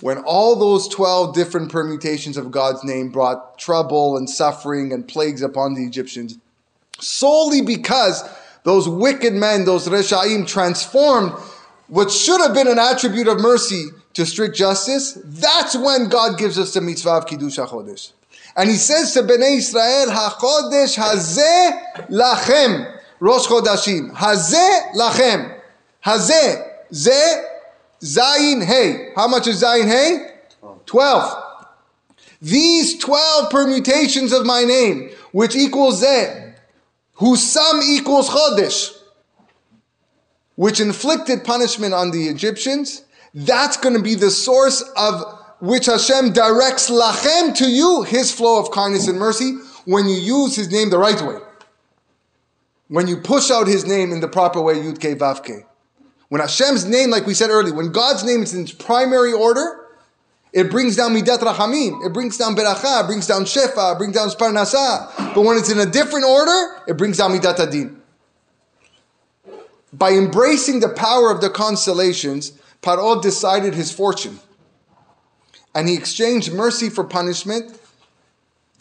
when 0.00 0.18
all 0.18 0.56
those 0.56 0.88
12 0.88 1.34
different 1.34 1.70
permutations 1.70 2.36
of 2.36 2.50
God's 2.50 2.82
name 2.84 3.10
brought 3.10 3.58
trouble 3.58 4.16
and 4.16 4.28
suffering 4.28 4.92
and 4.92 5.06
plagues 5.06 5.42
upon 5.42 5.74
the 5.74 5.84
Egyptians, 5.84 6.38
solely 6.98 7.62
because 7.62 8.22
those 8.64 8.88
wicked 8.88 9.32
men, 9.32 9.64
those 9.64 9.88
Reshaim, 9.88 10.46
transformed 10.46 11.32
what 11.88 12.10
should 12.10 12.40
have 12.40 12.54
been 12.54 12.68
an 12.68 12.78
attribute 12.78 13.28
of 13.28 13.40
mercy 13.40 13.86
to 14.14 14.24
strict 14.24 14.56
justice, 14.56 15.18
that's 15.24 15.76
when 15.76 16.08
God 16.08 16.38
gives 16.38 16.58
us 16.58 16.74
the 16.74 16.80
mitzvah 16.80 17.10
of 17.10 17.26
Kiddush 17.26 17.58
HaChodesh. 17.58 18.12
And 18.56 18.68
he 18.68 18.76
says 18.76 19.12
to 19.14 19.22
Bnei 19.22 19.58
Israel, 19.58 20.06
HaChodesh 20.08 20.96
Hazeh 20.98 22.08
Lachem, 22.08 22.98
Rosh 23.20 23.46
Chodashim, 23.46 24.12
Hazeh 24.12 24.92
Lachem, 24.92 25.58
Hazeh, 26.04 26.68
Zeh 26.92 27.51
Zayin 28.02 28.64
Hey. 28.64 29.12
How 29.14 29.28
much 29.28 29.46
is 29.46 29.62
Zayin 29.62 29.86
Hey? 29.86 30.28
12. 30.86 31.44
These 32.40 32.98
12 32.98 33.50
permutations 33.50 34.32
of 34.32 34.44
my 34.44 34.64
name, 34.64 35.10
which 35.30 35.54
equals 35.54 36.02
Zeh, 36.02 36.54
whose 37.14 37.42
sum 37.42 37.80
equals 37.84 38.28
Chodesh, 38.28 38.96
which 40.56 40.80
inflicted 40.80 41.44
punishment 41.44 41.94
on 41.94 42.10
the 42.10 42.26
Egyptians, 42.26 43.04
that's 43.32 43.76
going 43.76 43.96
to 43.96 44.02
be 44.02 44.16
the 44.16 44.30
source 44.30 44.82
of 44.96 45.38
which 45.60 45.86
Hashem 45.86 46.32
directs 46.32 46.90
Lachem 46.90 47.54
to 47.56 47.70
you, 47.70 48.02
his 48.02 48.32
flow 48.32 48.58
of 48.58 48.72
kindness 48.72 49.06
and 49.06 49.18
mercy, 49.18 49.56
when 49.84 50.08
you 50.08 50.16
use 50.16 50.56
his 50.56 50.70
name 50.70 50.90
the 50.90 50.98
right 50.98 51.20
way. 51.22 51.38
When 52.88 53.06
you 53.06 53.18
push 53.18 53.50
out 53.50 53.68
his 53.68 53.86
name 53.86 54.12
in 54.12 54.20
the 54.20 54.28
proper 54.28 54.60
way, 54.60 54.74
Yud 54.74 54.98
Ke. 54.98 55.64
When 56.32 56.40
Hashem's 56.40 56.86
name, 56.86 57.10
like 57.10 57.26
we 57.26 57.34
said 57.34 57.50
earlier, 57.50 57.74
when 57.74 57.92
God's 57.92 58.24
name 58.24 58.42
is 58.42 58.54
in 58.54 58.62
its 58.62 58.72
primary 58.72 59.34
order, 59.34 59.90
it 60.54 60.70
brings 60.70 60.96
down 60.96 61.14
midat 61.14 61.40
rachamim, 61.40 62.06
it 62.06 62.14
brings 62.14 62.38
down 62.38 62.56
beracha, 62.56 63.04
it 63.04 63.06
brings 63.06 63.26
down 63.26 63.42
shefa, 63.42 63.92
it 63.92 63.98
brings 63.98 64.14
down 64.14 64.30
sparnasa. 64.30 65.34
But 65.34 65.42
when 65.42 65.58
it's 65.58 65.70
in 65.70 65.78
a 65.78 65.84
different 65.84 66.24
order, 66.24 66.80
it 66.88 66.96
brings 66.96 67.18
down 67.18 67.32
midat 67.32 67.58
adin. 67.58 68.00
By 69.92 70.12
embracing 70.12 70.80
the 70.80 70.88
power 70.88 71.30
of 71.30 71.42
the 71.42 71.50
constellations, 71.50 72.52
Paro 72.80 73.20
decided 73.20 73.74
his 73.74 73.92
fortune. 73.92 74.40
And 75.74 75.86
he 75.86 75.96
exchanged 75.96 76.50
mercy 76.50 76.88
for 76.88 77.04
punishment 77.04 77.78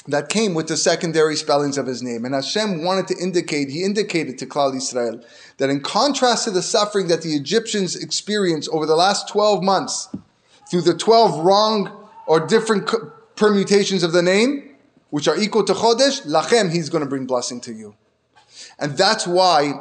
that 0.08 0.30
came 0.30 0.54
with 0.54 0.68
the 0.68 0.78
secondary 0.78 1.36
spellings 1.36 1.78
of 1.78 1.86
his 1.86 2.02
name. 2.02 2.26
And 2.26 2.34
Hashem 2.34 2.84
wanted 2.84 3.08
to 3.10 3.18
indicate, 3.22 3.70
he 3.70 3.84
indicated 3.84 4.38
to 4.40 4.48
Klal 4.48 4.76
Israel 4.76 5.24
that 5.58 5.70
in 5.70 5.82
contrast 5.82 6.46
to 6.46 6.52
the 6.52 6.62
suffering 6.62 7.08
that 7.08 7.22
the 7.22 7.34
Egyptians 7.34 7.96
experienced 7.96 8.70
over 8.72 8.86
the 8.86 8.96
last 8.96 9.30
12 9.30 9.64
months 9.64 10.10
through 10.70 10.82
the 10.82 10.98
12 10.98 11.46
wrong 11.46 12.10
or 12.26 12.40
different 12.46 12.90
permutations 13.36 14.04
of 14.04 14.12
the 14.12 14.22
name, 14.22 14.76
which 15.12 15.28
are 15.28 15.38
equal 15.38 15.64
to 15.66 15.74
Chodesh, 15.74 16.26
Lachem, 16.26 16.72
he's 16.72 16.90
going 16.90 17.04
to 17.04 17.10
bring 17.10 17.26
blessing 17.26 17.62
to 17.62 17.74
you. 17.74 17.96
And 18.80 18.98
that's 18.98 19.28
why 19.28 19.74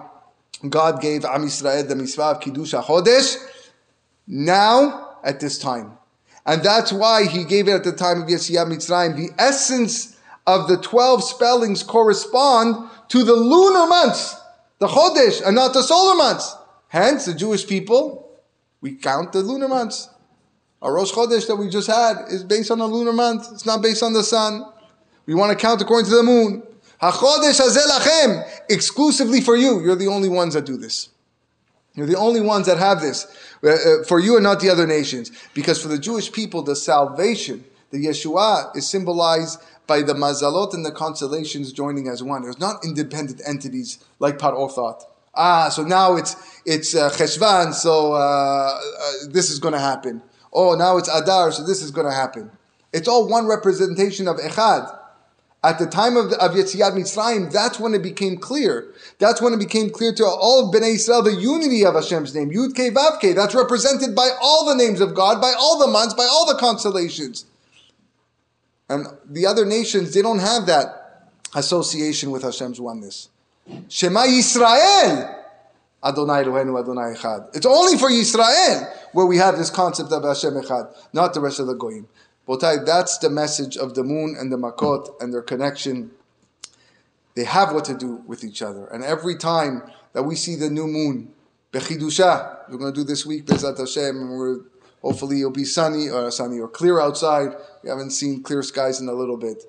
God 0.68 1.00
gave 1.00 1.24
Am 1.24 1.42
Yisrael 1.42 1.88
the 1.88 1.96
mitzvah 1.96 2.22
of 2.22 2.40
Kiddush 2.40 2.74
HaChodesh 2.74 3.36
now 4.26 5.16
at 5.24 5.40
this 5.40 5.58
time. 5.58 5.96
And 6.44 6.62
that's 6.62 6.92
why 6.92 7.26
he 7.26 7.44
gave 7.44 7.68
it 7.68 7.72
at 7.72 7.84
the 7.84 7.92
time 7.92 8.22
of 8.22 8.28
Yetziat 8.28 8.66
Mitzrayim. 8.66 9.16
The 9.16 9.30
essence 9.38 10.09
of 10.50 10.68
the 10.68 10.76
12 10.76 11.22
spellings 11.22 11.82
correspond 11.82 12.90
to 13.08 13.22
the 13.22 13.34
lunar 13.34 13.86
months, 13.86 14.36
the 14.78 14.86
Chodesh, 14.86 15.44
and 15.46 15.54
not 15.54 15.72
the 15.72 15.82
solar 15.82 16.16
months. 16.16 16.56
Hence, 16.88 17.26
the 17.26 17.34
Jewish 17.34 17.66
people, 17.66 18.40
we 18.80 18.94
count 18.94 19.32
the 19.32 19.40
lunar 19.40 19.68
months. 19.68 20.08
Our 20.82 20.94
Rosh 20.94 21.12
Chodesh 21.12 21.46
that 21.46 21.56
we 21.56 21.68
just 21.68 21.86
had 21.86 22.16
is 22.28 22.42
based 22.42 22.70
on 22.70 22.78
the 22.78 22.86
lunar 22.86 23.12
month. 23.12 23.46
It's 23.52 23.66
not 23.66 23.82
based 23.82 24.02
on 24.02 24.12
the 24.12 24.22
sun. 24.22 24.64
We 25.26 25.34
want 25.34 25.50
to 25.52 25.56
count 25.56 25.80
according 25.82 26.10
to 26.10 26.16
the 26.16 26.22
moon. 26.22 26.62
HaChodesh 27.02 27.60
Hazelachem, 27.60 28.48
exclusively 28.68 29.40
for 29.40 29.56
you. 29.56 29.80
You're 29.80 29.96
the 29.96 30.08
only 30.08 30.28
ones 30.28 30.54
that 30.54 30.66
do 30.66 30.76
this. 30.76 31.10
You're 31.94 32.06
the 32.06 32.16
only 32.16 32.40
ones 32.40 32.66
that 32.66 32.78
have 32.78 33.00
this. 33.00 33.26
Uh, 33.62 33.70
uh, 33.70 34.04
for 34.04 34.20
you 34.20 34.36
and 34.36 34.44
not 34.44 34.60
the 34.60 34.70
other 34.70 34.86
nations. 34.86 35.30
Because 35.54 35.80
for 35.80 35.88
the 35.88 35.98
Jewish 35.98 36.32
people, 36.32 36.62
the 36.62 36.76
salvation, 36.76 37.64
the 37.90 38.06
Yeshua, 38.06 38.76
is 38.76 38.88
symbolized 38.88 39.60
by 39.86 40.02
the 40.02 40.14
mazalot 40.14 40.72
and 40.74 40.86
the 40.86 40.92
constellations 40.92 41.72
joining 41.72 42.08
as 42.08 42.22
one. 42.22 42.42
There's 42.42 42.60
not 42.60 42.84
independent 42.84 43.40
entities 43.46 43.98
like 44.18 44.38
Paro 44.38 44.70
thought. 44.70 45.04
Ah, 45.34 45.68
so 45.68 45.82
now 45.82 46.16
it's 46.16 46.36
it's 46.66 46.94
uh, 46.94 47.10
Cheshvan, 47.10 47.72
so 47.72 48.12
uh, 48.12 48.16
uh, 48.16 49.12
this 49.30 49.50
is 49.50 49.58
going 49.58 49.74
to 49.74 49.80
happen. 49.80 50.22
Oh, 50.52 50.74
now 50.74 50.96
it's 50.96 51.08
Adar, 51.08 51.52
so 51.52 51.64
this 51.64 51.82
is 51.82 51.90
going 51.90 52.06
to 52.06 52.12
happen. 52.12 52.50
It's 52.92 53.06
all 53.06 53.28
one 53.28 53.46
representation 53.46 54.26
of 54.26 54.36
Echad. 54.36 54.96
At 55.62 55.78
the 55.78 55.86
time 55.86 56.16
of, 56.16 56.32
of 56.32 56.52
Yetziat 56.52 56.92
Mitzrayim, 56.92 57.52
that's 57.52 57.78
when 57.78 57.92
it 57.92 58.02
became 58.02 58.38
clear. 58.38 58.94
That's 59.18 59.42
when 59.42 59.52
it 59.52 59.58
became 59.58 59.90
clear 59.90 60.14
to 60.14 60.24
all 60.24 60.66
of 60.66 60.74
Bnei 60.74 60.94
Israel 60.94 61.22
the 61.22 61.34
unity 61.34 61.84
of 61.84 61.94
Hashem's 61.94 62.34
name, 62.34 62.50
Yud 62.50 62.72
Ke 62.72 62.94
Vav. 62.94 63.34
That's 63.34 63.54
represented 63.54 64.14
by 64.14 64.30
all 64.40 64.64
the 64.64 64.74
names 64.74 65.00
of 65.00 65.14
God, 65.14 65.40
by 65.40 65.52
all 65.58 65.78
the 65.78 65.86
months, 65.86 66.14
by 66.14 66.24
all 66.24 66.46
the 66.46 66.58
constellations. 66.58 67.44
And 68.90 69.06
the 69.24 69.46
other 69.46 69.64
nations, 69.64 70.12
they 70.12 70.20
don't 70.20 70.40
have 70.40 70.66
that 70.66 71.30
association 71.54 72.32
with 72.32 72.42
Hashem's 72.42 72.80
oneness. 72.80 73.28
Shema 73.88 74.22
Yisrael, 74.22 75.42
Adonai 76.04 76.42
Eloheinu 76.42 76.80
Adonai 76.80 77.14
Echad. 77.14 77.54
It's 77.54 77.66
only 77.66 77.96
for 77.96 78.10
Yisrael 78.10 78.92
where 79.12 79.26
we 79.26 79.36
have 79.36 79.56
this 79.56 79.70
concept 79.70 80.10
of 80.10 80.24
Hashem 80.24 80.54
Echad, 80.54 80.92
not 81.12 81.34
the 81.34 81.40
rest 81.40 81.60
of 81.60 81.68
the 81.68 81.74
Goyim. 81.74 82.08
Botai, 82.48 82.84
that's 82.84 83.18
the 83.18 83.30
message 83.30 83.76
of 83.76 83.94
the 83.94 84.02
moon 84.02 84.34
and 84.36 84.50
the 84.50 84.56
makot 84.56 85.08
and 85.20 85.32
their 85.32 85.42
connection. 85.42 86.10
They 87.36 87.44
have 87.44 87.72
what 87.72 87.84
to 87.84 87.94
do 87.96 88.24
with 88.26 88.42
each 88.42 88.60
other. 88.60 88.86
And 88.86 89.04
every 89.04 89.36
time 89.36 89.84
that 90.14 90.24
we 90.24 90.34
see 90.34 90.56
the 90.56 90.68
new 90.68 90.88
moon, 90.88 91.32
Bechidusha, 91.72 92.68
we're 92.68 92.78
going 92.78 92.92
to 92.92 93.00
do 93.00 93.04
this 93.04 93.24
week, 93.24 93.46
Bezat 93.46 93.78
Hashem, 93.78 94.16
and 94.16 94.30
we're, 94.30 94.58
hopefully 95.02 95.40
it'll 95.40 95.50
be 95.50 95.64
sunny 95.64 96.08
or 96.08 96.30
sunny 96.30 96.58
or 96.58 96.68
clear 96.68 97.00
outside. 97.00 97.50
We 97.82 97.88
haven't 97.88 98.10
seen 98.10 98.42
clear 98.42 98.62
skies 98.62 99.00
in 99.00 99.08
a 99.08 99.12
little 99.12 99.36
bit. 99.36 99.64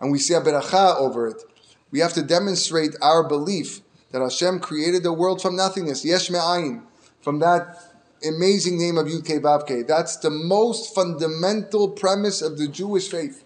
And 0.00 0.10
we 0.10 0.18
see 0.18 0.34
a 0.34 0.40
beracha 0.40 0.96
over 0.96 1.26
it. 1.28 1.42
We 1.90 2.00
have 2.00 2.12
to 2.14 2.22
demonstrate 2.22 2.96
our 3.00 3.26
belief 3.26 3.80
that 4.10 4.20
Hashem 4.20 4.60
created 4.60 5.02
the 5.02 5.12
world 5.12 5.40
from 5.40 5.56
nothingness, 5.56 6.04
yesh 6.04 6.30
me'ayin, 6.30 6.82
from 7.20 7.38
that 7.40 7.78
amazing 8.26 8.78
name 8.78 8.98
of 8.98 9.06
Yud 9.06 9.24
Ke 9.24 9.86
That's 9.86 10.16
the 10.16 10.30
most 10.30 10.94
fundamental 10.94 11.88
premise 11.88 12.42
of 12.42 12.58
the 12.58 12.68
Jewish 12.68 13.08
faith. 13.08 13.44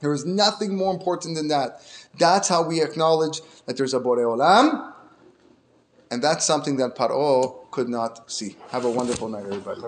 There 0.00 0.12
is 0.12 0.24
nothing 0.24 0.76
more 0.76 0.92
important 0.92 1.36
than 1.36 1.48
that. 1.48 1.80
That's 2.18 2.48
how 2.48 2.62
we 2.62 2.82
acknowledge 2.82 3.40
that 3.66 3.76
there's 3.76 3.94
a 3.94 4.00
Borei 4.00 4.24
Olam, 4.24 4.92
and 6.10 6.22
that's 6.22 6.44
something 6.44 6.76
that 6.76 6.94
Paro 6.96 7.70
could 7.70 7.88
not 7.88 8.30
see. 8.30 8.56
Have 8.70 8.84
a 8.84 8.90
wonderful 8.90 9.28
night, 9.28 9.44
everybody. 9.46 9.80